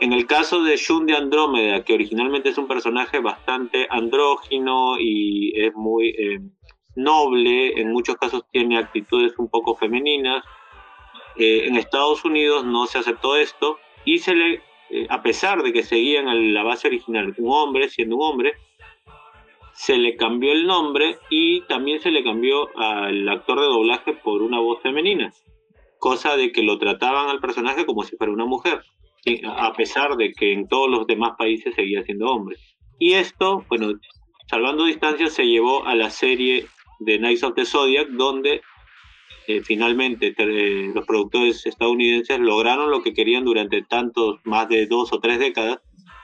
en 0.00 0.12
el 0.12 0.26
caso 0.26 0.62
de 0.62 0.76
Shun 0.76 1.06
de 1.06 1.16
Andrómeda, 1.16 1.84
que 1.84 1.94
originalmente 1.94 2.48
es 2.48 2.58
un 2.58 2.66
personaje 2.66 3.20
bastante 3.20 3.86
andrógino 3.90 4.98
y 4.98 5.52
es 5.54 5.74
muy 5.74 6.08
eh, 6.08 6.40
noble, 6.96 7.80
en 7.80 7.92
muchos 7.92 8.16
casos 8.16 8.44
tiene 8.50 8.78
actitudes 8.78 9.34
un 9.38 9.48
poco 9.48 9.76
femeninas, 9.76 10.44
eh, 11.36 11.66
en 11.66 11.76
Estados 11.76 12.24
Unidos 12.24 12.64
no 12.64 12.86
se 12.86 12.98
aceptó 12.98 13.36
esto 13.36 13.78
y 14.04 14.18
se 14.18 14.34
le, 14.34 14.62
eh, 14.90 15.06
a 15.10 15.22
pesar 15.22 15.62
de 15.62 15.72
que 15.72 15.82
seguían 15.82 16.54
la 16.54 16.62
base 16.62 16.88
original 16.88 17.34
un 17.38 17.52
hombre 17.52 17.88
siendo 17.88 18.16
un 18.16 18.22
hombre, 18.22 18.52
se 19.72 19.96
le 19.96 20.16
cambió 20.16 20.52
el 20.52 20.66
nombre 20.66 21.18
y 21.30 21.62
también 21.62 22.00
se 22.00 22.10
le 22.10 22.22
cambió 22.22 22.68
al 22.76 23.28
actor 23.28 23.60
de 23.60 23.66
doblaje 23.66 24.12
por 24.12 24.42
una 24.42 24.60
voz 24.60 24.80
femenina, 24.82 25.32
cosa 25.98 26.36
de 26.36 26.52
que 26.52 26.62
lo 26.62 26.78
trataban 26.78 27.28
al 27.28 27.40
personaje 27.40 27.86
como 27.86 28.02
si 28.02 28.16
fuera 28.16 28.32
una 28.32 28.44
mujer 28.44 28.82
a 29.46 29.72
pesar 29.72 30.16
de 30.16 30.32
que 30.32 30.52
en 30.52 30.68
todos 30.68 30.90
los 30.90 31.06
demás 31.06 31.32
países 31.38 31.74
seguía 31.74 32.02
siendo 32.02 32.26
hombre. 32.26 32.56
Y 32.98 33.14
esto, 33.14 33.64
bueno, 33.68 33.92
salvando 34.48 34.84
distancias, 34.84 35.32
se 35.32 35.46
llevó 35.46 35.86
a 35.86 35.94
la 35.94 36.10
serie 36.10 36.66
de 37.00 37.18
Knights 37.18 37.42
of 37.42 37.54
the 37.54 37.64
Zodiac, 37.64 38.08
donde 38.08 38.60
eh, 39.46 39.60
finalmente 39.62 40.34
los 40.94 41.06
productores 41.06 41.64
estadounidenses 41.66 42.38
lograron 42.38 42.90
lo 42.90 43.02
que 43.02 43.14
querían 43.14 43.44
durante 43.44 43.82
tantos, 43.82 44.40
más 44.44 44.68
de 44.68 44.86
dos 44.86 45.12
o 45.12 45.20
tres 45.20 45.38
décadas, 45.38 45.80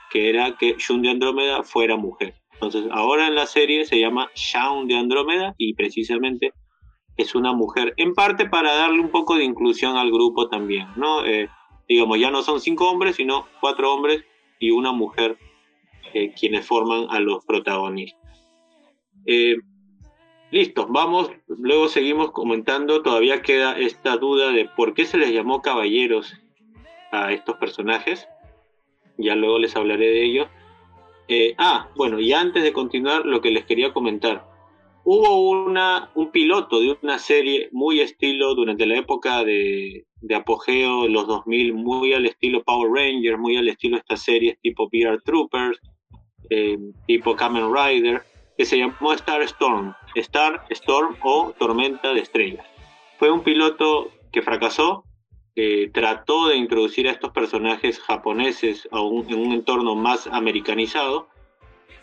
que 0.09 0.29
era 0.29 0.57
que 0.57 0.75
Shun 0.77 1.01
de 1.01 1.09
Andrómeda 1.09 1.63
fuera 1.63 1.97
mujer. 1.97 2.35
Entonces, 2.53 2.85
ahora 2.91 3.27
en 3.27 3.35
la 3.35 3.47
serie 3.47 3.85
se 3.85 3.99
llama 3.99 4.29
Shaun 4.35 4.87
de 4.87 4.97
Andrómeda 4.97 5.55
y 5.57 5.73
precisamente 5.73 6.53
es 7.17 7.35
una 7.35 7.53
mujer, 7.53 7.93
en 7.97 8.13
parte 8.13 8.47
para 8.47 8.75
darle 8.75 8.99
un 8.99 9.09
poco 9.09 9.35
de 9.35 9.43
inclusión 9.43 9.97
al 9.97 10.11
grupo 10.11 10.47
también, 10.47 10.87
¿no? 10.95 11.25
Eh, 11.25 11.49
digamos, 11.91 12.19
ya 12.19 12.31
no 12.31 12.41
son 12.41 12.61
cinco 12.61 12.89
hombres, 12.89 13.17
sino 13.17 13.47
cuatro 13.59 13.93
hombres 13.93 14.23
y 14.59 14.71
una 14.71 14.93
mujer 14.93 15.37
eh, 16.13 16.33
quienes 16.33 16.65
forman 16.65 17.07
a 17.09 17.19
los 17.19 17.43
protagonistas. 17.43 18.21
Eh, 19.25 19.57
listo, 20.51 20.87
vamos, 20.89 21.31
luego 21.47 21.89
seguimos 21.89 22.31
comentando, 22.31 23.01
todavía 23.01 23.41
queda 23.41 23.77
esta 23.77 24.15
duda 24.15 24.51
de 24.51 24.69
por 24.69 24.93
qué 24.93 25.05
se 25.05 25.17
les 25.17 25.31
llamó 25.31 25.61
caballeros 25.61 26.33
a 27.11 27.33
estos 27.33 27.57
personajes, 27.57 28.25
ya 29.17 29.35
luego 29.35 29.59
les 29.59 29.75
hablaré 29.75 30.07
de 30.07 30.23
ello. 30.23 30.49
Eh, 31.27 31.55
ah, 31.57 31.89
bueno, 31.97 32.21
y 32.21 32.31
antes 32.31 32.63
de 32.63 32.71
continuar, 32.71 33.25
lo 33.25 33.41
que 33.41 33.51
les 33.51 33.65
quería 33.65 33.91
comentar. 33.91 34.49
Hubo 35.03 35.49
una, 35.49 36.11
un 36.15 36.31
piloto 36.31 36.79
de 36.79 36.97
una 37.01 37.17
serie 37.17 37.69
muy 37.71 38.01
estilo 38.01 38.53
durante 38.53 38.85
la 38.85 38.97
época 38.97 39.43
de, 39.43 40.05
de 40.21 40.35
apogeo, 40.35 41.07
los 41.07 41.27
2000, 41.27 41.73
muy 41.73 42.13
al 42.13 42.25
estilo 42.25 42.63
Power 42.63 42.91
Rangers, 42.91 43.39
muy 43.39 43.57
al 43.57 43.67
estilo 43.67 43.97
estas 43.97 44.21
series 44.21 44.59
tipo 44.61 44.87
VR 44.91 45.19
Troopers, 45.23 45.79
eh, 46.49 46.77
tipo 47.07 47.35
Kamen 47.35 47.73
Rider, 47.73 48.21
que 48.57 48.65
se 48.65 48.77
llamó 48.77 49.13
Star 49.13 49.41
Storm, 49.41 49.95
Star 50.15 50.65
Storm 50.69 51.15
o 51.23 51.53
Tormenta 51.57 52.13
de 52.13 52.19
Estrellas. 52.19 52.65
Fue 53.17 53.31
un 53.31 53.41
piloto 53.41 54.11
que 54.31 54.41
fracasó, 54.41 55.03
eh, 55.55 55.89
trató 55.93 56.47
de 56.47 56.57
introducir 56.57 57.07
a 57.07 57.11
estos 57.11 57.31
personajes 57.31 57.99
japoneses 57.99 58.87
a 58.91 59.01
un, 59.01 59.29
en 59.29 59.39
un 59.39 59.51
entorno 59.53 59.95
más 59.95 60.27
americanizado, 60.27 61.27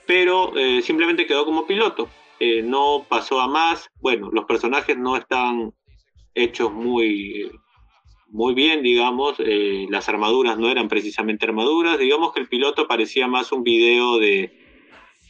pero 0.07 0.57
eh, 0.57 0.83
simplemente 0.83 1.27
quedó 1.27 1.45
como 1.45 1.67
piloto. 1.67 2.09
Eh, 2.41 2.63
no 2.63 3.07
pasó 3.09 3.41
a 3.41 3.49
más. 3.49 3.91
Bueno, 4.01 4.31
los 4.33 4.45
personajes 4.45 4.97
no 4.97 5.17
estaban 5.17 5.73
hechos 6.35 6.73
muy, 6.73 7.51
muy 8.29 8.55
bien, 8.55 8.83
digamos. 8.83 9.37
Eh, 9.39 9.87
las 9.91 10.09
armaduras 10.09 10.59
no 10.59 10.71
eran 10.71 10.89
precisamente 10.89 11.47
armaduras. 11.47 11.99
Digamos 11.99 12.33
que 12.33 12.41
el 12.41 12.49
piloto 12.49 12.87
parecía 12.87 13.27
más 13.27 13.53
un 13.53 13.63
video 13.65 14.19
de, 14.19 14.53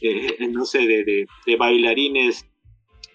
no 0.51 0.65
sé, 0.65 0.85
de, 0.85 1.55
bailarines 1.57 2.45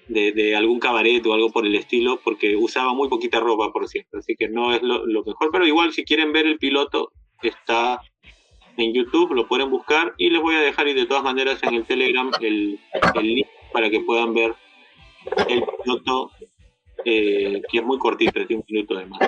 de, 0.08 0.56
algún 0.56 0.80
cabaret 0.80 1.24
o 1.26 1.32
algo 1.32 1.50
por 1.50 1.66
el 1.66 1.74
estilo, 1.74 2.20
porque 2.22 2.56
usaba 2.56 2.92
muy 2.94 3.08
poquita 3.08 3.40
ropa, 3.40 3.72
por 3.72 3.88
cierto, 3.88 4.18
así 4.18 4.36
que 4.36 4.48
no 4.48 4.74
es 4.74 4.82
lo, 4.82 5.06
lo 5.06 5.24
mejor, 5.24 5.48
pero 5.50 5.66
igual 5.66 5.92
si 5.92 6.04
quieren 6.04 6.32
ver 6.32 6.46
el 6.46 6.58
piloto, 6.58 7.10
está 7.42 8.00
en 8.76 8.92
YouTube, 8.92 9.32
lo 9.32 9.46
pueden 9.46 9.70
buscar 9.70 10.14
y 10.18 10.30
les 10.30 10.42
voy 10.42 10.54
a 10.56 10.60
dejar 10.60 10.88
y 10.88 10.94
de 10.94 11.06
todas 11.06 11.22
maneras 11.22 11.62
en 11.62 11.74
el 11.74 11.84
Telegram 11.84 12.30
el, 12.40 12.78
el 13.14 13.34
link 13.34 13.46
para 13.74 13.90
que 13.90 14.00
puedan 14.00 14.32
ver 14.32 14.54
el 15.48 15.64
piloto 15.82 16.30
eh, 17.04 17.60
que 17.68 17.78
es 17.78 17.84
muy 17.84 17.98
cortito, 17.98 18.38
de 18.38 18.54
un 18.54 18.64
minuto 18.68 18.94
de 18.94 19.06
más. 19.06 19.20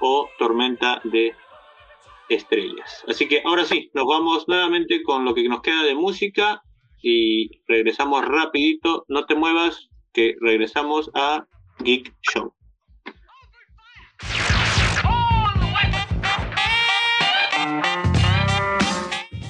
O 0.00 0.28
Tormenta 0.38 1.00
de 1.04 1.34
Estrellas. 2.28 3.02
Así 3.08 3.26
que 3.26 3.40
ahora 3.44 3.64
sí, 3.64 3.90
nos 3.94 4.04
vamos 4.06 4.46
nuevamente 4.48 5.02
con 5.02 5.24
lo 5.24 5.34
que 5.34 5.48
nos 5.48 5.62
queda 5.62 5.82
de 5.82 5.94
música 5.94 6.62
y 7.02 7.62
regresamos 7.66 8.22
rapidito. 8.26 9.06
No 9.08 9.24
te 9.24 9.34
muevas, 9.34 9.88
que 10.12 10.36
regresamos 10.40 11.10
a 11.14 11.46
Geek 11.80 12.14
Show. 12.20 12.52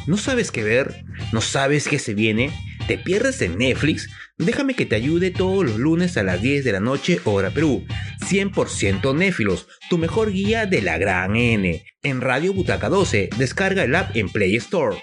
¿No 0.06 0.16
sabes 0.16 0.52
qué 0.52 0.62
ver? 0.62 1.04
¿No 1.32 1.40
sabes 1.40 1.88
qué 1.88 1.98
se 1.98 2.14
viene? 2.14 2.52
¿Te 2.86 2.98
pierdes 2.98 3.40
en 3.42 3.58
Netflix? 3.58 4.08
Déjame 4.38 4.74
que 4.74 4.86
te 4.86 4.96
ayude 4.96 5.30
todos 5.30 5.64
los 5.64 5.78
lunes 5.78 6.16
a 6.16 6.22
las 6.22 6.42
10 6.42 6.64
de 6.64 6.72
la 6.72 6.80
noche, 6.80 7.20
hora 7.24 7.50
Perú. 7.50 7.84
100% 8.28 9.14
Néfilos, 9.14 9.68
tu 9.88 9.98
mejor 9.98 10.32
guía 10.32 10.66
de 10.66 10.82
la 10.82 10.98
gran 10.98 11.36
N. 11.36 11.84
En 12.02 12.20
Radio 12.20 12.52
Butaca 12.52 12.88
12, 12.88 13.30
descarga 13.38 13.84
el 13.84 13.94
app 13.94 14.16
en 14.16 14.28
Play 14.28 14.56
Store. 14.56 14.96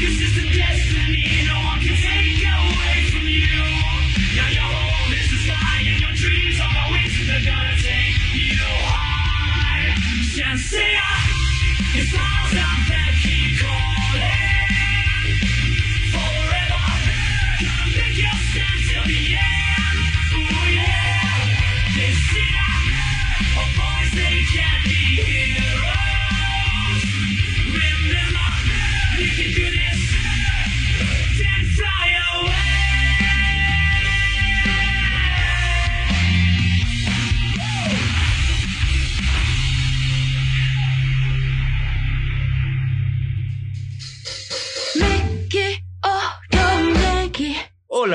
This 0.00 0.18
is 0.18 0.34
the 0.34 0.49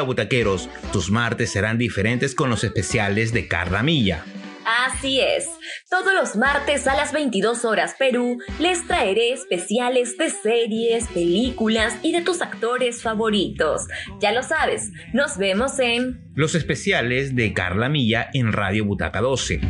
butaqueros, 0.06 0.70
tus 0.94 1.12
martes 1.12 1.52
serán 1.52 1.78
diferentes 1.78 2.34
con 2.34 2.50
los 2.50 2.64
especiales 2.64 3.34
de 3.34 3.48
Carla 3.48 3.84
Milla. 3.84 4.24
Así 4.66 5.22
es. 5.22 5.48
Todos 5.90 6.14
los 6.14 6.36
martes 6.36 6.88
a 6.88 6.96
las 6.96 7.14
22 7.14 7.66
horas 7.66 7.96
Perú 8.00 8.40
les 8.60 8.86
traeré 8.88 9.32
especiales 9.32 10.18
de 10.18 10.32
series, 10.32 11.08
películas 11.08 11.96
y 12.02 12.12
de 12.12 12.22
tus 12.22 12.42
actores 12.42 13.04
favoritos. 13.04 13.84
Ya 14.20 14.32
lo 14.32 14.42
sabes, 14.42 14.92
nos 15.14 15.38
vemos 15.38 15.78
en... 15.80 16.20
Los 16.34 16.56
especiales 16.56 17.36
de 17.36 17.54
Carla 17.54 17.90
Milla 17.90 18.28
en 18.34 18.52
Radio 18.52 18.86
Butaca 18.86 19.22
12. 19.22 19.62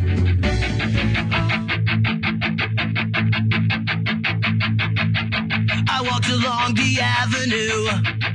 I 5.87 6.01
walked 6.01 6.29
along 6.29 6.73
the 6.75 7.01
avenue. 7.01 8.34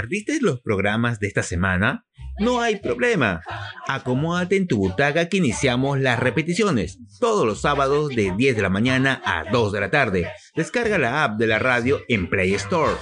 perdiste 0.00 0.38
los 0.40 0.60
programas 0.60 1.18
de 1.18 1.26
esta 1.26 1.42
semana? 1.42 2.04
No 2.38 2.60
hay 2.60 2.76
problema. 2.76 3.40
Acomódate 3.88 4.56
en 4.56 4.68
tu 4.68 4.76
butaca 4.76 5.28
que 5.28 5.38
iniciamos 5.38 5.98
las 5.98 6.20
repeticiones 6.20 7.00
todos 7.18 7.44
los 7.44 7.62
sábados 7.62 8.10
de 8.10 8.32
10 8.36 8.54
de 8.54 8.62
la 8.62 8.68
mañana 8.68 9.20
a 9.24 9.42
2 9.50 9.72
de 9.72 9.80
la 9.80 9.90
tarde. 9.90 10.28
Descarga 10.54 10.98
la 10.98 11.24
app 11.24 11.36
de 11.36 11.48
la 11.48 11.58
radio 11.58 11.98
en 12.06 12.30
Play 12.30 12.54
Store. 12.54 12.92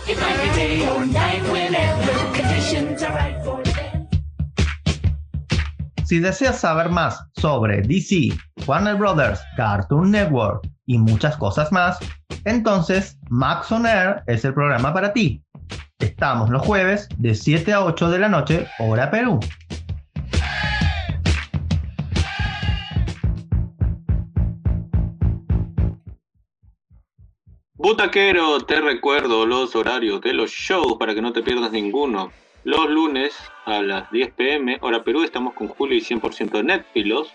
Si 6.07 6.19
deseas 6.19 6.59
saber 6.59 6.89
más 6.89 7.23
sobre 7.35 7.83
DC, 7.83 8.35
Warner 8.67 8.95
Brothers, 8.95 9.41
Cartoon 9.59 10.13
Network 10.13 10.67
y 10.87 10.97
muchas 10.97 11.37
cosas 11.37 11.71
más, 11.73 11.99
entonces 12.47 13.19
Max 13.29 13.71
On 13.71 13.85
Air 13.85 14.23
es 14.27 14.47
el 14.47 14.55
programa 14.55 14.95
para 14.95 15.13
ti. 15.13 15.43
Estamos 15.99 16.51
los 16.51 16.61
jueves 16.61 17.09
de 17.17 17.35
7 17.35 17.73
a 17.73 17.85
8 17.85 18.11
de 18.11 18.19
la 18.19 18.29
noche, 18.29 18.67
hora 18.79 19.11
Perú. 19.11 19.41
Butaquero, 27.75 28.61
te 28.61 28.81
recuerdo 28.83 29.47
los 29.47 29.75
horarios 29.75 30.21
de 30.21 30.35
los 30.35 30.51
shows 30.51 30.97
para 30.99 31.15
que 31.15 31.23
no 31.23 31.33
te 31.33 31.43
pierdas 31.43 31.73
ninguno. 31.73 32.31
Los 32.65 32.91
lunes 32.91 33.35
a 33.65 33.81
las 33.81 34.11
10 34.11 34.33
pm, 34.35 34.79
hora 34.83 35.03
Perú, 35.03 35.23
estamos 35.23 35.55
con 35.55 35.69
Julio 35.69 35.97
y 35.97 36.01
100% 36.01 36.51
de 36.51 36.63
Netfilos. 36.63 37.33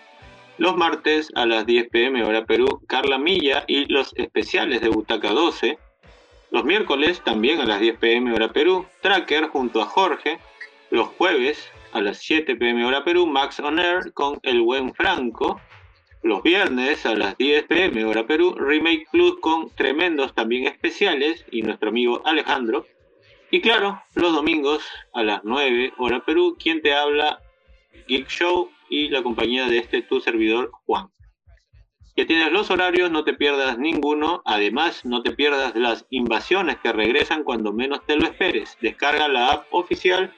Los 0.58 0.76
martes 0.76 1.30
a 1.34 1.46
las 1.46 1.66
10 1.66 1.88
pm, 1.88 2.22
hora 2.22 2.44
Perú, 2.44 2.80
Carla 2.86 3.18
Milla 3.18 3.64
y 3.66 3.86
los 3.86 4.12
especiales 4.14 4.82
de 4.82 4.88
Butaca 4.88 5.30
12. 5.30 5.78
Los 6.52 6.66
miércoles, 6.66 7.22
también 7.24 7.62
a 7.62 7.64
las 7.64 7.80
10 7.80 7.96
pm, 7.96 8.30
hora 8.34 8.52
Perú, 8.52 8.84
Tracker 9.00 9.48
junto 9.48 9.80
a 9.80 9.86
Jorge. 9.86 10.38
Los 10.90 11.08
jueves 11.08 11.70
a 11.92 12.02
las 12.02 12.18
7 12.18 12.56
pm, 12.56 12.84
hora 12.84 13.04
Perú, 13.04 13.26
Max 13.26 13.58
On 13.58 13.78
Air 13.78 14.12
con 14.12 14.38
El 14.42 14.60
Buen 14.60 14.92
Franco. 14.92 15.62
Los 16.22 16.42
viernes 16.42 17.06
a 17.06 17.14
las 17.14 17.38
10 17.38 17.64
pm 17.64 18.04
hora 18.04 18.26
Perú, 18.26 18.54
Remake 18.54 19.06
Plus 19.10 19.40
con 19.40 19.70
tremendos 19.70 20.34
también 20.34 20.66
especiales 20.66 21.46
y 21.50 21.62
nuestro 21.62 21.88
amigo 21.88 22.20
Alejandro. 22.26 22.84
Y 23.50 23.62
claro, 23.62 24.02
los 24.14 24.34
domingos 24.34 24.84
a 25.14 25.22
las 25.22 25.40
9 25.44 25.94
hora 25.96 26.22
Perú, 26.22 26.58
quien 26.62 26.82
te 26.82 26.92
habla, 26.92 27.40
Geek 28.08 28.28
Show 28.28 28.70
y 28.90 29.08
la 29.08 29.22
compañía 29.22 29.68
de 29.68 29.78
este 29.78 30.02
tu 30.02 30.20
servidor 30.20 30.70
Juan. 30.84 31.08
Ya 32.14 32.26
tienes 32.26 32.52
los 32.52 32.70
horarios, 32.70 33.10
no 33.10 33.24
te 33.24 33.32
pierdas 33.32 33.78
ninguno. 33.78 34.42
Además, 34.44 35.04
no 35.04 35.22
te 35.22 35.32
pierdas 35.32 35.74
las 35.74 36.06
invasiones 36.10 36.76
que 36.78 36.92
regresan 36.92 37.42
cuando 37.42 37.72
menos 37.72 38.04
te 38.06 38.16
lo 38.16 38.24
esperes. 38.26 38.76
Descarga 38.82 39.28
la 39.28 39.48
app 39.48 39.66
oficial 39.70 40.32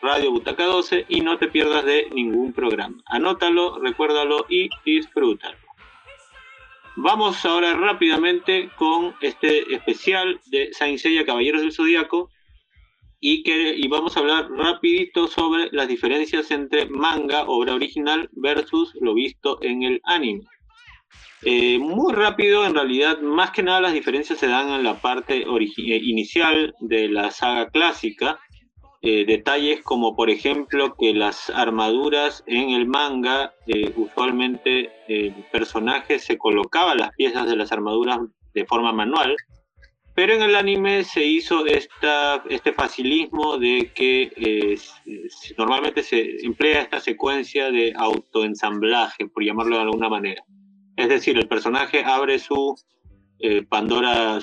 Radio 0.00 0.30
Butaca 0.30 0.64
12 0.64 1.04
y 1.08 1.20
no 1.20 1.38
te 1.38 1.48
pierdas 1.48 1.84
de 1.84 2.08
ningún 2.12 2.52
programa. 2.52 3.02
Anótalo, 3.06 3.78
recuérdalo 3.78 4.46
y 4.48 4.70
disfrútalo. 4.84 5.58
Vamos 6.96 7.44
ahora 7.44 7.74
rápidamente 7.74 8.70
con 8.76 9.14
este 9.20 9.74
especial 9.74 10.40
de 10.46 10.72
Saint 10.72 10.98
Seiya 10.98 11.26
Caballeros 11.26 11.60
del 11.60 11.72
Zodíaco 11.72 12.30
y, 13.20 13.42
que, 13.42 13.74
y 13.76 13.86
vamos 13.88 14.16
a 14.16 14.20
hablar 14.20 14.50
rapidito 14.50 15.28
sobre 15.28 15.68
las 15.72 15.88
diferencias 15.88 16.50
entre 16.50 16.86
manga, 16.86 17.44
obra 17.44 17.74
original, 17.74 18.28
versus 18.32 18.94
lo 19.00 19.14
visto 19.14 19.58
en 19.62 19.82
el 19.82 20.00
anime. 20.04 20.44
Eh, 21.42 21.78
muy 21.78 22.12
rápido, 22.12 22.66
en 22.66 22.74
realidad, 22.74 23.20
más 23.20 23.52
que 23.52 23.62
nada 23.62 23.80
las 23.80 23.92
diferencias 23.92 24.38
se 24.38 24.48
dan 24.48 24.70
en 24.70 24.82
la 24.82 25.00
parte 25.00 25.42
eh, 25.42 26.00
inicial 26.02 26.74
de 26.80 27.08
la 27.08 27.30
saga 27.30 27.70
clásica. 27.70 28.40
Eh, 29.00 29.24
detalles 29.24 29.82
como, 29.82 30.16
por 30.16 30.28
ejemplo, 30.28 30.96
que 30.98 31.14
las 31.14 31.50
armaduras 31.50 32.42
en 32.46 32.70
el 32.70 32.86
manga, 32.86 33.54
eh, 33.68 33.92
usualmente 33.94 34.90
el 35.06 35.34
personaje 35.52 36.18
se 36.18 36.36
colocaba 36.36 36.96
las 36.96 37.12
piezas 37.14 37.48
de 37.48 37.54
las 37.54 37.70
armaduras 37.70 38.18
de 38.54 38.66
forma 38.66 38.92
manual, 38.92 39.36
pero 40.16 40.34
en 40.34 40.42
el 40.42 40.56
anime 40.56 41.04
se 41.04 41.24
hizo 41.24 41.64
esta, 41.66 42.42
este 42.50 42.72
facilismo 42.72 43.56
de 43.56 43.92
que 43.94 44.32
eh, 44.34 44.76
normalmente 45.56 46.02
se 46.02 46.44
emplea 46.44 46.82
esta 46.82 46.98
secuencia 46.98 47.70
de 47.70 47.92
autoensamblaje, 47.96 49.28
por 49.28 49.44
llamarlo 49.44 49.76
de 49.76 49.82
alguna 49.82 50.08
manera. 50.08 50.42
Es 50.98 51.08
decir, 51.08 51.38
el 51.38 51.46
personaje 51.46 52.02
abre 52.04 52.40
su 52.40 52.74
eh, 53.38 53.64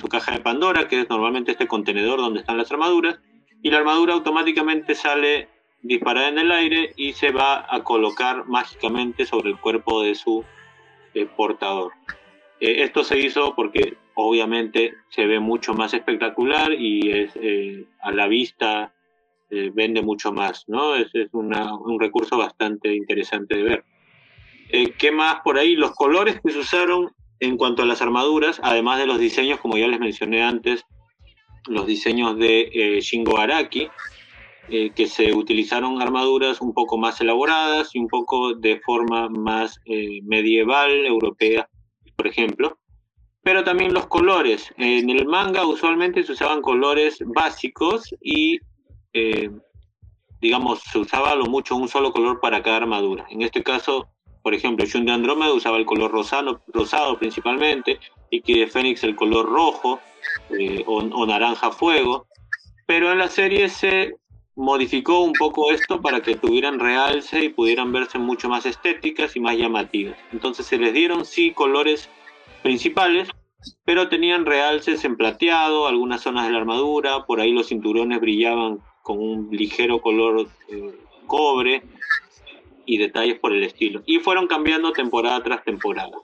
su 0.00 0.08
caja 0.08 0.32
de 0.32 0.40
Pandora, 0.40 0.88
que 0.88 1.00
es 1.00 1.10
normalmente 1.10 1.52
este 1.52 1.68
contenedor 1.68 2.18
donde 2.18 2.40
están 2.40 2.56
las 2.56 2.72
armaduras, 2.72 3.20
y 3.62 3.68
la 3.70 3.76
armadura 3.76 4.14
automáticamente 4.14 4.94
sale 4.94 5.50
disparada 5.82 6.28
en 6.28 6.38
el 6.38 6.50
aire 6.50 6.94
y 6.96 7.12
se 7.12 7.30
va 7.30 7.66
a 7.68 7.84
colocar 7.84 8.46
mágicamente 8.46 9.26
sobre 9.26 9.50
el 9.50 9.60
cuerpo 9.60 10.02
de 10.02 10.14
su 10.14 10.46
eh, 11.12 11.26
portador. 11.26 11.92
Eh, 12.58 12.84
esto 12.84 13.04
se 13.04 13.18
hizo 13.18 13.54
porque 13.54 13.98
obviamente 14.14 14.94
se 15.10 15.26
ve 15.26 15.38
mucho 15.40 15.74
más 15.74 15.92
espectacular 15.92 16.72
y 16.72 17.10
es 17.10 17.32
a 18.00 18.12
la 18.12 18.28
vista 18.28 18.94
vende 19.50 20.00
mucho 20.00 20.32
más, 20.32 20.64
¿no? 20.68 20.94
Es, 20.96 21.12
un 21.32 22.00
recurso 22.00 22.38
bastante 22.38 22.94
interesante 22.94 23.56
de 23.56 23.62
ver. 23.62 23.84
Eh, 24.68 24.92
¿Qué 24.98 25.12
más 25.12 25.40
por 25.44 25.58
ahí? 25.58 25.76
Los 25.76 25.92
colores 25.92 26.40
que 26.42 26.52
se 26.52 26.58
usaron 26.58 27.12
en 27.40 27.56
cuanto 27.56 27.82
a 27.82 27.86
las 27.86 28.02
armaduras, 28.02 28.60
además 28.62 28.98
de 28.98 29.06
los 29.06 29.18
diseños, 29.18 29.60
como 29.60 29.76
ya 29.76 29.86
les 29.86 30.00
mencioné 30.00 30.42
antes, 30.42 30.84
los 31.66 31.86
diseños 31.86 32.36
de 32.38 32.70
eh, 32.72 33.00
Shingo 33.00 33.38
Araki, 33.38 33.88
eh, 34.68 34.90
que 34.90 35.06
se 35.06 35.32
utilizaron 35.32 36.02
armaduras 36.02 36.60
un 36.60 36.72
poco 36.72 36.98
más 36.98 37.20
elaboradas 37.20 37.94
y 37.94 37.98
un 37.98 38.08
poco 38.08 38.54
de 38.54 38.80
forma 38.80 39.28
más 39.28 39.78
medieval, 40.24 41.06
europea, 41.06 41.68
por 42.16 42.26
ejemplo. 42.26 42.78
Pero 43.42 43.62
también 43.62 43.94
los 43.94 44.08
colores. 44.08 44.74
En 44.76 45.08
el 45.08 45.26
manga 45.26 45.64
usualmente 45.64 46.24
se 46.24 46.32
usaban 46.32 46.62
colores 46.62 47.18
básicos 47.26 48.12
y, 48.20 48.58
digamos, 50.40 50.80
se 50.80 50.98
usaba 50.98 51.36
lo 51.36 51.46
mucho 51.46 51.76
un 51.76 51.86
solo 51.86 52.12
color 52.12 52.40
para 52.40 52.60
cada 52.64 52.78
armadura. 52.78 53.24
En 53.30 53.42
este 53.42 53.62
caso, 53.62 54.08
por 54.46 54.54
ejemplo, 54.54 54.86
Shun 54.86 55.06
de 55.06 55.10
Andrómeda 55.10 55.52
usaba 55.52 55.76
el 55.76 55.84
color 55.84 56.12
rosado, 56.12 57.18
principalmente, 57.18 57.98
y 58.30 58.42
que 58.42 58.60
de 58.60 58.68
Fénix 58.68 59.02
el 59.02 59.16
color 59.16 59.44
rojo 59.44 59.98
eh, 60.50 60.84
o, 60.86 60.98
o 60.98 61.26
naranja 61.26 61.72
fuego. 61.72 62.28
Pero 62.86 63.10
en 63.10 63.18
la 63.18 63.26
serie 63.26 63.68
se 63.68 64.14
modificó 64.54 65.18
un 65.24 65.32
poco 65.32 65.72
esto 65.72 66.00
para 66.00 66.20
que 66.20 66.36
tuvieran 66.36 66.78
realce 66.78 67.44
y 67.44 67.48
pudieran 67.48 67.90
verse 67.90 68.20
mucho 68.20 68.48
más 68.48 68.66
estéticas 68.66 69.34
y 69.34 69.40
más 69.40 69.56
llamativas. 69.56 70.16
Entonces 70.32 70.64
se 70.64 70.78
les 70.78 70.94
dieron 70.94 71.24
sí 71.24 71.50
colores 71.50 72.08
principales, 72.62 73.28
pero 73.84 74.08
tenían 74.08 74.46
realces 74.46 75.04
en 75.04 75.16
plateado, 75.16 75.88
algunas 75.88 76.20
zonas 76.20 76.46
de 76.46 76.52
la 76.52 76.58
armadura, 76.58 77.26
por 77.26 77.40
ahí 77.40 77.50
los 77.50 77.66
cinturones 77.66 78.20
brillaban 78.20 78.78
con 79.02 79.18
un 79.18 79.48
ligero 79.50 80.00
color 80.00 80.46
eh, 80.68 80.94
cobre 81.26 81.82
y 82.86 82.98
detalles 82.98 83.38
por 83.38 83.52
el 83.52 83.62
estilo. 83.62 84.02
Y 84.06 84.20
fueron 84.20 84.46
cambiando 84.46 84.92
temporada 84.92 85.42
tras 85.42 85.64
temporada. 85.64 86.16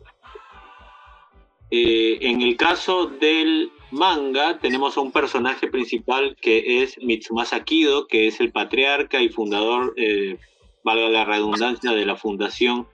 Eh, 1.70 2.18
en 2.20 2.42
el 2.42 2.56
caso 2.56 3.06
del 3.06 3.72
manga 3.90 4.58
tenemos 4.58 4.96
a 4.96 5.00
un 5.00 5.10
personaje 5.10 5.68
principal 5.68 6.36
que 6.40 6.82
es 6.82 6.98
Mitsumasa 6.98 7.64
Kido, 7.64 8.06
que 8.06 8.26
es 8.26 8.40
el 8.40 8.52
patriarca 8.52 9.22
y 9.22 9.30
fundador, 9.30 9.94
eh, 9.96 10.38
valga 10.84 11.08
la 11.08 11.24
redundancia, 11.24 11.92
de 11.92 12.04
la 12.04 12.16
fundación 12.16 12.88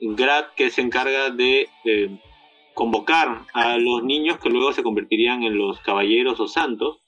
GRAD, 0.00 0.54
que 0.56 0.70
se 0.70 0.80
encarga 0.80 1.30
de 1.30 1.68
eh, 1.84 2.18
convocar 2.74 3.42
a 3.52 3.78
los 3.78 4.02
niños 4.02 4.38
que 4.38 4.50
luego 4.50 4.72
se 4.72 4.82
convertirían 4.82 5.42
en 5.42 5.56
los 5.56 5.78
caballeros 5.80 6.40
o 6.40 6.48
santos. 6.48 6.98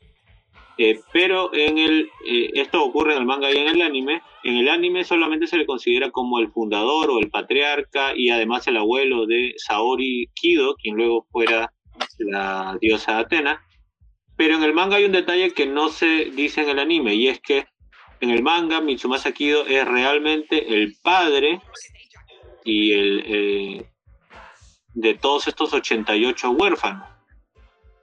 Eh, 0.78 1.01
pero 1.12 1.55
en 1.55 1.78
el, 1.78 2.11
eh, 2.27 2.51
esto 2.55 2.85
ocurre 2.85 3.12
en 3.12 3.20
el 3.20 3.27
manga 3.27 3.51
y 3.51 3.57
en 3.57 3.69
el 3.69 3.82
anime. 3.82 4.23
En 4.44 4.57
el 4.57 4.69
anime 4.69 5.05
solamente 5.05 5.47
se 5.47 5.57
le 5.57 5.66
considera 5.66 6.11
como 6.11 6.39
el 6.39 6.51
fundador 6.51 7.11
o 7.11 7.19
el 7.19 7.31
patriarca 7.31 8.15
y 8.15 8.31
además 8.31 8.66
el 8.66 8.77
abuelo 8.77 9.27
de 9.27 9.55
Saori 9.57 10.28
Kido, 10.35 10.77
quien 10.77 10.97
luego 10.97 11.27
fuera 11.31 11.73
la 12.19 12.77
diosa 12.81 13.19
Atena. 13.19 13.62
Pero 14.36 14.57
en 14.57 14.62
el 14.62 14.74
manga 14.74 14.97
hay 14.97 15.05
un 15.05 15.12
detalle 15.12 15.53
que 15.53 15.66
no 15.66 15.89
se 15.89 16.27
dice 16.27 16.62
en 16.62 16.70
el 16.70 16.78
anime 16.78 17.15
y 17.15 17.28
es 17.28 17.40
que 17.40 17.66
en 18.20 18.31
el 18.31 18.43
manga 18.43 18.81
Mitsumasa 18.81 19.32
Kido 19.32 19.66
es 19.66 19.86
realmente 19.86 20.74
el 20.74 20.94
padre 21.03 21.61
y 22.65 22.93
el 22.93 23.24
eh, 23.27 23.90
de 24.94 25.15
todos 25.15 25.48
estos 25.48 25.73
88 25.73 26.51
huérfanos. 26.51 27.09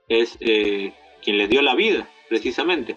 Es 0.08 0.36
eh, 0.40 0.92
quien 1.22 1.38
les 1.38 1.48
dio 1.48 1.62
la 1.62 1.74
vida, 1.74 2.08
precisamente. 2.28 2.96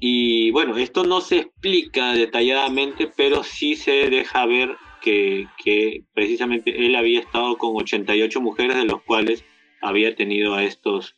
Y 0.00 0.50
bueno, 0.50 0.76
esto 0.78 1.04
no 1.04 1.20
se 1.20 1.38
explica 1.38 2.12
detalladamente, 2.14 3.10
pero 3.16 3.44
sí 3.44 3.76
se 3.76 4.10
deja 4.10 4.44
ver 4.46 4.76
que, 5.00 6.04
precisamente 6.14 6.86
él 6.86 6.96
había 6.96 7.20
estado 7.20 7.56
con 7.56 7.76
88 7.76 8.40
mujeres, 8.40 8.76
de 8.76 8.84
los 8.84 9.02
cuales 9.02 9.44
había 9.80 10.14
tenido 10.14 10.54
a 10.54 10.64
estos, 10.64 11.16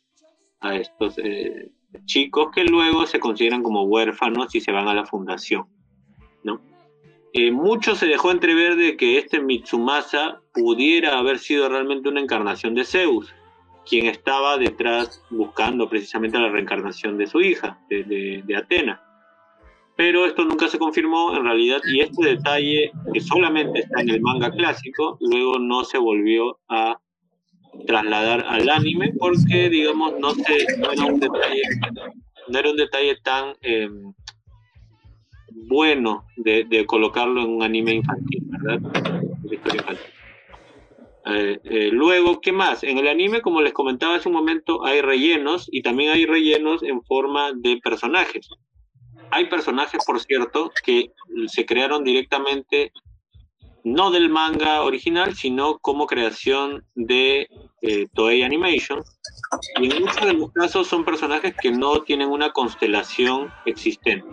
a 0.60 0.76
estos 0.76 1.18
eh, 1.18 1.70
chicos 2.06 2.48
que 2.54 2.64
luego 2.64 3.06
se 3.06 3.20
consideran 3.20 3.62
como 3.62 3.84
huérfanos 3.84 4.54
y 4.54 4.60
se 4.60 4.72
van 4.72 4.88
a 4.88 4.94
la 4.94 5.06
fundación. 5.06 5.66
¿no? 6.42 6.60
Eh, 7.32 7.50
mucho 7.50 7.94
se 7.94 8.06
dejó 8.06 8.30
entrever 8.30 8.76
de 8.76 8.96
que 8.96 9.18
este 9.18 9.40
Mitsumasa 9.40 10.42
pudiera 10.52 11.18
haber 11.18 11.38
sido 11.38 11.68
realmente 11.68 12.08
una 12.08 12.20
encarnación 12.20 12.74
de 12.74 12.84
Zeus, 12.84 13.34
quien 13.88 14.06
estaba 14.06 14.56
detrás 14.56 15.22
buscando 15.30 15.88
precisamente 15.88 16.38
la 16.38 16.48
reencarnación 16.48 17.18
de 17.18 17.26
su 17.26 17.40
hija, 17.40 17.78
de, 17.88 18.42
Atena. 18.56 19.00
Pero 19.96 20.26
esto 20.26 20.44
nunca 20.44 20.68
se 20.68 20.78
confirmó 20.78 21.36
en 21.36 21.44
realidad 21.44 21.80
y 21.86 22.00
este 22.00 22.26
detalle 22.26 22.90
que 23.12 23.20
solamente 23.20 23.80
está 23.80 24.00
en 24.00 24.10
el 24.10 24.20
manga 24.20 24.50
clásico, 24.50 25.18
luego 25.20 25.58
no 25.58 25.84
se 25.84 25.98
volvió 25.98 26.58
a 26.68 26.98
trasladar 27.86 28.44
al 28.48 28.68
anime 28.68 29.12
porque 29.18 29.68
digamos 29.68 30.14
no 30.18 30.32
era 32.58 32.70
un 32.70 32.76
detalle 32.76 33.16
tan 33.22 33.54
eh, 33.62 33.88
bueno 35.68 36.24
de, 36.36 36.64
de, 36.64 36.86
colocarlo 36.86 37.42
en 37.42 37.50
un 37.50 37.62
anime 37.64 37.94
infantil 37.94 38.44
verdad 38.48 38.80
historia 39.50 39.80
infantil. 39.80 40.13
Eh, 41.26 41.58
eh, 41.64 41.88
luego, 41.90 42.40
¿qué 42.40 42.52
más? 42.52 42.82
En 42.82 42.98
el 42.98 43.08
anime, 43.08 43.40
como 43.40 43.62
les 43.62 43.72
comentaba 43.72 44.16
hace 44.16 44.28
un 44.28 44.34
momento, 44.34 44.84
hay 44.84 45.00
rellenos 45.00 45.68
y 45.70 45.82
también 45.82 46.12
hay 46.12 46.26
rellenos 46.26 46.82
en 46.82 47.02
forma 47.02 47.52
de 47.54 47.78
personajes. 47.82 48.48
Hay 49.30 49.46
personajes, 49.46 50.04
por 50.06 50.20
cierto, 50.20 50.70
que 50.84 51.12
se 51.46 51.64
crearon 51.64 52.04
directamente 52.04 52.92
no 53.84 54.10
del 54.10 54.30
manga 54.30 54.82
original, 54.82 55.34
sino 55.34 55.78
como 55.78 56.06
creación 56.06 56.84
de 56.94 57.48
eh, 57.82 58.06
Toei 58.14 58.42
Animation. 58.42 59.02
Y 59.80 59.94
en 59.94 60.02
muchos 60.02 60.24
de 60.24 60.32
los 60.32 60.52
casos 60.52 60.88
son 60.88 61.04
personajes 61.04 61.54
que 61.60 61.70
no 61.70 62.02
tienen 62.02 62.28
una 62.28 62.52
constelación 62.52 63.52
existente. 63.66 64.24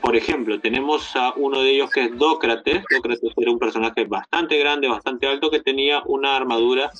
Por 0.00 0.16
ejemplo, 0.16 0.58
tenemos 0.60 1.14
a 1.14 1.34
uno 1.36 1.62
de 1.62 1.70
ellos 1.70 1.90
que 1.90 2.04
es 2.04 2.18
Dócrates. 2.18 2.82
Dócrates 2.90 3.32
era 3.36 3.50
un 3.52 3.60
personaje 3.60 4.04
bastante 4.04 4.58
grande, 4.58 4.88
bastante 4.88 5.28
alto, 5.28 5.50
que 5.50 5.60
tenía 5.60 6.02
una 6.06 6.36
armadura 6.36 6.90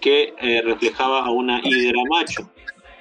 que 0.00 0.32
eh, 0.40 0.62
reflejaba 0.62 1.20
a 1.20 1.30
una 1.30 1.60
hidra 1.62 2.00
macho. 2.08 2.50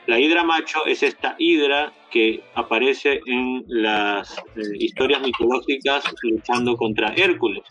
La 0.07 0.19
hidra 0.19 0.43
macho 0.43 0.85
es 0.85 1.03
esta 1.03 1.35
hidra 1.37 1.93
que 2.11 2.43
aparece 2.53 3.21
en 3.25 3.63
las 3.67 4.37
eh, 4.37 4.61
historias 4.79 5.21
mitológicas 5.21 6.03
luchando 6.23 6.75
contra 6.75 7.13
Hércules 7.13 7.63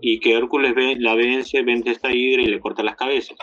y 0.00 0.18
que 0.18 0.32
Hércules 0.32 0.74
ve, 0.74 0.96
la 0.98 1.14
vence, 1.14 1.62
vence 1.62 1.90
esta 1.90 2.12
hidra 2.12 2.42
y 2.42 2.46
le 2.46 2.60
corta 2.60 2.82
las 2.82 2.96
cabezas. 2.96 3.38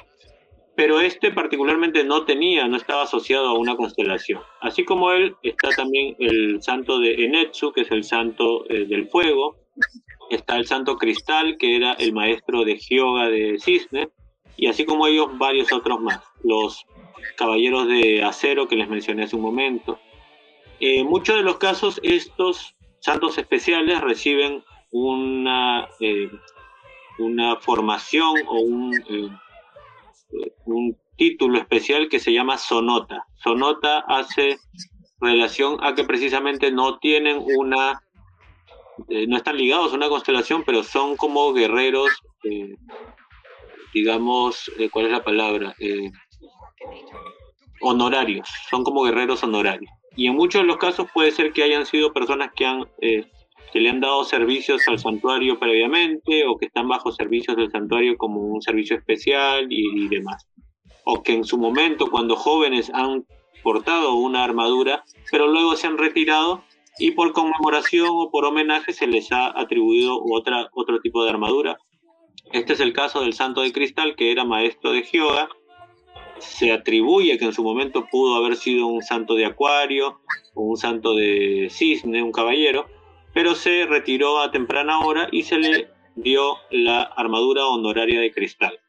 Pero 0.76 1.00
este 1.00 1.32
particularmente 1.32 2.04
no 2.04 2.26
tenía, 2.26 2.68
no 2.68 2.76
estaba 2.76 3.04
asociado 3.04 3.48
a 3.48 3.58
una 3.58 3.76
constelación. 3.76 4.42
Así 4.62 4.84
como 4.84 5.12
él 5.12 5.36
está 5.42 5.70
también 5.70 6.16
el 6.20 6.62
santo 6.62 7.00
de 7.00 7.26
Enetsu, 7.26 7.72
que 7.72 7.82
es 7.82 7.92
el 7.92 8.04
santo 8.04 8.70
eh, 8.70 8.86
del 8.86 9.08
fuego, 9.08 9.56
está 10.30 10.58
el 10.58 10.68
santo 10.68 10.98
Cristal, 10.98 11.58
que 11.58 11.78
era 11.78 11.94
el 11.94 12.14
maestro 12.14 12.66
de 12.66 12.78
Hyoga 12.78 13.30
de 13.30 13.58
Cisne, 13.60 14.10
y 14.58 14.68
así 14.68 14.86
como 14.86 15.08
ellos 15.08 15.38
varios 15.38 15.72
otros 15.72 16.00
más. 16.02 16.22
Los 16.44 16.86
caballeros 17.38 17.88
de 17.88 18.24
acero 18.24 18.68
que 18.68 18.76
les 18.76 18.90
mencioné 18.90 19.24
hace 19.24 19.36
un 19.36 19.42
momento. 19.42 20.00
En 20.80 21.02
eh, 21.02 21.04
muchos 21.04 21.38
de 21.38 21.44
los 21.44 21.58
casos 21.58 22.00
estos 22.04 22.76
santos 23.00 23.38
especiales 23.38 24.02
reciben 24.02 24.64
una, 24.92 25.88
eh, 26.00 26.30
una 27.20 27.58
formación 27.58 28.36
o 28.48 28.60
un, 28.60 28.92
un 30.66 30.98
título 31.18 31.58
especial 31.58 32.10
que 32.10 32.20
se 32.20 32.34
llama 32.34 32.58
sonota. 32.58 33.26
Sonota 33.36 34.00
hace 34.08 34.58
relación 35.20 35.78
a 35.84 35.96
que 35.96 36.04
precisamente 36.04 36.72
no 36.72 37.00
tienen 37.00 37.44
una, 37.58 38.02
eh, 39.10 39.26
no 39.28 39.38
están 39.38 39.58
ligados 39.58 39.94
a 39.94 39.96
una 39.96 40.10
constelación, 40.10 40.64
pero 40.66 40.84
son 40.84 41.16
como 41.16 41.54
guerreros, 41.54 42.10
eh, 42.44 42.76
digamos, 43.94 44.72
eh, 44.78 44.90
¿cuál 44.90 45.06
es 45.06 45.12
la 45.12 45.24
palabra? 45.24 45.76
honorarios, 47.82 48.50
son 48.70 48.84
como 48.84 49.04
guerreros 49.04 49.44
honorarios. 49.44 49.92
Y 50.16 50.28
en 50.28 50.36
muchos 50.36 50.62
de 50.62 50.68
los 50.68 50.78
casos 50.78 51.08
puede 51.14 51.32
ser 51.32 51.52
que 51.52 51.64
hayan 51.64 51.86
sido 51.86 52.14
personas 52.14 52.52
que 52.56 52.66
han 52.66 52.86
eh, 53.02 53.30
que 53.76 53.82
le 53.82 53.90
han 53.90 54.00
dado 54.00 54.24
servicios 54.24 54.88
al 54.88 55.00
santuario 55.00 55.60
previamente 55.60 56.46
o 56.48 56.56
que 56.56 56.68
están 56.68 56.88
bajo 56.88 57.12
servicios 57.12 57.58
del 57.58 57.70
santuario 57.70 58.16
como 58.18 58.40
un 58.40 58.62
servicio 58.62 58.96
especial 58.96 59.68
y, 59.70 60.06
y 60.06 60.08
demás. 60.08 60.48
O 61.04 61.22
que 61.22 61.34
en 61.34 61.44
su 61.44 61.58
momento, 61.58 62.10
cuando 62.10 62.38
jóvenes 62.38 62.90
han 62.94 63.26
portado 63.64 64.14
una 64.14 64.46
armadura, 64.46 65.04
pero 65.30 65.48
luego 65.48 65.76
se 65.76 65.88
han 65.88 65.98
retirado 65.98 66.64
y 67.00 67.12
por 67.12 67.34
conmemoración 67.34 68.08
o 68.10 68.32
por 68.32 68.46
homenaje 68.46 68.94
se 68.94 69.08
les 69.08 69.34
ha 69.34 69.48
atribuido 69.60 70.22
otra, 70.24 70.70
otro 70.72 71.02
tipo 71.02 71.26
de 71.26 71.32
armadura. 71.32 71.78
Este 72.54 72.72
es 72.72 72.80
el 72.80 72.94
caso 72.94 73.20
del 73.20 73.34
Santo 73.34 73.60
de 73.60 73.74
Cristal, 73.74 74.16
que 74.16 74.32
era 74.32 74.46
maestro 74.46 74.94
de 74.94 75.04
Hyoga, 75.04 75.50
se 76.40 76.72
atribuye 76.72 77.38
que 77.38 77.44
en 77.44 77.54
su 77.54 77.62
momento 77.62 78.08
pudo 78.10 78.36
haber 78.36 78.56
sido 78.56 78.88
un 78.88 79.02
santo 79.02 79.36
de 79.36 79.46
Acuario 79.46 80.22
un 80.56 80.78
santo 80.78 81.14
de 81.14 81.68
Cisne, 81.70 82.24
un 82.24 82.32
caballero, 82.32 82.88
pero 83.36 83.54
se 83.54 83.86
retiró 83.86 84.40
a 84.40 84.50
temprana 84.50 85.00
hora 85.00 85.28
y 85.30 85.44
se 85.44 85.58
le 85.58 85.90
dio 86.16 86.56
la 86.72 87.02
armadura 87.04 87.68
honoraria 87.68 88.22
de 88.22 88.32
cristal. 88.32 88.80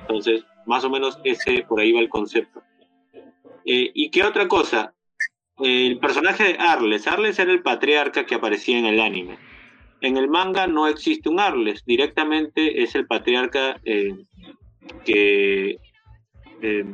Entonces, 0.00 0.44
más 0.66 0.82
o 0.82 0.90
menos 0.90 1.20
ese 1.22 1.62
por 1.62 1.78
ahí 1.78 1.92
va 1.92 2.00
el 2.00 2.08
concepto. 2.08 2.60
Eh, 3.64 3.92
¿Y 3.94 4.10
qué 4.10 4.24
otra 4.24 4.48
cosa? 4.48 4.92
el 5.60 5.98
personaje 5.98 6.44
de 6.44 6.56
Arles. 6.58 7.08
Arles 7.08 7.38
era 7.38 7.50
el 7.50 7.62
patriarca 7.62 8.26
que 8.26 8.36
aparecía 8.36 8.78
en 8.78 8.86
el 8.86 9.00
anime. 9.00 9.38
En 10.00 10.16
el 10.16 10.28
manga 10.28 10.68
no 10.68 10.86
existe 10.86 11.28
un 11.28 11.40
Arles, 11.40 11.84
directamente 11.84 12.82
es 12.82 12.94
el 12.94 13.06
patriarca 13.06 13.80
eh, 13.84 14.14
que 15.04 15.78
eh, 16.62 16.84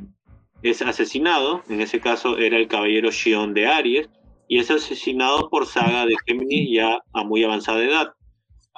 es 0.63 0.81
asesinado, 0.81 1.63
en 1.69 1.83
ese 1.83 2.01
caso 2.01 2.39
era 2.39 2.57
el 2.57 2.67
caballero 2.67 3.11
Shion 3.11 3.53
de 3.53 3.67
Aries, 3.67 4.09
y 4.49 4.59
es 4.59 4.71
asesinado 4.71 5.49
por 5.51 5.67
Saga 5.67 6.07
de 6.07 6.17
Géminis 6.27 6.71
ya 6.71 7.03
a 7.13 7.25
muy 7.25 7.45
avanzada 7.45 7.83
edad. 7.83 8.13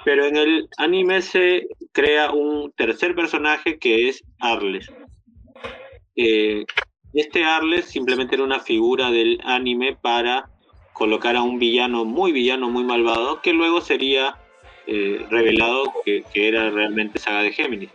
Pero 0.04 0.24
en 0.24 0.36
el 0.36 0.68
anime 0.78 1.22
se 1.22 1.66
crea 1.92 2.30
un 2.30 2.72
tercer 2.72 3.14
personaje 3.14 3.78
que 3.78 4.08
es 4.08 4.22
Arles. 4.40 4.90
Eh, 6.14 6.64
este 7.12 7.44
Arles 7.44 7.86
simplemente 7.86 8.34
era 8.34 8.44
una 8.44 8.60
figura 8.60 9.10
del 9.10 9.40
anime 9.44 9.96
para 10.00 10.48
colocar 10.92 11.36
a 11.36 11.42
un 11.42 11.58
villano 11.58 12.04
muy 12.04 12.32
villano, 12.32 12.70
muy 12.70 12.84
malvado, 12.84 13.42
que 13.42 13.52
luego 13.52 13.80
sería 13.80 14.36
eh, 14.86 15.26
revelado 15.30 15.92
que, 16.04 16.24
que 16.32 16.48
era 16.48 16.70
realmente 16.70 17.18
Saga 17.18 17.42
de 17.42 17.52
Géminis. 17.52 17.90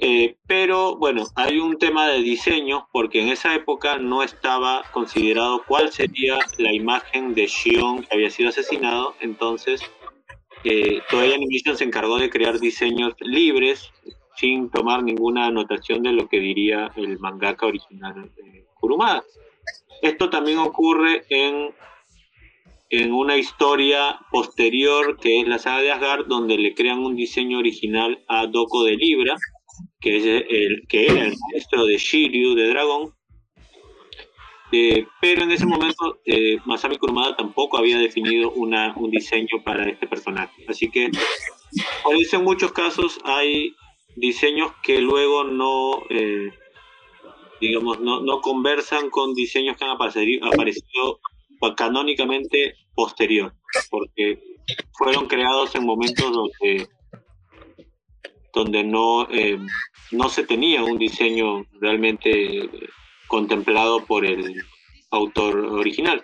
Eh, 0.00 0.36
pero 0.46 0.96
bueno, 0.96 1.26
hay 1.36 1.58
un 1.58 1.78
tema 1.78 2.08
de 2.08 2.20
diseño 2.20 2.88
porque 2.92 3.22
en 3.22 3.28
esa 3.28 3.54
época 3.54 3.98
no 3.98 4.22
estaba 4.22 4.82
considerado 4.92 5.62
cuál 5.66 5.92
sería 5.92 6.38
la 6.58 6.72
imagen 6.72 7.34
de 7.34 7.46
Shion 7.46 8.02
que 8.02 8.08
había 8.12 8.30
sido 8.30 8.48
asesinado, 8.48 9.14
entonces 9.20 9.82
eh, 10.64 11.00
Toei 11.10 11.32
Animation 11.32 11.76
se 11.76 11.84
encargó 11.84 12.18
de 12.18 12.30
crear 12.30 12.58
diseños 12.58 13.14
libres 13.20 13.92
sin 14.36 14.68
tomar 14.70 15.02
ninguna 15.02 15.46
anotación 15.46 16.02
de 16.02 16.12
lo 16.12 16.28
que 16.28 16.40
diría 16.40 16.90
el 16.96 17.18
mangaka 17.18 17.66
original 17.66 18.30
de 18.34 18.66
Kurumada. 18.74 19.24
Esto 20.02 20.28
también 20.28 20.58
ocurre 20.58 21.24
en, 21.28 21.72
en 22.90 23.12
una 23.12 23.36
historia 23.36 24.18
posterior 24.30 25.18
que 25.18 25.40
es 25.40 25.48
la 25.48 25.58
saga 25.58 25.82
de 25.82 25.92
Asgard, 25.92 26.26
donde 26.26 26.58
le 26.58 26.74
crean 26.74 26.98
un 26.98 27.14
diseño 27.14 27.58
original 27.58 28.24
a 28.26 28.46
Doko 28.46 28.84
de 28.84 28.96
Libra, 28.96 29.36
que, 30.04 30.18
es 30.18 30.24
el, 30.26 30.86
que 30.86 31.06
era 31.06 31.24
el 31.24 31.34
maestro 31.50 31.86
de 31.86 31.96
Shiryu 31.96 32.54
de 32.54 32.68
Dragón. 32.68 33.14
Eh, 34.70 35.06
pero 35.20 35.44
en 35.44 35.52
ese 35.52 35.66
momento 35.66 36.20
eh, 36.26 36.58
Masami 36.66 36.98
Kurumada 36.98 37.36
tampoco 37.36 37.78
había 37.78 37.96
definido 37.98 38.50
una, 38.52 38.92
un 38.96 39.10
diseño 39.10 39.62
para 39.64 39.88
este 39.88 40.06
personaje. 40.06 40.64
Así 40.68 40.90
que 40.90 41.10
por 42.02 42.16
eso 42.16 42.36
en 42.36 42.44
muchos 42.44 42.72
casos 42.72 43.18
hay 43.24 43.74
diseños 44.16 44.72
que 44.82 45.00
luego 45.00 45.44
no, 45.44 46.02
eh, 46.10 46.50
digamos, 47.60 48.00
no, 48.00 48.20
no 48.20 48.40
conversan 48.42 49.08
con 49.08 49.32
diseños 49.32 49.76
que 49.76 49.84
han 49.84 49.92
aparecido, 49.92 50.46
aparecido 50.46 51.20
canónicamente 51.76 52.74
posterior, 52.94 53.54
porque 53.90 54.38
fueron 54.98 55.28
creados 55.28 55.74
en 55.74 55.86
momentos 55.86 56.30
donde, 56.30 56.88
donde 58.54 58.84
no, 58.84 59.28
eh, 59.30 59.58
no 60.12 60.28
se 60.28 60.44
tenía 60.44 60.82
un 60.84 60.98
diseño 60.98 61.64
realmente 61.80 62.68
contemplado 63.26 64.04
por 64.04 64.24
el 64.24 64.62
autor 65.10 65.56
original. 65.56 66.22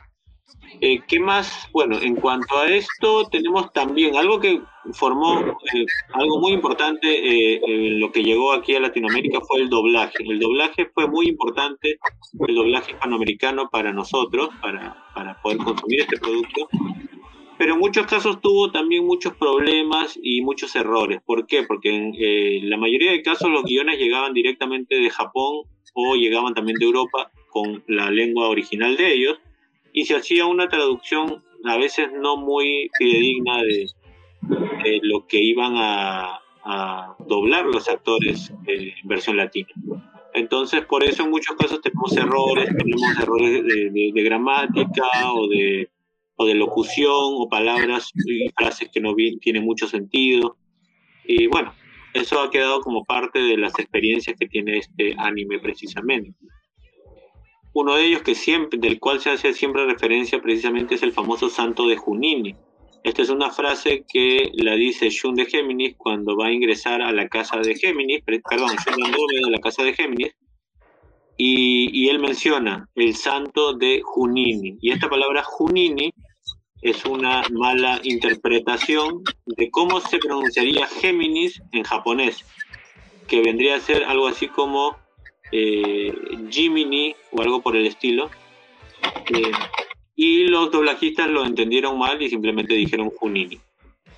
Eh, 0.81 1.01
¿Qué 1.07 1.21
más? 1.21 1.69
Bueno, 1.73 1.99
en 2.01 2.15
cuanto 2.17 2.57
a 2.57 2.67
esto, 2.67 3.29
tenemos 3.29 3.73
también 3.73 4.17
algo 4.17 4.41
que 4.41 4.63
formó 4.95 5.41
eh, 5.41 5.85
algo 6.15 6.41
muy 6.41 6.53
importante 6.53 7.07
eh, 7.07 7.61
en 7.63 8.01
lo 8.01 8.11
que 8.11 8.23
llegó 8.23 8.53
aquí 8.53 8.75
a 8.75 8.81
Latinoamérica 8.81 9.41
fue 9.41 9.61
el 9.61 9.69
doblaje. 9.69 10.19
El 10.21 10.39
doblaje 10.39 10.91
fue 10.95 11.07
muy 11.07 11.29
importante, 11.29 11.99
el 12.47 12.55
doblaje 12.55 12.93
hispanoamericano 12.93 13.69
para 13.69 13.93
nosotros, 13.93 14.49
para, 14.63 15.05
para 15.15 15.41
poder 15.43 15.59
consumir 15.59 16.01
este 16.01 16.19
producto. 16.19 16.69
Pero 17.61 17.75
en 17.75 17.79
muchos 17.79 18.07
casos 18.07 18.41
tuvo 18.41 18.71
también 18.73 19.05
muchos 19.05 19.35
problemas 19.37 20.19
y 20.23 20.41
muchos 20.41 20.75
errores. 20.77 21.21
¿Por 21.27 21.47
qué? 21.47 21.65
Porque 21.65 21.95
en 21.95 22.15
eh, 22.19 22.61
la 22.63 22.79
mayoría 22.79 23.13
de 23.13 23.21
casos 23.23 23.51
los 23.51 23.65
guiones 23.65 23.99
llegaban 23.99 24.33
directamente 24.33 24.95
de 24.95 25.11
Japón 25.11 25.67
o 25.93 26.15
llegaban 26.17 26.55
también 26.55 26.79
de 26.79 26.87
Europa 26.87 27.31
con 27.51 27.85
la 27.87 28.11
lengua 28.11 28.49
original 28.49 28.97
de 28.97 29.13
ellos 29.13 29.39
y 29.93 30.07
se 30.07 30.17
hacía 30.17 30.47
una 30.47 30.69
traducción 30.69 31.45
a 31.65 31.77
veces 31.77 32.09
no 32.19 32.39
muy 32.39 32.89
fidedigna 32.97 33.63
de, 33.63 33.87
de 34.83 35.01
lo 35.03 35.27
que 35.27 35.43
iban 35.43 35.75
a, 35.77 36.41
a 36.65 37.15
doblar 37.29 37.67
los 37.67 37.91
actores 37.91 38.55
eh, 38.69 38.95
en 39.03 39.09
versión 39.09 39.37
latina. 39.37 39.69
Entonces, 40.33 40.87
por 40.87 41.05
eso 41.05 41.25
en 41.25 41.31
muchos 41.31 41.57
casos 41.57 41.83
tenemos 41.83 42.17
errores, 42.17 42.71
tenemos 42.75 43.19
errores 43.21 43.53
de, 43.65 43.91
de- 43.91 44.13
de 44.15 44.23
gramática 44.23 45.05
o 45.35 45.47
de, 45.47 45.91
o 46.41 46.47
de 46.47 46.55
locución 46.55 47.35
o 47.37 47.51
palabras 47.51 48.13
y 48.15 48.49
frases 48.57 48.89
que 48.91 48.99
no 48.99 49.15
tienen 49.43 49.63
mucho 49.63 49.87
sentido. 49.87 50.57
Y 51.27 51.49
bueno, 51.49 51.75
eso 52.15 52.41
ha 52.41 52.51
quedado 52.51 52.81
como 52.81 53.05
parte 53.05 53.41
de 53.41 53.59
las 53.59 53.79
experiencias 53.79 54.39
que 54.41 54.49
tiene 54.49 54.79
este 54.79 55.15
anime 55.19 55.59
precisamente. 55.59 56.33
Uno 57.75 57.95
de 57.95 58.07
ellos 58.07 58.23
que 58.23 58.35
siempre, 58.35 58.79
del 58.79 58.99
cual 58.99 59.21
se 59.21 59.29
hace 59.29 59.53
siempre 59.53 59.85
referencia 59.85 60.41
precisamente 60.41 60.95
es 60.95 61.03
el 61.03 61.13
famoso 61.13 61.51
santo 61.51 61.87
de 61.87 61.99
Junini. 61.99 62.57
Esta 63.05 63.21
es 63.21 63.29
una 63.29 63.51
frase 63.51 64.07
que 64.11 64.51
la 64.55 64.77
dice 64.77 65.11
Shun 65.11 65.35
de 65.35 65.45
Géminis 65.45 65.95
cuando 65.99 66.39
va 66.39 66.47
a 66.47 66.53
ingresar 66.53 67.03
a 67.03 67.13
la 67.13 67.29
casa 67.29 67.59
de 67.59 67.75
Géminis, 67.75 68.23
perdón, 68.25 68.71
Shun 68.71 69.05
Andrómeda 69.05 69.47
a 69.47 69.51
la 69.51 69.59
casa 69.59 69.83
de 69.83 69.93
Géminis, 69.93 70.35
y, 71.37 71.91
y 71.93 72.09
él 72.09 72.19
menciona 72.19 72.89
el 72.95 73.15
santo 73.15 73.75
de 73.75 74.01
Junini. 74.03 74.79
Y 74.81 74.91
esta 74.91 75.11
palabra 75.11 75.43
Junini 75.43 76.13
es 76.83 77.05
una 77.05 77.43
mala 77.53 78.01
interpretación 78.05 79.23
de 79.47 79.71
cómo 79.71 80.01
se 80.01 80.19
pronunciaría 80.19 80.87
Géminis 80.87 81.63
en 81.73 81.83
japonés, 81.83 82.45
que 83.29 83.43
vendría 83.43 83.77
a 83.77 83.81
ser 83.81 84.05
algo 84.05 84.27
así 84.27 84.49
como 84.49 84.97
eh, 85.53 86.13
Jiminy 86.51 87.15
o 87.33 87.43
algo 87.43 87.61
por 87.61 87.77
el 87.77 87.87
estilo. 87.87 88.31
Eh, 89.33 89.53
y 90.17 90.45
los 90.45 90.71
doblajistas 90.71 91.29
lo 91.29 91.45
entendieron 91.45 91.99
mal 91.99 92.21
y 92.21 92.29
simplemente 92.29 92.75
dijeron 92.75 93.11
Junini, 93.11 93.59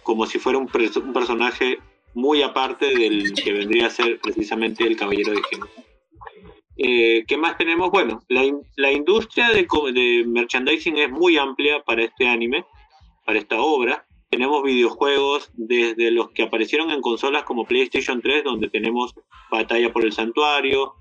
como 0.03 0.27
si 0.27 0.39
fuera 0.39 0.59
un, 0.59 0.69
un 0.69 1.13
personaje 1.13 1.79
muy 2.15 2.43
aparte 2.43 2.87
del 2.95 3.33
que 3.35 3.53
vendría 3.53 3.87
a 3.87 3.91
ser 3.91 4.21
precisamente 4.21 4.85
el 4.85 4.97
Caballero 4.97 5.33
de 5.33 5.43
Géminis. 5.49 5.91
Eh, 6.85 7.25
¿Qué 7.29 7.37
más 7.37 7.57
tenemos? 7.57 7.93
Bueno, 7.93 8.23
la, 8.29 8.45
in- 8.45 8.61
la 8.75 8.91
industria 8.91 9.51
de, 9.51 10.25
merchandising 10.27 10.99
es 10.99 11.11
muy 11.13 11.37
amplia 11.37 11.81
para 11.85 12.03
este 12.03 12.27
anime, 12.27 12.65
para 13.25 13.39
esta 13.39 13.61
obra. 13.61 14.05
Tenemos 14.31 14.65
videojuegos 14.65 15.51
desde 15.55 16.11
los 16.11 16.31
que 16.33 16.43
aparecieron 16.43 16.91
en 16.91 17.01
consolas 17.01 17.45
como 17.45 17.67
PlayStation 17.67 18.21
3, 18.21 18.43
donde 18.43 18.69
tenemos 18.69 19.15
Batalla 19.49 19.93
por 19.93 20.05
el 20.05 20.13
Santuario, 20.13 20.95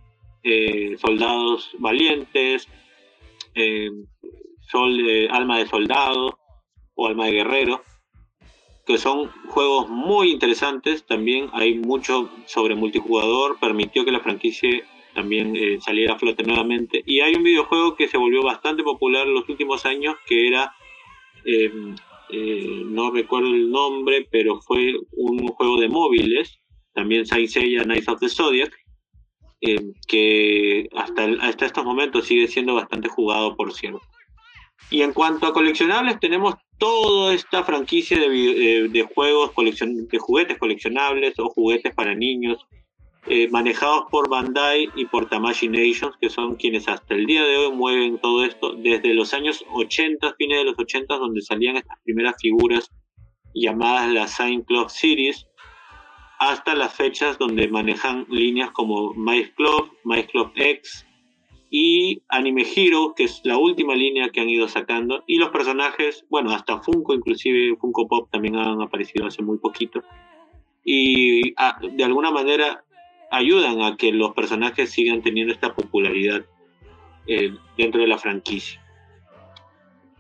eh, 0.44 0.98
Soldados 1.00 1.72
Valientes, 1.80 2.68
eh, 3.56 3.90
Alma 5.32 5.58
de 5.58 5.66
Soldado 5.68 6.38
o 6.94 7.08
Alma 7.08 7.26
de 7.26 7.32
Guerrero, 7.32 7.82
que 8.86 9.00
son 9.00 9.32
juegos 9.48 9.90
muy 9.90 10.32
interesantes. 10.32 11.08
También 11.08 11.50
hay 11.54 11.74
mucho 11.80 12.30
sobre 12.46 12.76
multijugador, 12.76 13.58
permitió 13.60 14.06
que 14.06 14.12
la 14.12 14.20
franquicia 14.20 14.70
también 15.14 15.56
eh, 15.56 15.80
saliera 15.82 16.14
a 16.14 16.20
flote 16.20 16.44
nuevamente. 16.44 17.04
Y 17.06 17.20
hay 17.22 17.36
un 17.36 17.44
videojuego 17.44 17.96
que 17.96 18.08
se 18.08 18.18
volvió 18.18 18.44
bastante 18.44 18.84
popular 18.84 19.28
en 19.28 19.34
los 19.34 19.48
últimos 19.50 19.86
años, 19.86 20.16
que 20.26 20.48
era, 20.48 20.74
eh, 21.46 21.72
eh, 22.30 22.82
no 22.86 23.12
recuerdo 23.12 23.48
el 23.50 23.70
nombre, 23.72 24.28
pero 24.32 24.62
fue 24.62 24.94
un 25.14 25.48
juego 25.50 25.80
de 25.80 25.90
móviles, 25.90 26.60
también 26.94 27.26
Saint 27.26 27.50
Seiya 27.50 27.84
Knights 27.84 28.08
of 28.08 28.20
the 28.20 28.30
Zodiac, 28.30 28.72
eh, 29.62 29.78
que 30.08 30.90
hasta, 30.96 31.26
hasta 31.42 31.66
estos 31.66 31.86
momentos 31.86 32.26
sigue 32.26 32.48
siendo 32.48 32.74
bastante 32.76 33.10
jugado, 33.10 33.56
por 33.56 33.74
cierto. 33.74 34.02
Y 34.90 35.04
en 35.04 35.14
cuanto 35.14 35.46
a 35.46 35.54
coleccionables, 35.54 36.20
tenemos 36.20 36.56
toda 36.78 37.34
esta 37.34 37.64
franquicia 37.64 38.20
de, 38.20 38.28
vi- 38.28 38.56
eh, 38.58 38.88
de 38.90 39.04
juegos, 39.04 39.52
coleccion- 39.52 40.08
de 40.08 40.18
juguetes 40.18 40.58
coleccionables 40.58 41.38
o 41.40 41.50
juguetes 41.50 41.94
para 41.94 42.16
niños, 42.16 42.66
eh, 43.28 43.48
manejados 43.50 44.06
por 44.10 44.30
Bandai 44.30 44.90
y 44.96 45.06
por 45.06 45.30
Tamashii 45.30 45.70
Nations, 45.70 46.16
que 46.20 46.30
son 46.30 46.56
quienes 46.56 46.88
hasta 46.88 47.14
el 47.14 47.28
día 47.28 47.44
de 47.44 47.56
hoy 47.56 47.72
mueven 47.72 48.18
todo 48.20 48.44
esto, 48.44 48.74
desde 48.74 49.14
los 49.14 49.34
años 49.34 49.64
80, 49.74 50.34
fines 50.38 50.58
de 50.58 50.66
los 50.66 50.80
80, 50.80 51.18
donde 51.18 51.42
salían 51.42 51.78
estas 51.78 52.00
primeras 52.04 52.36
figuras 52.42 52.90
llamadas 53.54 54.12
las 54.12 54.32
Saint 54.32 54.66
Club 54.66 54.90
Series, 54.90 55.48
hasta 56.40 56.74
las 56.74 56.96
fechas 56.96 57.38
donde 57.38 57.68
manejan 57.68 58.26
líneas 58.28 58.72
como 58.72 59.14
Mice 59.14 59.54
Club, 59.54 59.92
Mice 60.04 60.28
Club 60.28 60.52
X 60.56 61.06
y 61.70 62.24
Anime 62.28 62.66
Hero, 62.76 63.14
que 63.16 63.26
es 63.26 63.42
la 63.44 63.58
última 63.58 63.94
línea 63.94 64.30
que 64.30 64.42
han 64.42 64.50
ido 64.50 64.68
sacando, 64.68 65.24
y 65.28 65.38
los 65.38 65.52
personajes, 65.52 66.26
bueno, 66.30 66.52
hasta 66.52 66.82
Funko, 66.82 67.14
inclusive 67.14 67.78
Funko 67.78 68.08
Pop 68.08 68.30
también 68.32 68.56
han 68.56 68.82
aparecido 68.82 69.28
hace 69.28 69.44
muy 69.44 69.60
poquito, 69.60 70.02
y 70.84 71.54
ah, 71.58 71.80
de 71.82 72.04
alguna 72.04 72.32
manera 72.32 72.84
ayudan 73.32 73.82
a 73.82 73.96
que 73.96 74.12
los 74.12 74.34
personajes 74.34 74.92
sigan 74.92 75.22
teniendo 75.22 75.54
esta 75.54 75.74
popularidad 75.74 76.46
eh, 77.26 77.56
dentro 77.78 78.02
de 78.02 78.08
la 78.08 78.18
franquicia. 78.18 78.84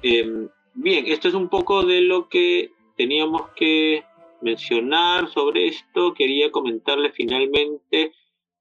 Eh, 0.02 0.48
bien, 0.74 1.06
esto 1.08 1.28
es 1.28 1.34
un 1.34 1.50
poco 1.50 1.84
de 1.84 2.02
lo 2.02 2.30
que 2.30 2.72
teníamos 2.96 3.50
que 3.56 4.04
mencionar 4.42 5.30
sobre 5.30 5.68
esto. 5.68 6.14
Quería 6.14 6.52
comentarles 6.52 7.14
finalmente 7.14 8.14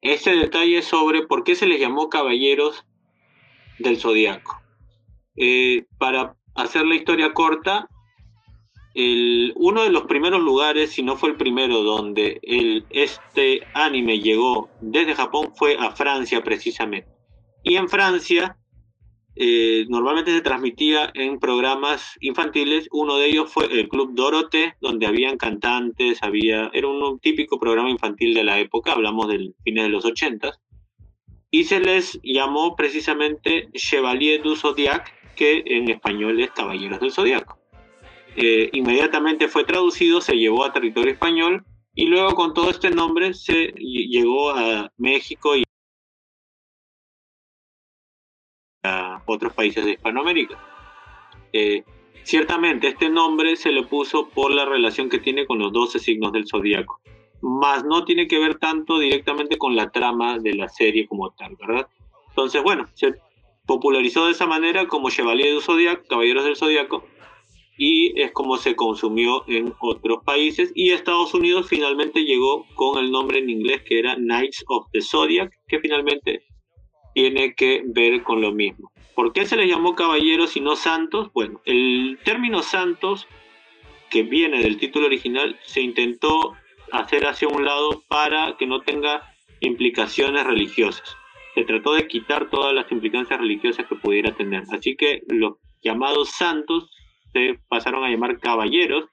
este 0.02 0.34
detalle 0.34 0.82
sobre 0.82 1.22
por 1.26 1.44
qué 1.44 1.54
se 1.54 1.66
les 1.66 1.80
llamó 1.80 2.08
caballeros 2.08 2.84
del 3.78 3.98
zodiaco. 3.98 4.60
Eh, 5.36 5.86
para 5.96 6.36
hacer 6.56 6.86
la 6.86 6.96
historia 6.96 7.32
corta, 7.32 7.88
el, 8.94 9.52
uno 9.56 9.82
de 9.82 9.90
los 9.90 10.04
primeros 10.04 10.42
lugares, 10.42 10.92
si 10.92 11.02
no 11.02 11.16
fue 11.16 11.30
el 11.30 11.36
primero, 11.36 11.82
donde 11.82 12.40
el, 12.42 12.84
este 12.90 13.62
anime 13.74 14.20
llegó 14.20 14.68
desde 14.80 15.14
Japón 15.14 15.52
fue 15.54 15.76
a 15.78 15.92
Francia 15.92 16.42
precisamente. 16.42 17.08
Y 17.62 17.76
en 17.76 17.88
Francia 17.88 18.56
eh, 19.36 19.86
normalmente 19.88 20.32
se 20.32 20.40
transmitía 20.40 21.10
en 21.14 21.38
programas 21.38 22.16
infantiles. 22.20 22.88
Uno 22.90 23.16
de 23.16 23.26
ellos 23.26 23.52
fue 23.52 23.66
el 23.66 23.88
Club 23.88 24.14
Dorote, 24.14 24.74
donde 24.80 25.06
habían 25.06 25.36
cantantes, 25.36 26.22
había, 26.22 26.70
era 26.72 26.88
un, 26.88 27.02
un 27.02 27.20
típico 27.20 27.58
programa 27.58 27.90
infantil 27.90 28.34
de 28.34 28.44
la 28.44 28.58
época, 28.58 28.92
hablamos 28.92 29.28
del 29.28 29.54
fines 29.62 29.84
de 29.84 29.90
los 29.90 30.04
80 30.04 30.58
y 31.50 31.64
se 31.64 31.80
les 31.80 32.20
llamó 32.22 32.76
precisamente 32.76 33.70
Chevalier 33.74 34.42
du 34.42 34.54
Zodiac, 34.56 35.12
que 35.34 35.62
en 35.66 35.90
español 35.90 36.40
es 36.40 36.50
Caballeros 36.52 37.00
del 37.00 37.12
Zodiaco. 37.12 37.59
Eh, 38.36 38.70
inmediatamente 38.72 39.48
fue 39.48 39.64
traducido, 39.64 40.20
se 40.20 40.36
llevó 40.36 40.64
a 40.64 40.72
territorio 40.72 41.12
español 41.12 41.64
y 41.94 42.06
luego 42.06 42.34
con 42.34 42.54
todo 42.54 42.70
este 42.70 42.90
nombre 42.90 43.34
se 43.34 43.74
ll- 43.74 44.08
llegó 44.08 44.50
a 44.50 44.90
México 44.96 45.56
y 45.56 45.64
a 48.82 49.22
otros 49.26 49.52
países 49.52 49.84
de 49.84 49.92
Hispanoamérica. 49.92 50.58
Eh, 51.52 51.84
ciertamente 52.22 52.88
este 52.88 53.08
nombre 53.10 53.56
se 53.56 53.72
le 53.72 53.82
puso 53.82 54.28
por 54.28 54.52
la 54.52 54.64
relación 54.64 55.08
que 55.08 55.18
tiene 55.18 55.46
con 55.46 55.58
los 55.58 55.72
12 55.72 55.98
signos 55.98 56.32
del 56.32 56.46
zodiaco, 56.48 57.00
más 57.42 57.84
no 57.84 58.04
tiene 58.04 58.28
que 58.28 58.38
ver 58.38 58.58
tanto 58.58 58.98
directamente 58.98 59.58
con 59.58 59.74
la 59.74 59.90
trama 59.90 60.38
de 60.38 60.54
la 60.54 60.68
serie 60.68 61.06
como 61.06 61.30
tal, 61.32 61.56
¿verdad? 61.56 61.88
Entonces, 62.28 62.62
bueno, 62.62 62.88
se 62.94 63.14
popularizó 63.66 64.26
de 64.26 64.32
esa 64.32 64.46
manera 64.46 64.86
como 64.86 65.10
Chevalier 65.10 65.52
du 65.54 65.60
Zodiac, 65.60 66.06
Caballeros 66.06 66.44
del 66.44 66.56
Zodiaco, 66.56 67.04
y 67.82 68.20
es 68.20 68.30
como 68.32 68.58
se 68.58 68.76
consumió 68.76 69.42
en 69.48 69.72
otros 69.80 70.22
países. 70.22 70.70
Y 70.74 70.90
Estados 70.90 71.32
Unidos 71.32 71.66
finalmente 71.66 72.24
llegó 72.24 72.66
con 72.74 73.02
el 73.02 73.10
nombre 73.10 73.38
en 73.38 73.48
inglés 73.48 73.80
que 73.86 73.98
era 73.98 74.16
Knights 74.16 74.62
of 74.68 74.86
the 74.92 75.00
Zodiac, 75.00 75.50
que 75.66 75.80
finalmente 75.80 76.44
tiene 77.14 77.54
que 77.54 77.82
ver 77.86 78.22
con 78.22 78.42
lo 78.42 78.52
mismo. 78.52 78.92
¿Por 79.14 79.32
qué 79.32 79.46
se 79.46 79.56
les 79.56 79.66
llamó 79.66 79.94
caballeros 79.94 80.58
y 80.58 80.60
no 80.60 80.76
santos? 80.76 81.32
Bueno, 81.32 81.62
el 81.64 82.18
término 82.22 82.62
santos, 82.62 83.26
que 84.10 84.24
viene 84.24 84.62
del 84.62 84.76
título 84.76 85.06
original, 85.06 85.58
se 85.62 85.80
intentó 85.80 86.52
hacer 86.92 87.26
hacia 87.26 87.48
un 87.48 87.64
lado 87.64 88.02
para 88.08 88.58
que 88.58 88.66
no 88.66 88.82
tenga 88.82 89.34
implicaciones 89.60 90.44
religiosas. 90.44 91.16
Se 91.54 91.64
trató 91.64 91.94
de 91.94 92.06
quitar 92.08 92.50
todas 92.50 92.74
las 92.74 92.92
implicancias 92.92 93.40
religiosas 93.40 93.86
que 93.86 93.96
pudiera 93.96 94.36
tener. 94.36 94.64
Así 94.70 94.96
que 94.96 95.22
los 95.28 95.54
llamados 95.82 96.28
santos 96.28 96.90
se 97.32 97.58
pasaron 97.68 98.04
a 98.04 98.10
llamar 98.10 98.38
caballeros, 98.38 99.04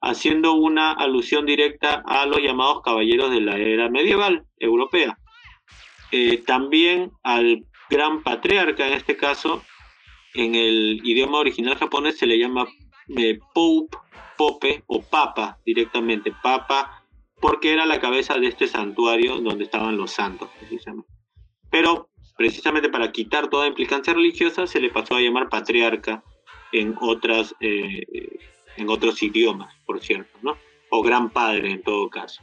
haciendo 0.00 0.52
una 0.54 0.92
alusión 0.92 1.46
directa 1.46 2.02
a 2.06 2.26
los 2.26 2.40
llamados 2.40 2.82
caballeros 2.82 3.30
de 3.30 3.40
la 3.40 3.56
era 3.56 3.88
medieval 3.88 4.44
europea. 4.58 5.18
Eh, 6.12 6.38
también 6.46 7.10
al 7.22 7.64
gran 7.90 8.22
patriarca, 8.22 8.86
en 8.86 8.94
este 8.94 9.16
caso, 9.16 9.62
en 10.34 10.54
el 10.54 11.00
idioma 11.04 11.38
original 11.38 11.76
japonés 11.76 12.18
se 12.18 12.26
le 12.26 12.38
llama 12.38 12.66
eh, 13.16 13.38
Pope, 13.54 13.96
Pope 14.36 14.84
o 14.86 15.02
Papa 15.02 15.58
directamente, 15.64 16.32
Papa, 16.42 17.02
porque 17.40 17.72
era 17.72 17.86
la 17.86 18.00
cabeza 18.00 18.38
de 18.38 18.48
este 18.48 18.66
santuario 18.66 19.40
donde 19.40 19.64
estaban 19.64 19.96
los 19.96 20.10
santos, 20.12 20.50
precisamente. 20.58 21.08
Pero 21.70 22.08
precisamente 22.36 22.88
para 22.88 23.12
quitar 23.12 23.48
toda 23.48 23.66
implicancia 23.66 24.12
religiosa 24.12 24.66
se 24.66 24.80
le 24.80 24.90
pasó 24.90 25.16
a 25.16 25.20
llamar 25.20 25.48
patriarca 25.48 26.22
en 26.74 26.96
otras 27.00 27.54
eh, 27.60 28.04
en 28.76 28.90
otros 28.90 29.22
idiomas, 29.22 29.74
por 29.86 30.00
cierto. 30.00 30.38
O 30.90 31.02
gran 31.02 31.30
padre 31.30 31.70
en 31.72 31.82
todo 31.82 32.10
caso. 32.10 32.42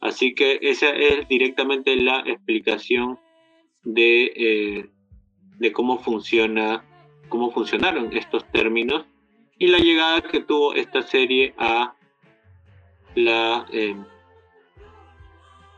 Así 0.00 0.34
que 0.34 0.58
esa 0.62 0.90
es 0.90 1.28
directamente 1.28 1.96
la 1.96 2.20
explicación 2.20 3.18
de, 3.82 4.32
eh, 4.36 4.90
de 5.58 5.72
cómo 5.72 5.98
funciona, 5.98 6.84
cómo 7.28 7.50
funcionaron 7.50 8.16
estos 8.16 8.50
términos 8.52 9.04
y 9.58 9.66
la 9.68 9.78
llegada 9.78 10.22
que 10.22 10.40
tuvo 10.40 10.74
esta 10.74 11.02
serie 11.02 11.54
a 11.58 11.94
la 13.14 13.66
eh, 13.72 13.96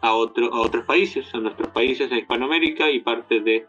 a, 0.02 0.14
otro, 0.14 0.52
a 0.52 0.60
otros 0.60 0.84
países, 0.84 1.32
a 1.34 1.38
nuestros 1.38 1.68
países 1.68 2.10
de 2.10 2.18
Hispanoamérica 2.18 2.90
y 2.90 3.00
parte 3.00 3.40
de 3.40 3.66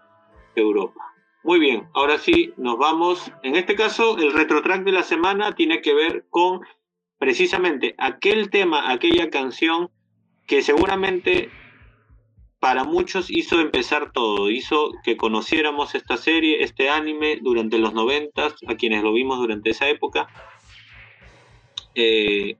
Europa. 0.55 1.12
Muy 1.43 1.59
bien, 1.59 1.89
ahora 1.93 2.17
sí, 2.19 2.53
nos 2.55 2.77
vamos. 2.77 3.31
En 3.43 3.55
este 3.55 3.75
caso, 3.75 4.17
el 4.17 4.31
retrotrack 4.31 4.83
de 4.85 4.93
la 4.93 5.03
semana 5.03 5.55
tiene 5.55 5.81
que 5.81 5.93
ver 5.93 6.25
con 6.29 6.61
precisamente 7.17 7.95
aquel 7.97 8.49
tema, 8.49 8.91
aquella 8.91 9.29
canción 9.29 9.89
que 10.47 10.61
seguramente 10.61 11.49
para 12.59 12.85
muchos 12.85 13.29
hizo 13.29 13.59
empezar 13.59 14.13
todo, 14.13 14.49
hizo 14.49 14.91
que 15.03 15.17
conociéramos 15.17 15.95
esta 15.95 16.15
serie, 16.15 16.63
este 16.63 16.89
anime 16.89 17.39
durante 17.41 17.77
los 17.77 17.93
noventas, 17.93 18.55
a 18.67 18.75
quienes 18.75 19.03
lo 19.03 19.11
vimos 19.11 19.37
durante 19.37 19.71
esa 19.71 19.89
época. 19.89 20.27
Eh, 21.93 22.55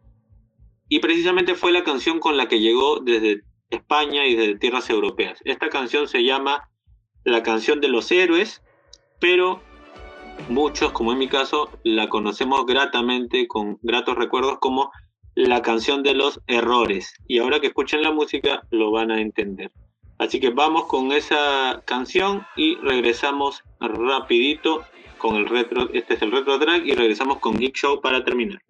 y 0.89 0.99
precisamente 0.99 1.55
fue 1.55 1.71
la 1.71 1.85
canción 1.85 2.19
con 2.19 2.35
la 2.35 2.49
que 2.49 2.59
llegó 2.59 2.99
desde 2.99 3.43
España 3.69 4.27
y 4.27 4.35
desde 4.35 4.59
tierras 4.59 4.89
europeas. 4.89 5.39
Esta 5.45 5.69
canción 5.69 6.09
se 6.09 6.21
llama 6.21 6.69
La 7.23 7.41
canción 7.41 7.79
de 7.79 7.87
los 7.87 8.11
héroes, 8.11 8.61
pero 9.19 9.61
muchos, 10.49 10.91
como 10.91 11.13
en 11.13 11.19
mi 11.19 11.27
caso, 11.27 11.69
la 11.83 12.09
conocemos 12.09 12.65
gratamente, 12.65 13.47
con 13.47 13.77
gratos 13.81 14.15
recuerdos, 14.15 14.59
como 14.59 14.91
la 15.35 15.61
canción 15.61 16.03
de 16.03 16.13
los 16.13 16.41
errores. 16.47 17.13
Y 17.27 17.39
ahora 17.39 17.59
que 17.59 17.67
escuchen 17.67 18.01
la 18.01 18.11
música 18.11 18.63
lo 18.69 18.91
van 18.91 19.11
a 19.11 19.21
entender. 19.21 19.71
Así 20.17 20.39
que 20.39 20.51
vamos 20.51 20.85
con 20.85 21.11
esa 21.11 21.81
canción 21.85 22.45
y 22.55 22.75
regresamos 22.75 23.63
rapidito 23.79 24.83
con 25.17 25.35
el 25.35 25.47
retro. 25.47 25.89
Este 25.93 26.13
es 26.13 26.21
el 26.21 26.31
retro 26.31 26.59
track 26.59 26.85
y 26.85 26.93
regresamos 26.93 27.39
con 27.39 27.57
Geek 27.57 27.75
Show 27.75 28.01
para 28.01 28.23
terminar. 28.23 28.61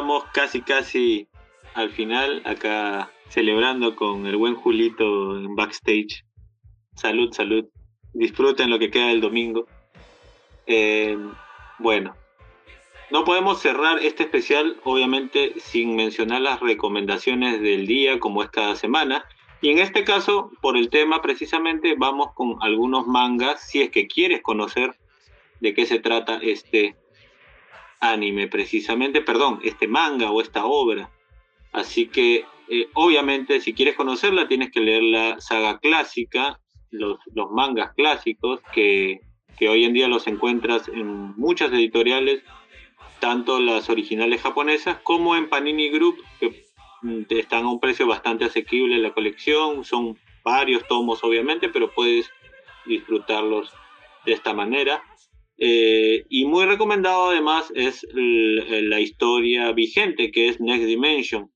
Estamos 0.00 0.24
casi 0.32 0.62
casi 0.62 1.28
al 1.74 1.90
final, 1.90 2.40
acá 2.46 3.12
celebrando 3.28 3.94
con 3.96 4.26
el 4.26 4.34
buen 4.38 4.54
Julito 4.54 5.36
en 5.36 5.54
backstage. 5.54 6.24
Salud, 6.96 7.30
salud. 7.34 7.66
Disfruten 8.14 8.70
lo 8.70 8.78
que 8.78 8.90
queda 8.90 9.08
del 9.08 9.20
domingo. 9.20 9.66
Eh, 10.66 11.18
bueno, 11.78 12.16
no 13.10 13.24
podemos 13.24 13.60
cerrar 13.60 13.98
este 13.98 14.22
especial, 14.22 14.80
obviamente, 14.84 15.52
sin 15.60 15.96
mencionar 15.96 16.40
las 16.40 16.60
recomendaciones 16.60 17.60
del 17.60 17.86
día, 17.86 18.18
como 18.20 18.42
es 18.42 18.48
cada 18.48 18.76
semana. 18.76 19.26
Y 19.60 19.68
en 19.68 19.80
este 19.80 20.02
caso, 20.04 20.50
por 20.62 20.78
el 20.78 20.88
tema 20.88 21.20
precisamente, 21.20 21.94
vamos 21.98 22.32
con 22.32 22.56
algunos 22.62 23.06
mangas, 23.06 23.68
si 23.68 23.82
es 23.82 23.90
que 23.90 24.06
quieres 24.06 24.40
conocer 24.40 24.94
de 25.60 25.74
qué 25.74 25.84
se 25.84 25.98
trata 25.98 26.38
este 26.40 26.96
anime, 28.00 28.48
precisamente, 28.48 29.20
perdón, 29.20 29.60
este 29.62 29.86
manga 29.86 30.30
o 30.30 30.40
esta 30.40 30.64
obra. 30.64 31.10
Así 31.72 32.08
que, 32.08 32.46
eh, 32.68 32.88
obviamente, 32.94 33.60
si 33.60 33.74
quieres 33.74 33.94
conocerla, 33.94 34.48
tienes 34.48 34.70
que 34.70 34.80
leer 34.80 35.02
la 35.02 35.40
saga 35.40 35.78
clásica, 35.78 36.58
los, 36.90 37.18
los 37.34 37.50
mangas 37.50 37.92
clásicos, 37.94 38.60
que, 38.72 39.20
que 39.58 39.68
hoy 39.68 39.84
en 39.84 39.92
día 39.92 40.08
los 40.08 40.26
encuentras 40.26 40.88
en 40.88 41.36
muchas 41.36 41.72
editoriales, 41.72 42.42
tanto 43.20 43.60
las 43.60 43.90
originales 43.90 44.40
japonesas 44.40 44.98
como 45.02 45.36
en 45.36 45.48
Panini 45.48 45.90
Group, 45.90 46.16
que 46.40 46.64
mm, 47.02 47.22
están 47.28 47.64
a 47.64 47.70
un 47.70 47.80
precio 47.80 48.06
bastante 48.06 48.46
asequible 48.46 48.96
en 48.96 49.02
la 49.02 49.12
colección. 49.12 49.84
Son 49.84 50.18
varios 50.42 50.86
tomos, 50.88 51.22
obviamente, 51.22 51.68
pero 51.68 51.92
puedes 51.92 52.30
disfrutarlos 52.86 53.72
de 54.24 54.32
esta 54.32 54.54
manera. 54.54 55.02
Eh, 55.62 56.24
y 56.30 56.46
muy 56.46 56.64
recomendado 56.64 57.28
además 57.28 57.70
es 57.74 58.02
l- 58.14 58.82
la 58.88 58.98
historia 58.98 59.70
vigente 59.72 60.30
que 60.30 60.48
es 60.48 60.58
Next 60.58 60.86
Dimension, 60.86 61.50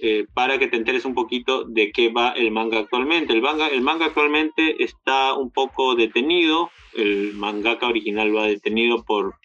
eh, 0.00 0.26
para 0.34 0.58
que 0.58 0.66
te 0.66 0.76
enteres 0.76 1.04
un 1.04 1.14
poquito 1.14 1.62
de 1.62 1.92
qué 1.92 2.08
va 2.08 2.30
el 2.30 2.50
manga 2.50 2.80
actualmente. 2.80 3.32
El 3.32 3.40
manga, 3.40 3.68
el 3.68 3.80
manga 3.80 4.06
actualmente 4.06 4.82
está 4.82 5.34
un 5.34 5.52
poco 5.52 5.94
detenido, 5.94 6.72
el 6.94 7.34
mangaka 7.34 7.86
original 7.86 8.36
va 8.36 8.48
detenido 8.48 9.04
por 9.04 9.36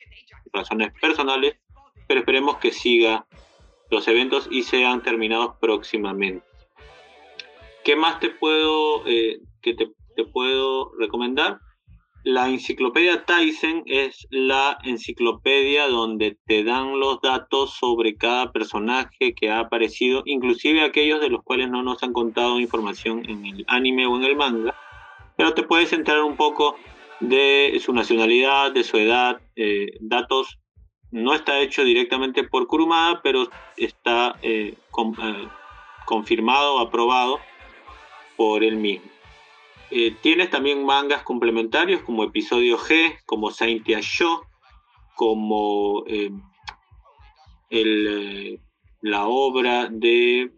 razones 0.51 0.91
personales, 0.99 1.57
pero 2.07 2.21
esperemos 2.21 2.57
que 2.57 2.71
siga 2.71 3.27
los 3.91 4.07
eventos 4.07 4.47
y 4.49 4.63
sean 4.63 5.03
terminados 5.03 5.51
próximamente. 5.61 6.43
¿Qué 7.83 7.95
más 7.95 8.19
te 8.19 8.29
puedo, 8.31 9.05
eh, 9.05 9.39
que 9.61 9.75
te 9.75 10.25
puedo 10.33 10.93
recomendar? 10.97 11.59
La 12.29 12.49
enciclopedia 12.49 13.23
Tyson 13.23 13.83
es 13.85 14.27
la 14.31 14.77
enciclopedia 14.83 15.87
donde 15.87 16.37
te 16.45 16.65
dan 16.65 16.99
los 16.99 17.21
datos 17.21 17.75
sobre 17.75 18.17
cada 18.17 18.51
personaje 18.51 19.33
que 19.33 19.49
ha 19.49 19.59
aparecido, 19.59 20.23
inclusive 20.25 20.81
aquellos 20.81 21.21
de 21.21 21.29
los 21.29 21.41
cuales 21.41 21.69
no 21.69 21.83
nos 21.83 22.03
han 22.03 22.11
contado 22.11 22.59
información 22.59 23.23
en 23.29 23.45
el 23.45 23.65
anime 23.69 24.07
o 24.07 24.17
en 24.17 24.25
el 24.25 24.35
manga, 24.35 24.75
pero 25.37 25.53
te 25.53 25.63
puedes 25.63 25.93
enterar 25.93 26.23
un 26.23 26.35
poco 26.35 26.75
de 27.21 27.79
su 27.81 27.93
nacionalidad, 27.93 28.73
de 28.73 28.83
su 28.83 28.97
edad, 28.97 29.39
eh, 29.55 29.91
datos. 30.01 30.59
No 31.11 31.33
está 31.33 31.61
hecho 31.61 31.85
directamente 31.85 32.43
por 32.43 32.67
Kurumada, 32.67 33.21
pero 33.23 33.47
está 33.77 34.35
eh, 34.41 34.73
con- 34.91 35.15
eh, 35.17 35.47
confirmado, 36.05 36.79
aprobado 36.79 37.39
por 38.35 38.65
él 38.65 38.75
mismo. 38.75 39.09
Eh, 39.89 40.15
tienes 40.21 40.49
también 40.49 40.85
mangas 40.85 41.23
complementarios 41.23 42.01
como 42.01 42.23
Episodio 42.23 42.77
G, 42.77 43.19
como 43.25 43.51
Saint 43.51 43.87
Show, 43.87 44.41
como 45.17 46.03
eh, 46.07 46.31
eh, 47.71 48.59
la 49.01 49.27
obra 49.27 49.89
de 49.89 50.51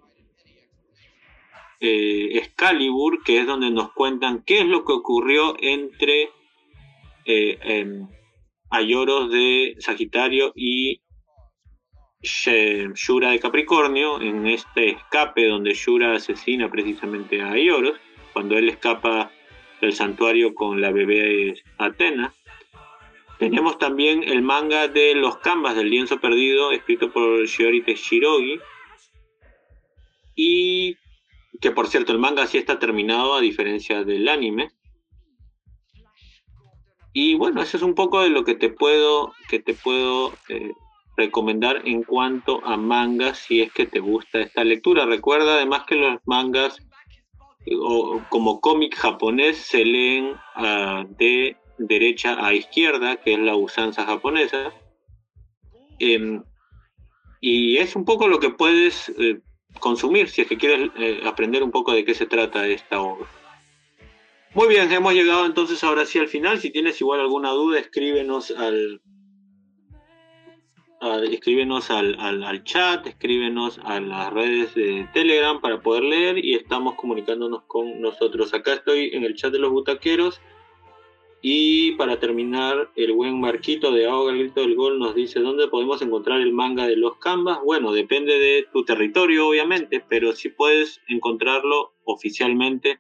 eh, 1.80 2.30
Excalibur, 2.34 3.24
que 3.24 3.40
es 3.40 3.48
donde 3.48 3.72
nos 3.72 3.94
cuentan 3.94 4.44
qué 4.46 4.60
es 4.60 4.66
lo 4.66 4.84
que 4.84 4.92
ocurrió 4.92 5.56
entre 5.60 6.30
em, 7.26 8.08
Ayoros 8.70 9.32
de 9.32 9.76
Sagitario 9.80 10.52
y 10.56 11.02
Shura 12.22 13.32
de 13.32 13.40
Capricornio, 13.40 14.22
en 14.22 14.46
este 14.46 14.90
escape 14.90 15.48
donde 15.48 15.74
Shura 15.74 16.16
asesina 16.16 16.70
precisamente 16.70 17.42
a 17.42 17.52
Ayoros, 17.52 17.98
cuando 18.34 18.58
él 18.58 18.70
escapa 18.70 19.32
del 19.82 19.94
santuario 19.94 20.54
con 20.54 20.82
la 20.82 20.92
bebé 20.92 21.62
Atena. 21.78 22.34
Tenemos 23.38 23.78
también 23.78 24.24
el 24.24 24.42
manga 24.42 24.88
de 24.88 25.16
los 25.16 25.38
canvas 25.38 25.76
del 25.76 25.90
lienzo 25.90 26.20
perdido, 26.20 26.72
escrito 26.72 27.12
por 27.12 27.46
Shiori 27.46 27.84
Shirogi. 27.86 28.60
Y 30.36 30.98
que 31.62 31.72
por 31.72 31.88
cierto, 31.88 32.12
el 32.12 32.20
manga 32.20 32.48
sí 32.48 32.58
está 32.58 32.80
terminado 32.80 33.36
a 33.36 33.42
diferencia 33.42 34.04
del 34.04 34.28
anime. 34.28 34.72
Y 37.14 37.36
bueno, 37.36 37.62
eso 37.62 37.78
es 37.78 37.84
un 37.84 37.96
poco 37.96 38.22
de 38.22 38.30
lo 38.30 38.44
que 38.44 38.56
te 38.56 38.70
puedo, 38.70 39.34
que 39.50 39.60
te 39.60 39.74
puedo 39.74 40.34
eh, 40.48 40.74
recomendar 41.18 41.82
en 41.86 42.04
cuanto 42.04 42.64
a 42.66 42.78
mangas 42.78 43.40
si 43.40 43.62
es 43.62 43.72
que 43.74 43.86
te 43.86 44.00
gusta 44.00 44.40
esta 44.40 44.64
lectura. 44.64 45.06
Recuerda 45.06 45.56
además 45.56 45.84
que 45.88 45.96
los 45.96 46.20
mangas 46.26 46.80
o, 47.76 48.22
como 48.30 48.62
cómic 48.62 48.96
japonés 48.96 49.58
se 49.58 49.86
leen 49.86 50.36
ah, 50.56 51.06
de 51.10 51.58
derecha 51.78 52.46
a 52.46 52.54
izquierda, 52.54 53.18
que 53.18 53.34
es 53.34 53.40
la 53.40 53.56
usanza 53.56 54.06
japonesa. 54.06 54.74
Em, 56.00 56.44
y 57.42 57.78
es 57.78 57.96
un 57.96 58.06
poco 58.06 58.28
lo 58.28 58.40
que 58.40 58.50
puedes 58.50 59.10
eh, 59.18 59.42
consumir 59.80 60.30
si 60.30 60.42
es 60.42 60.48
que 60.48 60.58
quieres 60.58 60.92
eh, 60.98 61.22
aprender 61.26 61.64
un 61.64 61.72
poco 61.72 61.94
de 61.94 62.04
qué 62.04 62.14
se 62.14 62.26
trata 62.26 62.68
esta 62.68 63.02
obra. 63.02 63.28
Muy 64.54 64.68
bien, 64.68 64.92
hemos 64.92 65.14
llegado 65.14 65.46
entonces 65.46 65.84
ahora 65.84 66.06
sí 66.06 66.20
al 66.20 66.28
final. 66.28 66.60
Si 66.60 66.72
tienes 66.72 67.00
igual 67.02 67.20
alguna 67.20 67.52
duda, 67.52 67.80
escríbenos 67.80 68.52
al, 68.52 69.02
escríbenos 71.30 71.92
al, 71.92 72.20
al- 72.20 72.44
al 72.44 72.64
chat, 72.64 73.06
escríbenos 73.08 73.80
a 73.84 74.00
las 74.00 74.34
redes 74.34 74.76
de 74.76 75.08
Telegram 75.14 75.62
para 75.62 75.82
poder 75.82 76.04
leer 76.04 76.44
y 76.44 76.56
estamos 76.56 76.96
comunicándonos 76.96 77.64
con 77.68 78.02
nosotros. 78.02 78.54
Acá 78.54 78.74
estoy 78.74 79.12
en 79.14 79.24
el 79.24 79.36
chat 79.36 79.52
de 79.52 79.60
los 79.60 79.72
butaqueros. 79.72 80.42
Y 81.42 81.94
para 81.94 82.20
terminar, 82.20 82.90
el 82.98 83.14
buen 83.14 83.40
Marquito 83.40 83.94
de 83.94 84.08
Ahoga 84.08 84.34
el 84.34 84.40
Grito 84.40 84.60
del 84.60 84.76
Gol 84.76 85.00
nos 85.00 85.16
dice 85.16 85.40
dónde 85.40 85.70
podemos 85.70 86.02
encontrar 86.02 86.42
el 86.42 86.52
manga 86.52 86.86
de 86.86 86.98
los 86.98 87.16
Canvas. 87.16 87.60
Bueno, 87.64 87.94
depende 87.94 88.38
de 88.38 88.66
tu 88.74 88.84
territorio, 88.84 89.48
obviamente, 89.48 90.04
pero 90.10 90.34
si 90.34 90.50
puedes 90.50 91.00
encontrarlo 91.08 91.94
oficialmente 92.04 93.00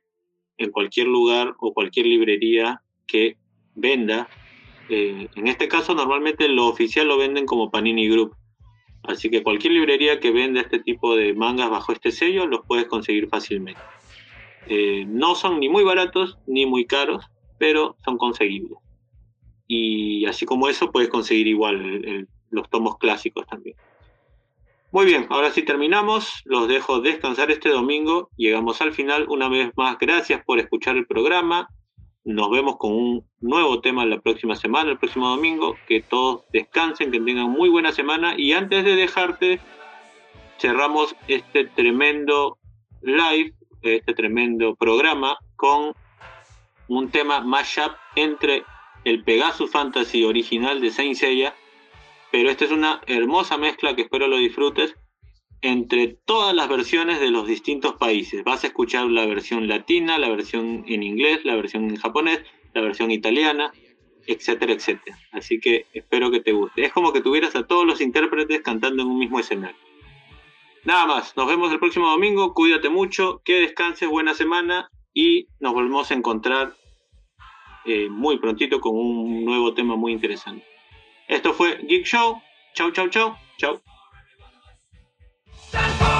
en 0.57 0.71
cualquier 0.71 1.07
lugar 1.07 1.53
o 1.59 1.73
cualquier 1.73 2.05
librería 2.05 2.81
que 3.07 3.35
venda. 3.75 4.29
Eh, 4.89 5.27
en 5.35 5.47
este 5.47 5.67
caso, 5.67 5.93
normalmente 5.93 6.47
lo 6.47 6.67
oficial 6.67 7.07
lo 7.07 7.17
venden 7.17 7.45
como 7.45 7.71
Panini 7.71 8.09
Group. 8.09 8.35
Así 9.03 9.29
que 9.29 9.43
cualquier 9.43 9.73
librería 9.73 10.19
que 10.19 10.31
venda 10.31 10.61
este 10.61 10.79
tipo 10.79 11.15
de 11.15 11.33
mangas 11.33 11.69
bajo 11.69 11.93
este 11.93 12.11
sello 12.11 12.45
los 12.47 12.65
puedes 12.65 12.85
conseguir 12.85 13.29
fácilmente. 13.29 13.81
Eh, 14.67 15.05
no 15.07 15.35
son 15.35 15.59
ni 15.59 15.69
muy 15.69 15.83
baratos 15.83 16.37
ni 16.45 16.65
muy 16.65 16.85
caros, 16.85 17.25
pero 17.57 17.95
son 18.03 18.17
conseguibles. 18.17 18.77
Y 19.67 20.25
así 20.25 20.45
como 20.45 20.67
eso, 20.67 20.91
puedes 20.91 21.09
conseguir 21.09 21.47
igual 21.47 22.27
los 22.49 22.69
tomos 22.69 22.97
clásicos 22.97 23.45
también. 23.45 23.75
Muy 24.91 25.05
bien, 25.05 25.27
ahora 25.29 25.51
sí 25.51 25.61
terminamos. 25.61 26.41
Los 26.45 26.67
dejo 26.67 26.99
descansar 26.99 27.51
este 27.51 27.69
domingo. 27.69 28.31
Llegamos 28.37 28.81
al 28.81 28.91
final. 28.91 29.27
Una 29.29 29.47
vez 29.47 29.71
más, 29.75 29.99
gracias 29.99 30.43
por 30.43 30.57
escuchar 30.57 30.97
el 30.97 31.05
programa. 31.05 31.69
Nos 32.29 32.51
vemos 32.51 32.77
con 32.77 32.91
un 32.91 33.25
nuevo 33.41 33.81
tema 33.81 34.05
la 34.05 34.19
próxima 34.21 34.55
semana, 34.55 34.91
el 34.91 34.99
próximo 34.99 35.29
domingo. 35.29 35.75
Que 35.87 35.99
todos 35.99 36.43
descansen, 36.53 37.09
que 37.09 37.19
tengan 37.19 37.49
muy 37.49 37.69
buena 37.69 37.91
semana. 37.91 38.35
Y 38.37 38.53
antes 38.53 38.85
de 38.85 38.95
dejarte, 38.95 39.59
cerramos 40.59 41.15
este 41.27 41.65
tremendo 41.65 42.59
live, 43.01 43.55
este 43.81 44.13
tremendo 44.13 44.75
programa 44.75 45.39
con 45.55 45.95
un 46.87 47.09
tema 47.09 47.41
mashup 47.41 47.93
entre 48.15 48.63
el 49.05 49.23
Pegasus 49.23 49.71
Fantasy 49.71 50.23
original 50.23 50.81
de 50.81 50.91
Saint 50.91 51.15
Seiya, 51.15 51.55
pero 52.31 52.51
esta 52.51 52.65
es 52.65 52.71
una 52.71 53.01
hermosa 53.07 53.57
mezcla 53.57 53.95
que 53.95 54.03
espero 54.03 54.27
lo 54.27 54.37
disfrutes 54.37 54.95
entre 55.61 56.07
todas 56.25 56.55
las 56.55 56.69
versiones 56.69 57.19
de 57.19 57.31
los 57.31 57.47
distintos 57.47 57.95
países. 57.95 58.43
Vas 58.43 58.63
a 58.63 58.67
escuchar 58.67 59.07
la 59.07 59.25
versión 59.25 59.67
latina, 59.67 60.17
la 60.17 60.29
versión 60.29 60.83
en 60.87 61.03
inglés, 61.03 61.43
la 61.43 61.55
versión 61.55 61.89
en 61.89 61.97
japonés, 61.97 62.41
la 62.73 62.81
versión 62.81 63.11
italiana, 63.11 63.71
etcétera, 64.27 64.73
etcétera. 64.73 65.17
Así 65.31 65.59
que 65.59 65.87
espero 65.93 66.31
que 66.31 66.39
te 66.39 66.51
guste. 66.51 66.85
Es 66.85 66.93
como 66.93 67.11
que 67.11 67.21
tuvieras 67.21 67.55
a 67.55 67.67
todos 67.67 67.85
los 67.85 68.01
intérpretes 68.01 68.61
cantando 68.61 69.03
en 69.03 69.09
un 69.09 69.19
mismo 69.19 69.39
escenario. 69.39 69.77
Nada 70.85 71.05
más, 71.05 71.35
nos 71.35 71.47
vemos 71.47 71.71
el 71.71 71.79
próximo 71.79 72.09
domingo, 72.09 72.53
cuídate 72.53 72.89
mucho, 72.89 73.41
que 73.43 73.55
descanses, 73.55 74.07
buena 74.07 74.33
semana 74.33 74.89
y 75.13 75.47
nos 75.59 75.73
volvemos 75.73 76.09
a 76.09 76.13
encontrar 76.13 76.73
eh, 77.85 78.07
muy 78.09 78.39
prontito 78.39 78.79
con 78.79 78.95
un 78.95 79.43
nuevo 79.43 79.73
tema 79.73 79.95
muy 79.95 80.13
interesante. 80.13 80.65
Esto 81.27 81.53
fue 81.53 81.77
Geek 81.83 82.05
Show. 82.05 82.41
Chau, 82.73 82.91
chau, 82.91 83.09
chau. 83.09 83.35
Chau. 83.57 83.81
Stand 85.71 85.93
for 85.99 86.18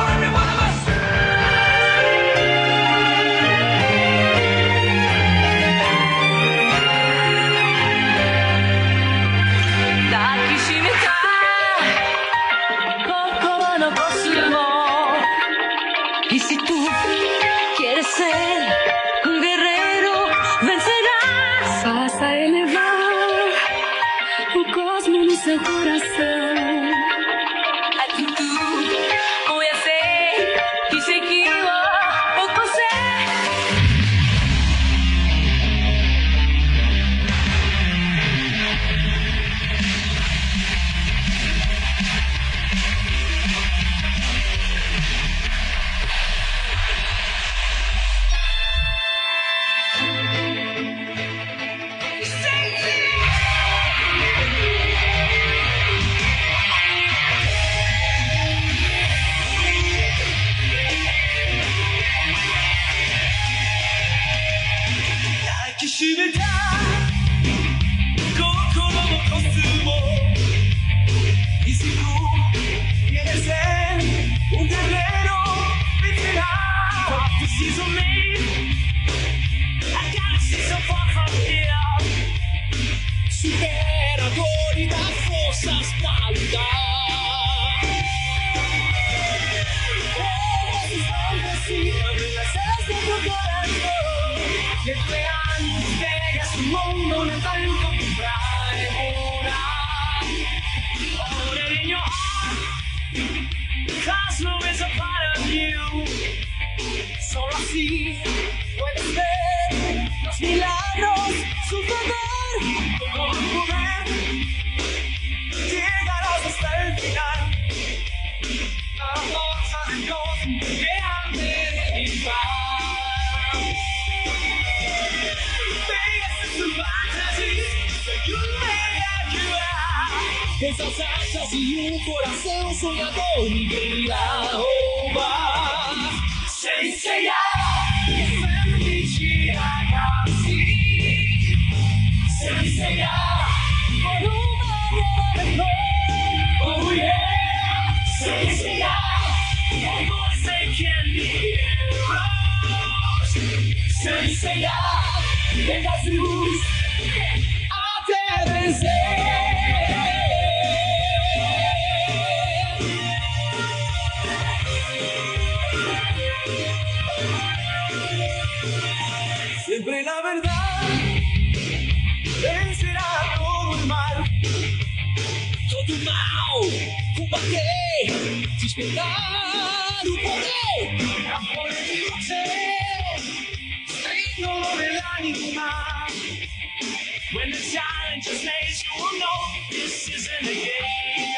giant 187.79 188.23
just 188.23 188.43
lays, 188.43 188.83
you 188.83 189.19
know 189.19 189.39
this 189.71 190.09
isn't 190.09 190.47
a 190.47 190.53
game. 190.53 191.28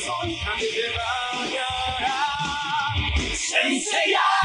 sogna 0.00 0.54
di 3.14 3.34
Senseia! 3.34 4.39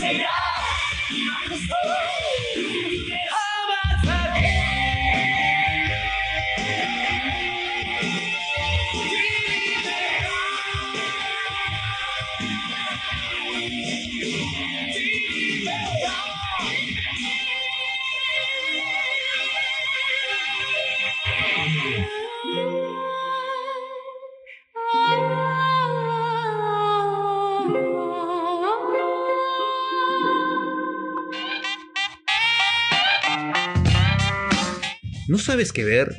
será. 0.00 0.59
Sabes 35.40 35.72
qué 35.72 35.84
ver? 35.84 36.14